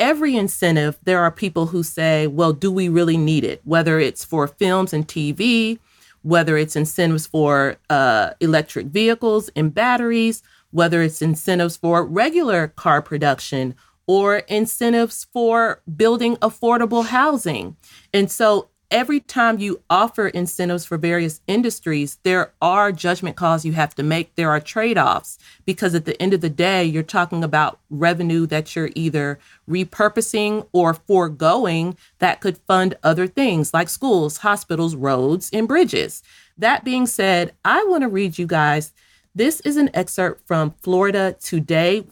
every 0.00 0.36
incentive, 0.36 0.98
there 1.04 1.20
are 1.20 1.30
people 1.30 1.66
who 1.66 1.82
say, 1.82 2.26
well, 2.26 2.52
do 2.52 2.72
we 2.72 2.88
really 2.88 3.16
need 3.16 3.44
it? 3.44 3.60
Whether 3.64 4.00
it's 4.00 4.24
for 4.24 4.48
films 4.48 4.92
and 4.92 5.06
TV, 5.06 5.78
whether 6.22 6.56
it's 6.56 6.74
incentives 6.74 7.26
for 7.26 7.76
uh, 7.88 8.30
electric 8.40 8.86
vehicles 8.86 9.50
and 9.54 9.72
batteries, 9.72 10.42
whether 10.70 11.02
it's 11.02 11.22
incentives 11.22 11.76
for 11.76 12.04
regular 12.04 12.68
car 12.68 13.02
production 13.02 13.74
or 14.06 14.38
incentives 14.38 15.26
for 15.32 15.82
building 15.96 16.36
affordable 16.38 17.06
housing. 17.06 17.76
And 18.12 18.30
so 18.30 18.68
every 18.90 19.20
time 19.20 19.58
you 19.58 19.82
offer 19.88 20.28
incentives 20.28 20.84
for 20.84 20.98
various 20.98 21.40
industries, 21.46 22.18
there 22.24 22.52
are 22.60 22.90
judgment 22.92 23.36
calls 23.36 23.64
you 23.64 23.72
have 23.72 23.94
to 23.94 24.02
make. 24.02 24.34
There 24.34 24.50
are 24.50 24.60
trade 24.60 24.98
offs 24.98 25.38
because 25.64 25.94
at 25.94 26.04
the 26.04 26.20
end 26.20 26.34
of 26.34 26.40
the 26.40 26.50
day, 26.50 26.84
you're 26.84 27.02
talking 27.02 27.44
about 27.44 27.78
revenue 27.88 28.46
that 28.46 28.74
you're 28.74 28.90
either 28.94 29.38
repurposing 29.68 30.66
or 30.72 30.94
foregoing 30.94 31.96
that 32.18 32.40
could 32.40 32.58
fund 32.58 32.96
other 33.02 33.26
things 33.26 33.72
like 33.72 33.88
schools, 33.88 34.38
hospitals, 34.38 34.96
roads, 34.96 35.50
and 35.52 35.68
bridges. 35.68 36.22
That 36.58 36.84
being 36.84 37.06
said, 37.06 37.54
I 37.64 37.84
want 37.84 38.02
to 38.02 38.08
read 38.08 38.38
you 38.38 38.46
guys. 38.46 38.92
This 39.34 39.60
is 39.60 39.76
an 39.76 39.90
excerpt 39.94 40.46
from 40.46 40.74
Florida 40.82 41.36
Today, 41.40 42.04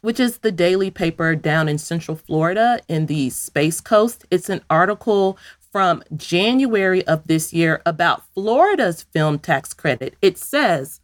which 0.00 0.18
is 0.18 0.38
the 0.38 0.50
daily 0.50 0.90
paper 0.90 1.36
down 1.36 1.68
in 1.68 1.78
Central 1.78 2.16
Florida 2.16 2.80
in 2.88 3.06
the 3.06 3.30
Space 3.30 3.80
Coast. 3.80 4.26
It's 4.32 4.48
an 4.48 4.60
article 4.68 5.38
from 5.72 6.04
January 6.14 7.04
of 7.06 7.26
this 7.26 7.52
year 7.52 7.80
about 7.86 8.22
Florida's 8.34 9.02
film 9.02 9.38
tax 9.38 9.72
credit. 9.72 10.14
It 10.20 10.36
says 10.36 11.00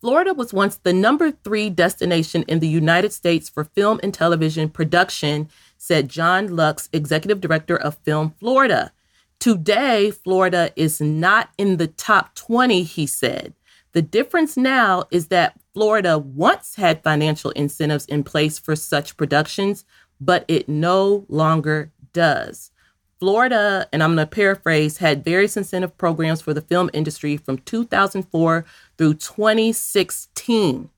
Florida 0.00 0.32
was 0.32 0.52
once 0.54 0.76
the 0.76 0.92
number 0.92 1.32
three 1.32 1.68
destination 1.68 2.44
in 2.44 2.60
the 2.60 2.68
United 2.68 3.12
States 3.12 3.48
for 3.48 3.64
film 3.64 3.98
and 4.04 4.14
television 4.14 4.68
production, 4.68 5.48
said 5.76 6.08
John 6.08 6.54
Lux, 6.54 6.88
executive 6.92 7.40
director 7.40 7.76
of 7.76 7.98
Film 8.04 8.34
Florida. 8.38 8.92
Today, 9.40 10.12
Florida 10.12 10.70
is 10.76 11.00
not 11.00 11.50
in 11.58 11.78
the 11.78 11.88
top 11.88 12.34
20, 12.36 12.84
he 12.84 13.06
said. 13.06 13.54
The 13.92 14.02
difference 14.02 14.56
now 14.56 15.04
is 15.10 15.28
that 15.28 15.58
Florida 15.74 16.18
once 16.18 16.76
had 16.76 17.02
financial 17.02 17.50
incentives 17.52 18.06
in 18.06 18.22
place 18.22 18.58
for 18.58 18.76
such 18.76 19.16
productions, 19.16 19.84
but 20.20 20.44
it 20.46 20.68
no 20.68 21.24
longer 21.28 21.90
does. 22.12 22.70
Florida, 23.18 23.88
and 23.92 24.02
I'm 24.02 24.14
going 24.14 24.26
to 24.26 24.30
paraphrase, 24.30 24.98
had 24.98 25.24
various 25.24 25.56
incentive 25.56 25.96
programs 25.96 26.40
for 26.40 26.52
the 26.52 26.60
film 26.60 26.90
industry 26.92 27.36
from 27.36 27.58
2004 27.58 28.64
through 28.98 29.14
2016. 29.14 30.90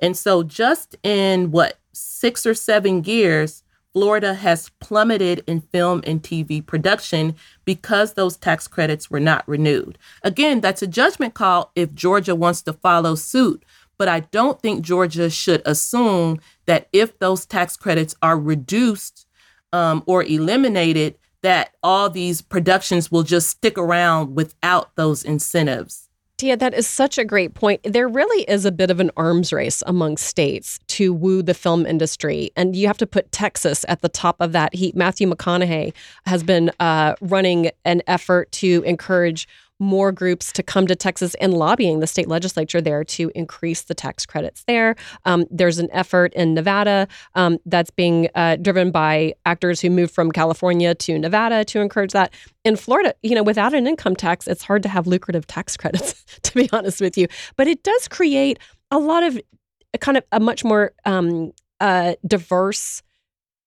And 0.00 0.16
so, 0.16 0.42
just 0.42 0.96
in 1.02 1.50
what, 1.52 1.78
six 1.92 2.44
or 2.44 2.54
seven 2.54 3.04
years, 3.04 3.62
Florida 3.92 4.34
has 4.34 4.70
plummeted 4.80 5.44
in 5.46 5.60
film 5.60 6.02
and 6.04 6.20
TV 6.20 6.64
production 6.64 7.36
because 7.64 8.14
those 8.14 8.36
tax 8.36 8.66
credits 8.66 9.08
were 9.08 9.20
not 9.20 9.46
renewed. 9.48 9.96
Again, 10.24 10.60
that's 10.60 10.82
a 10.82 10.88
judgment 10.88 11.34
call 11.34 11.70
if 11.76 11.94
Georgia 11.94 12.34
wants 12.34 12.60
to 12.62 12.72
follow 12.72 13.14
suit. 13.14 13.64
But 13.96 14.08
I 14.08 14.20
don't 14.20 14.60
think 14.60 14.84
Georgia 14.84 15.30
should 15.30 15.62
assume 15.64 16.40
that 16.66 16.88
if 16.92 17.16
those 17.20 17.46
tax 17.46 17.76
credits 17.76 18.16
are 18.20 18.36
reduced 18.36 19.28
um, 19.72 20.02
or 20.06 20.24
eliminated, 20.24 21.14
that 21.44 21.74
all 21.82 22.08
these 22.08 22.40
productions 22.40 23.12
will 23.12 23.22
just 23.22 23.50
stick 23.50 23.76
around 23.76 24.34
without 24.34 24.96
those 24.96 25.22
incentives. 25.22 26.08
Tia, 26.38 26.56
that 26.56 26.74
is 26.74 26.88
such 26.88 27.16
a 27.16 27.24
great 27.24 27.54
point. 27.54 27.80
There 27.84 28.08
really 28.08 28.44
is 28.44 28.64
a 28.64 28.72
bit 28.72 28.90
of 28.90 28.98
an 28.98 29.10
arms 29.16 29.52
race 29.52 29.82
among 29.86 30.16
states 30.16 30.80
to 30.88 31.12
woo 31.12 31.42
the 31.42 31.54
film 31.54 31.86
industry, 31.86 32.50
and 32.56 32.74
you 32.74 32.86
have 32.86 32.98
to 32.98 33.06
put 33.06 33.30
Texas 33.30 33.84
at 33.88 34.00
the 34.00 34.08
top 34.08 34.36
of 34.40 34.52
that 34.52 34.74
heap. 34.74 34.96
Matthew 34.96 35.30
McConaughey 35.30 35.92
has 36.26 36.42
been 36.42 36.72
uh, 36.80 37.14
running 37.20 37.70
an 37.84 38.02
effort 38.06 38.50
to 38.52 38.82
encourage 38.84 39.46
more 39.80 40.12
groups 40.12 40.52
to 40.52 40.62
come 40.62 40.86
to 40.86 40.94
Texas 40.94 41.34
and 41.36 41.54
lobbying 41.54 42.00
the 42.00 42.06
state 42.06 42.28
legislature 42.28 42.80
there 42.80 43.04
to 43.04 43.30
increase 43.34 43.82
the 43.82 43.94
tax 43.94 44.24
credits 44.24 44.64
there. 44.66 44.94
Um, 45.24 45.46
there's 45.50 45.78
an 45.78 45.88
effort 45.92 46.32
in 46.34 46.54
Nevada 46.54 47.08
um, 47.34 47.58
that's 47.66 47.90
being 47.90 48.28
uh, 48.34 48.56
driven 48.56 48.90
by 48.90 49.34
actors 49.44 49.80
who 49.80 49.90
moved 49.90 50.14
from 50.14 50.30
California 50.30 50.94
to 50.94 51.18
Nevada 51.18 51.64
to 51.66 51.80
encourage 51.80 52.12
that. 52.12 52.32
In 52.64 52.76
Florida, 52.76 53.14
you 53.22 53.34
know, 53.34 53.42
without 53.42 53.74
an 53.74 53.86
income 53.86 54.16
tax, 54.16 54.46
it's 54.46 54.62
hard 54.62 54.82
to 54.84 54.88
have 54.88 55.06
lucrative 55.06 55.46
tax 55.46 55.76
credits, 55.76 56.24
to 56.42 56.54
be 56.54 56.68
honest 56.72 57.00
with 57.00 57.18
you. 57.18 57.26
But 57.56 57.66
it 57.66 57.82
does 57.82 58.08
create 58.08 58.58
a 58.90 58.98
lot 58.98 59.22
of 59.22 59.40
kind 60.00 60.16
of 60.16 60.24
a 60.32 60.40
much 60.40 60.64
more 60.64 60.92
um, 61.04 61.52
uh, 61.80 62.14
diverse 62.26 63.02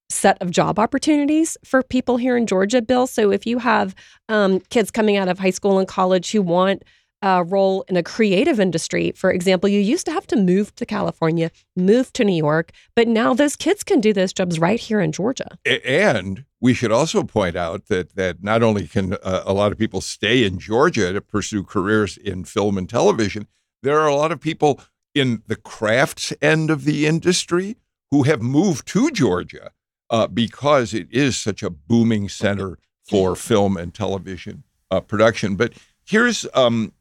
set 0.10 0.42
of 0.42 0.52
job 0.52 0.80
opportunities 0.80 1.58
for 1.64 1.84
people 1.84 2.18
here 2.18 2.38
in 2.38 2.48
Georgia, 2.48 2.82
Bill. 2.82 3.08
So 3.08 3.32
if 3.32 3.46
you 3.46 3.60
have 3.60 3.96
um, 4.30 4.60
kids 4.70 4.92
coming 4.92 5.18
out 5.18 5.28
of 5.28 5.40
high 5.40 5.52
school 5.52 5.80
and 5.80 5.88
college 5.88 6.32
who 6.32 6.42
want 6.42 6.84
a 7.22 7.44
role 7.44 7.84
in 7.88 7.98
a 7.98 8.04
creative 8.04 8.60
industry, 8.60 9.12
for 9.16 9.32
example, 9.32 9.68
you 9.68 9.80
used 9.80 10.06
to 10.06 10.12
have 10.12 10.28
to 10.28 10.36
move 10.36 10.74
to 10.76 10.86
California, 10.86 11.50
move 11.76 12.14
to 12.14 12.24
New 12.24 12.36
York, 12.36 12.72
but 12.96 13.08
now 13.08 13.34
those 13.34 13.56
kids 13.56 13.84
can 13.84 14.00
do 14.00 14.14
those 14.14 14.32
jobs 14.32 14.60
right 14.60 14.80
here 14.80 15.02
in 15.02 15.12
Georgia. 15.12 15.58
And 15.84 16.46
we 16.62 16.74
should 16.74 16.92
also 16.92 17.24
point 17.24 17.56
out 17.56 17.88
that 17.88 18.16
that 18.16 18.44
not 18.44 18.62
only 18.62 18.88
can 18.88 19.14
uh, 19.24 19.44
a 19.46 19.54
lot 19.54 19.72
of 19.72 19.78
people 19.78 20.02
stay 20.02 20.46
in 20.46 20.60
Georgia 20.60 21.12
to 21.12 21.22
pursue 21.22 21.64
careers 21.64 22.18
in 22.18 22.44
film 22.44 22.78
and 22.78 22.88
television, 22.88 23.48
there 23.82 24.00
are 24.00 24.08
a 24.08 24.16
lot 24.16 24.32
of 24.32 24.40
people 24.40 24.80
in 25.16 25.42
the 25.48 25.56
crafts 25.56 26.34
end 26.42 26.70
of 26.70 26.84
the 26.84 27.08
industry 27.08 27.78
who 28.12 28.24
have 28.24 28.42
moved 28.42 28.88
to 28.88 29.10
Georgia 29.12 29.72
uh, 30.10 30.28
because 30.28 30.94
it 30.94 31.08
is 31.12 31.38
such 31.38 31.64
a 31.64 31.70
booming 31.70 32.30
center 32.30 32.78
for 33.08 33.36
film 33.36 33.78
and 33.78 33.94
television 33.94 34.64
uh, 34.92 35.00
production. 35.00 35.56
But 35.56 35.74
here's 36.06 36.46
um, 36.54 36.94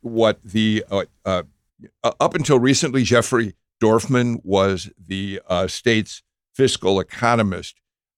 what 0.00 0.42
the 0.42 0.84
uh, 0.90 1.04
uh, 1.24 1.42
up 2.02 2.34
until 2.34 2.58
recently, 2.58 3.02
Jeffrey 3.02 3.54
Dorfman 3.82 4.40
was 4.44 4.90
the 4.98 5.40
uh, 5.48 5.66
state's 5.66 6.22
fiscal 6.54 7.00
economist. 7.00 7.76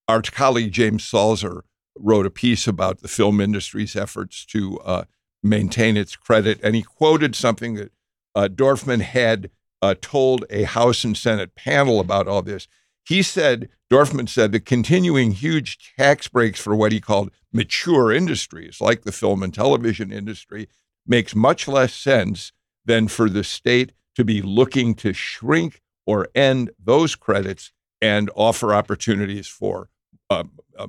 Our 0.08 0.22
colleague 0.22 0.72
James 0.72 1.04
Salzer 1.04 1.62
wrote 1.98 2.26
a 2.26 2.30
piece 2.30 2.66
about 2.66 3.00
the 3.00 3.08
film 3.08 3.40
industry's 3.40 3.96
efforts 3.96 4.44
to 4.46 4.78
uh, 4.80 5.04
maintain 5.42 5.96
its 5.96 6.14
credit, 6.14 6.60
and 6.62 6.74
he 6.74 6.82
quoted 6.82 7.34
something 7.34 7.74
that 7.74 7.92
uh, 8.34 8.48
Dorfman 8.52 9.00
had 9.00 9.50
uh, 9.82 9.94
told 10.00 10.44
a 10.50 10.64
House 10.64 11.04
and 11.04 11.16
Senate 11.16 11.54
panel 11.54 12.00
about 12.00 12.28
all 12.28 12.42
this. 12.42 12.68
He 13.06 13.22
said, 13.22 13.68
Dorfman 13.90 14.28
said, 14.28 14.50
the 14.50 14.60
continuing 14.60 15.30
huge 15.30 15.94
tax 15.96 16.26
breaks 16.26 16.60
for 16.60 16.74
what 16.74 16.90
he 16.90 17.00
called 17.00 17.30
mature 17.52 18.12
industries, 18.12 18.80
like 18.80 19.02
the 19.02 19.12
film 19.12 19.42
and 19.42 19.54
television 19.54 20.12
industry, 20.12 20.68
makes 21.06 21.34
much 21.34 21.68
less 21.68 21.94
sense 21.94 22.52
than 22.84 23.06
for 23.06 23.30
the 23.30 23.44
state 23.44 23.92
to 24.16 24.24
be 24.24 24.42
looking 24.42 24.94
to 24.96 25.12
shrink 25.12 25.80
or 26.04 26.28
end 26.34 26.70
those 26.82 27.14
credits 27.14 27.72
and 28.00 28.30
offer 28.34 28.74
opportunities 28.74 29.46
for 29.46 29.88
uh, 30.28 30.44
uh, 30.76 30.88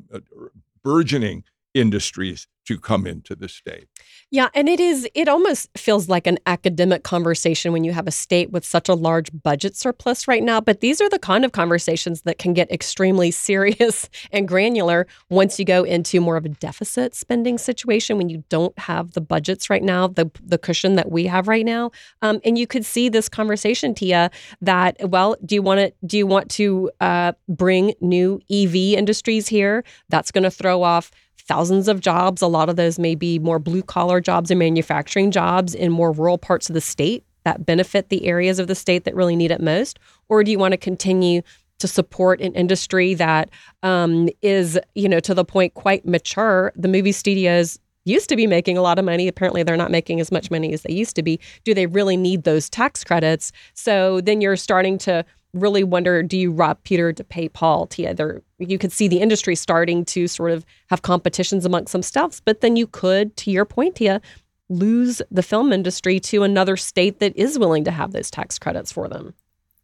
burgeoning 0.84 1.43
industries 1.80 2.47
to 2.67 2.78
come 2.78 3.07
into 3.07 3.34
the 3.34 3.47
state. 3.47 3.88
Yeah, 4.30 4.49
and 4.53 4.67
it 4.67 4.82
is 4.82 5.07
it 5.15 5.30
almost 5.30 5.69
feels 5.78 6.09
like 6.09 6.28
an 6.28 6.38
academic 6.45 7.03
conversation 7.03 7.71
when 7.71 7.86
you 7.86 7.93
have 7.93 8.07
a 8.07 8.11
state 8.11 8.51
with 8.51 8.65
such 8.65 8.89
a 8.89 8.93
large 8.93 9.30
budget 9.32 9.78
surplus 9.78 10.28
right 10.28 10.43
now, 10.43 10.59
but 10.59 10.82
these 10.82 10.99
are 10.99 11.09
the 11.09 11.17
kind 11.17 11.45
of 11.45 11.53
conversations 11.53 12.23
that 12.23 12.38
can 12.38 12.53
get 12.53 12.69
extremely 12.69 13.32
serious 13.47 14.09
and 14.34 14.49
granular 14.49 15.07
once 15.30 15.57
you 15.57 15.63
go 15.63 15.84
into 15.84 16.19
more 16.19 16.36
of 16.36 16.43
a 16.43 16.49
deficit 16.49 17.15
spending 17.15 17.57
situation 17.57 18.17
when 18.17 18.28
you 18.28 18.43
don't 18.49 18.78
have 18.78 19.13
the 19.13 19.21
budgets 19.21 19.69
right 19.69 19.84
now, 19.84 20.07
the 20.07 20.30
the 20.43 20.57
cushion 20.57 20.95
that 20.95 21.09
we 21.09 21.25
have 21.25 21.47
right 21.47 21.65
now. 21.65 21.91
Um, 22.21 22.41
and 22.43 22.57
you 22.57 22.67
could 22.67 22.86
see 22.86 23.07
this 23.07 23.30
conversation, 23.30 23.95
Tia, 23.95 24.30
that 24.59 24.97
well, 25.09 25.38
do 25.45 25.55
you 25.55 25.61
want 25.61 25.80
to 25.80 25.93
do 26.05 26.17
you 26.17 26.28
want 26.28 26.51
to 26.51 26.91
uh, 26.99 27.32
bring 27.47 27.93
new 28.01 28.41
EV 28.51 28.75
industries 28.75 29.47
here? 29.47 29.86
That's 30.09 30.32
going 30.32 30.43
to 30.43 30.51
throw 30.51 30.84
off 30.84 31.11
thousands 31.42 31.88
of 31.88 32.00
jobs. 32.00 32.42
A 32.42 32.48
lot 32.48 32.70
of 32.70 32.76
those 32.76 33.00
may 33.00 33.16
be 33.16 33.40
more 33.40 33.60
blue 33.60 33.84
collar 33.84 34.20
jobs 34.20 34.52
and 34.52 34.60
manufacturing 34.60 35.32
jobs 35.32 35.74
in 35.74 35.92
more 35.92 36.12
rural 36.12 36.38
parts 36.38 36.70
of 36.70 36.74
the 36.74 36.82
state 36.82 37.24
that 37.48 37.66
benefit 37.66 38.10
the 38.10 38.26
areas 38.26 38.60
of 38.60 38.68
the 38.68 38.76
state 38.76 39.06
that 39.06 39.16
really 39.16 39.36
need 39.36 39.52
it 39.52 39.62
most? 39.62 40.00
Or 40.28 40.44
do 40.44 40.52
you 40.52 40.60
want 40.60 40.74
to 40.74 40.78
continue 40.78 41.42
to 41.80 41.88
support 41.88 42.42
an 42.42 42.54
industry 42.56 43.14
that 43.14 43.50
um, 43.84 44.28
is, 44.42 44.78
you 44.96 45.08
know, 45.08 45.22
to 45.22 45.34
the 45.34 45.46
point 45.46 45.74
quite 45.74 46.06
mature? 46.06 46.74
The 46.76 46.90
movie 46.90 47.14
studios 47.14 47.80
used 48.04 48.28
to 48.30 48.36
be 48.36 48.48
making 48.48 48.78
a 48.78 48.82
lot 48.82 49.00
of 49.00 49.06
money. 49.06 49.30
Apparently, 49.30 49.64
they're 49.64 49.78
not 49.78 49.92
making 49.92 50.20
as 50.20 50.30
much 50.30 50.52
money 50.52 50.74
as 50.74 50.82
they 50.82 50.94
used 50.94 51.16
to 51.16 51.24
be. 51.24 51.40
Do 51.64 51.74
they 51.74 51.86
really 51.86 52.18
need 52.18 52.44
those 52.44 52.70
tax 52.70 53.06
credits? 53.06 53.54
So 53.74 54.20
then 54.20 54.42
you're 54.42 54.58
starting 54.58 54.98
to 55.00 55.24
really 55.54 55.84
wonder 55.84 56.24
do 56.24 56.38
you 56.38 56.52
rob 56.52 56.78
Peter 56.84 57.14
to 57.14 57.24
pay 57.24 57.50
Paul? 57.50 57.88
To 57.88 58.08
either 58.08 58.43
you 58.60 58.78
could 58.78 58.91
see 58.91 59.08
the 59.08 59.20
industry 59.20 59.56
starting 59.56 60.06
to 60.06 60.28
sort 60.28 60.52
of 60.52 60.66
have 60.89 61.02
competitions 61.02 61.66
amongst 61.66 61.91
some 61.91 62.02
stuffs, 62.02 62.41
but 62.43 62.62
then 62.62 62.76
you 62.76 62.88
could, 62.88 63.36
to 63.38 63.52
your 63.52 63.66
point, 63.66 63.95
Tia, 63.95 64.22
lose 64.70 65.22
the 65.32 65.43
film 65.43 65.72
industry 65.72 66.20
to 66.20 66.43
another 66.43 66.76
state 66.76 67.20
that 67.20 67.36
is 67.36 67.58
willing 67.58 67.84
to 67.86 67.91
have 67.91 68.12
those 68.12 68.30
tax 68.30 68.60
credits 68.60 68.91
for 68.91 69.08
them. 69.08 69.34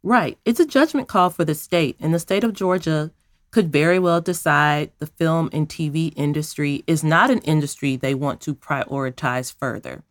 Right. 0.02 0.38
It's 0.44 0.60
a 0.60 0.66
judgment 0.66 1.08
call 1.08 1.30
for 1.30 1.44
the 1.44 1.54
state, 1.54 1.96
and 1.98 2.12
the 2.12 2.18
state 2.18 2.44
of 2.44 2.52
Georgia 2.52 3.10
could 3.50 3.72
very 3.72 3.98
well 3.98 4.20
decide 4.20 4.90
the 4.98 5.06
film 5.06 5.48
and 5.52 5.68
TV 5.68 6.12
industry 6.16 6.82
is 6.86 7.04
not 7.04 7.30
an 7.30 7.38
industry 7.38 7.96
they 7.96 8.14
want 8.14 8.40
to 8.42 8.54
prioritize 8.54 9.54
further. 9.54 10.02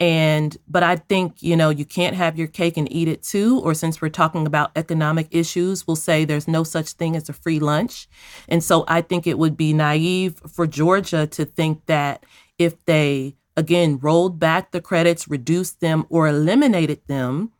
And, 0.00 0.56
but 0.66 0.82
I 0.82 0.96
think, 0.96 1.42
you 1.42 1.56
know, 1.56 1.70
you 1.70 1.84
can't 1.84 2.16
have 2.16 2.36
your 2.36 2.48
cake 2.48 2.76
and 2.76 2.92
eat 2.92 3.06
it 3.06 3.22
too. 3.22 3.60
Or 3.60 3.74
since 3.74 4.00
we're 4.00 4.08
talking 4.08 4.46
about 4.46 4.72
economic 4.74 5.28
issues, 5.30 5.86
we'll 5.86 5.96
say 5.96 6.24
there's 6.24 6.48
no 6.48 6.64
such 6.64 6.92
thing 6.92 7.14
as 7.14 7.28
a 7.28 7.32
free 7.32 7.60
lunch. 7.60 8.08
And 8.48 8.62
so 8.62 8.84
I 8.88 9.02
think 9.02 9.26
it 9.26 9.38
would 9.38 9.56
be 9.56 9.72
naive 9.72 10.40
for 10.48 10.66
Georgia 10.66 11.26
to 11.28 11.44
think 11.44 11.86
that 11.86 12.24
if 12.58 12.84
they, 12.86 13.36
again, 13.56 13.98
rolled 13.98 14.40
back 14.40 14.72
the 14.72 14.80
credits, 14.80 15.28
reduced 15.28 15.80
them, 15.80 16.06
or 16.08 16.26
eliminated 16.26 17.00
them, 17.06 17.52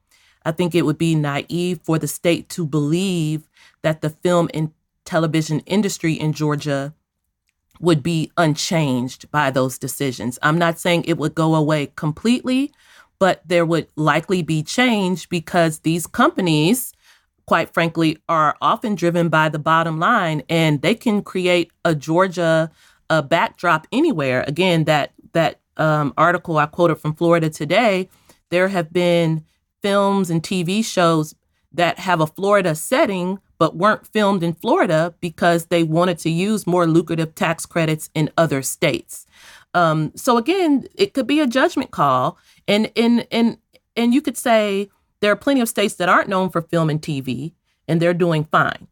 I 0.44 0.52
think 0.52 0.74
it 0.74 0.82
would 0.82 0.98
be 0.98 1.14
naive 1.14 1.80
for 1.84 1.98
the 1.98 2.08
state 2.08 2.48
to 2.50 2.66
believe 2.66 3.48
that 3.82 4.00
the 4.00 4.10
film 4.10 4.50
and 4.52 4.72
television 5.04 5.60
industry 5.60 6.14
in 6.14 6.32
Georgia 6.32 6.94
would 7.80 8.02
be 8.02 8.30
unchanged 8.36 9.30
by 9.30 9.50
those 9.50 9.78
decisions. 9.78 10.38
I'm 10.42 10.58
not 10.58 10.78
saying 10.78 11.04
it 11.04 11.18
would 11.18 11.34
go 11.34 11.54
away 11.54 11.92
completely, 11.96 12.72
but 13.18 13.42
there 13.46 13.66
would 13.66 13.88
likely 13.96 14.42
be 14.42 14.62
change 14.62 15.28
because 15.28 15.80
these 15.80 16.06
companies, 16.06 16.92
quite 17.46 17.72
frankly, 17.72 18.18
are 18.28 18.56
often 18.60 18.94
driven 18.94 19.28
by 19.28 19.48
the 19.48 19.58
bottom 19.58 19.98
line 19.98 20.42
and 20.48 20.82
they 20.82 20.94
can 20.94 21.22
create 21.22 21.70
a 21.84 21.94
Georgia 21.94 22.70
a 23.10 23.22
backdrop 23.22 23.86
anywhere. 23.92 24.44
Again, 24.46 24.84
that 24.84 25.12
that 25.32 25.60
um, 25.76 26.14
article 26.16 26.58
I 26.58 26.66
quoted 26.66 26.96
from 26.96 27.14
Florida 27.14 27.50
today, 27.50 28.08
there 28.50 28.68
have 28.68 28.92
been 28.92 29.44
films 29.82 30.30
and 30.30 30.42
TV 30.42 30.84
shows 30.84 31.34
that 31.72 31.98
have 31.98 32.20
a 32.20 32.26
Florida 32.26 32.74
setting 32.74 33.38
but 33.58 33.76
weren't 33.76 34.06
filmed 34.06 34.42
in 34.42 34.54
Florida 34.54 35.14
because 35.20 35.66
they 35.66 35.82
wanted 35.82 36.18
to 36.18 36.30
use 36.30 36.66
more 36.66 36.86
lucrative 36.86 37.34
tax 37.34 37.66
credits 37.66 38.10
in 38.14 38.30
other 38.36 38.62
states. 38.62 39.26
Um, 39.74 40.12
so 40.14 40.36
again, 40.38 40.86
it 40.94 41.14
could 41.14 41.26
be 41.26 41.40
a 41.40 41.46
judgment 41.46 41.90
call, 41.90 42.38
and 42.68 42.90
and 42.96 43.26
and 43.30 43.58
and 43.96 44.14
you 44.14 44.22
could 44.22 44.36
say 44.36 44.88
there 45.20 45.32
are 45.32 45.36
plenty 45.36 45.60
of 45.60 45.68
states 45.68 45.94
that 45.94 46.08
aren't 46.08 46.28
known 46.28 46.50
for 46.50 46.62
film 46.62 46.90
and 46.90 47.00
TV, 47.00 47.52
and 47.88 48.00
they're 48.00 48.14
doing 48.14 48.44
fine. 48.44 48.88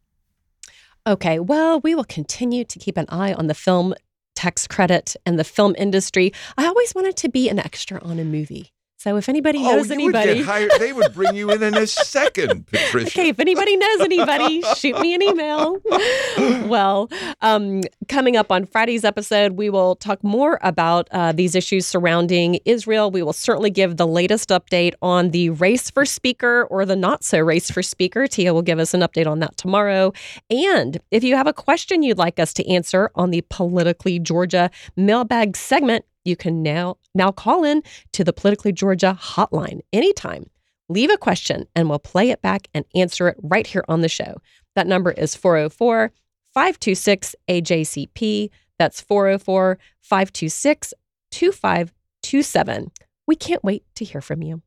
Okay, 1.06 1.38
well, 1.40 1.80
we 1.80 1.94
will 1.94 2.04
continue 2.04 2.64
to 2.64 2.78
keep 2.78 2.96
an 2.96 3.06
eye 3.08 3.32
on 3.34 3.48
the 3.48 3.54
film 3.54 3.94
tax 4.34 4.66
credit 4.66 5.16
and 5.26 5.38
the 5.38 5.44
film 5.44 5.74
industry. 5.76 6.32
I 6.56 6.66
always 6.66 6.94
wanted 6.94 7.16
to 7.18 7.28
be 7.28 7.48
an 7.48 7.58
extra 7.58 8.02
on 8.02 8.18
a 8.18 8.24
movie. 8.24 8.72
So 9.02 9.16
if 9.16 9.28
anybody 9.28 9.58
oh, 9.58 9.62
knows 9.62 9.90
anybody, 9.90 10.42
hired, 10.42 10.70
they 10.78 10.92
would 10.92 11.12
bring 11.12 11.34
you 11.34 11.50
in 11.50 11.60
in 11.60 11.76
a 11.76 11.86
second, 11.88 12.68
Patricia. 12.68 13.08
okay, 13.08 13.30
if 13.30 13.40
anybody 13.40 13.76
knows 13.76 14.00
anybody, 14.00 14.62
shoot 14.76 14.96
me 15.00 15.12
an 15.12 15.20
email. 15.20 15.78
well, 16.68 17.10
um, 17.40 17.80
coming 18.08 18.36
up 18.36 18.52
on 18.52 18.64
Friday's 18.64 19.04
episode, 19.04 19.54
we 19.54 19.70
will 19.70 19.96
talk 19.96 20.22
more 20.22 20.60
about 20.62 21.08
uh, 21.10 21.32
these 21.32 21.56
issues 21.56 21.84
surrounding 21.84 22.60
Israel. 22.64 23.10
We 23.10 23.24
will 23.24 23.32
certainly 23.32 23.70
give 23.70 23.96
the 23.96 24.06
latest 24.06 24.50
update 24.50 24.94
on 25.02 25.30
the 25.30 25.50
race 25.50 25.90
for 25.90 26.04
speaker 26.04 26.68
or 26.70 26.86
the 26.86 26.94
not 26.94 27.24
so 27.24 27.40
race 27.40 27.72
for 27.72 27.82
speaker. 27.82 28.28
Tia 28.28 28.54
will 28.54 28.62
give 28.62 28.78
us 28.78 28.94
an 28.94 29.00
update 29.00 29.26
on 29.26 29.40
that 29.40 29.56
tomorrow. 29.56 30.12
And 30.48 31.00
if 31.10 31.24
you 31.24 31.34
have 31.34 31.48
a 31.48 31.52
question 31.52 32.04
you'd 32.04 32.18
like 32.18 32.38
us 32.38 32.52
to 32.52 32.70
answer 32.70 33.10
on 33.16 33.32
the 33.32 33.40
Politically 33.50 34.20
Georgia 34.20 34.70
mailbag 34.94 35.56
segment, 35.56 36.04
you 36.24 36.36
can 36.36 36.62
now 36.62 36.96
now 37.14 37.30
call 37.32 37.64
in 37.64 37.82
to 38.12 38.24
the 38.24 38.32
Politically 38.32 38.72
Georgia 38.72 39.18
hotline 39.20 39.80
anytime. 39.92 40.48
Leave 40.88 41.10
a 41.10 41.16
question 41.16 41.66
and 41.74 41.88
we'll 41.88 41.98
play 41.98 42.30
it 42.30 42.42
back 42.42 42.68
and 42.74 42.84
answer 42.94 43.28
it 43.28 43.36
right 43.42 43.66
here 43.66 43.84
on 43.88 44.00
the 44.00 44.08
show. 44.08 44.36
That 44.76 44.86
number 44.86 45.10
is 45.10 45.34
404 45.34 46.12
526 46.54 47.34
AJCP. 47.48 48.50
That's 48.78 49.00
404 49.00 49.78
526 50.00 50.94
2527. 51.30 52.90
We 53.26 53.36
can't 53.36 53.64
wait 53.64 53.84
to 53.94 54.04
hear 54.04 54.20
from 54.20 54.42
you. 54.42 54.62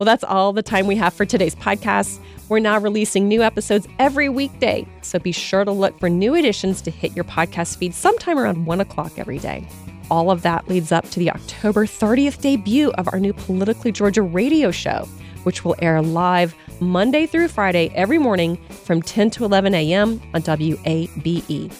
Well, 0.00 0.06
that's 0.06 0.24
all 0.24 0.52
the 0.52 0.62
time 0.62 0.86
we 0.86 0.96
have 0.96 1.14
for 1.14 1.24
today's 1.24 1.54
podcast. 1.54 2.18
We're 2.48 2.58
now 2.58 2.78
releasing 2.78 3.28
new 3.28 3.42
episodes 3.42 3.86
every 3.98 4.28
weekday, 4.28 4.86
so 5.02 5.18
be 5.18 5.30
sure 5.32 5.64
to 5.64 5.70
look 5.70 5.98
for 6.00 6.08
new 6.08 6.34
editions 6.34 6.82
to 6.82 6.90
hit 6.90 7.14
your 7.14 7.24
podcast 7.24 7.76
feed 7.76 7.94
sometime 7.94 8.38
around 8.38 8.66
one 8.66 8.80
o'clock 8.80 9.16
every 9.16 9.38
day 9.38 9.68
all 10.12 10.30
of 10.30 10.42
that 10.42 10.68
leads 10.68 10.92
up 10.92 11.08
to 11.08 11.18
the 11.18 11.30
October 11.30 11.86
30th 11.86 12.42
debut 12.42 12.90
of 12.98 13.08
our 13.10 13.18
new 13.18 13.32
Politically 13.32 13.90
Georgia 13.90 14.20
radio 14.20 14.70
show, 14.70 15.08
which 15.44 15.64
will 15.64 15.74
air 15.78 16.02
live 16.02 16.54
Monday 16.80 17.24
through 17.26 17.48
Friday 17.48 17.90
every 17.94 18.18
morning 18.18 18.58
from 18.84 19.00
10 19.00 19.30
to 19.30 19.44
11 19.46 19.74
a.m. 19.74 20.20
on 20.34 20.42
WABE. 20.42 21.74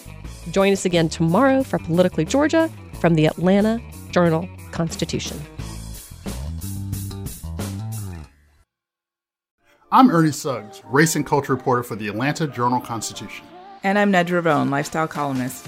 Join 0.49 0.73
us 0.73 0.83
again 0.83 1.09
tomorrow 1.09 1.61
for 1.61 1.77
Politically 1.77 2.25
Georgia 2.25 2.71
from 2.99 3.13
the 3.13 3.27
Atlanta 3.27 3.79
Journal 4.09 4.49
Constitution. 4.71 5.39
I'm 9.91 10.09
Ernie 10.09 10.31
Suggs, 10.31 10.81
race 10.85 11.15
and 11.15 11.23
culture 11.23 11.53
reporter 11.53 11.83
for 11.83 11.95
the 11.95 12.07
Atlanta 12.07 12.47
Journal 12.47 12.81
Constitution. 12.81 13.45
And 13.83 13.99
I'm 13.99 14.11
Nedra 14.11 14.43
Rhone, 14.43 14.71
lifestyle 14.71 15.07
columnist. 15.07 15.67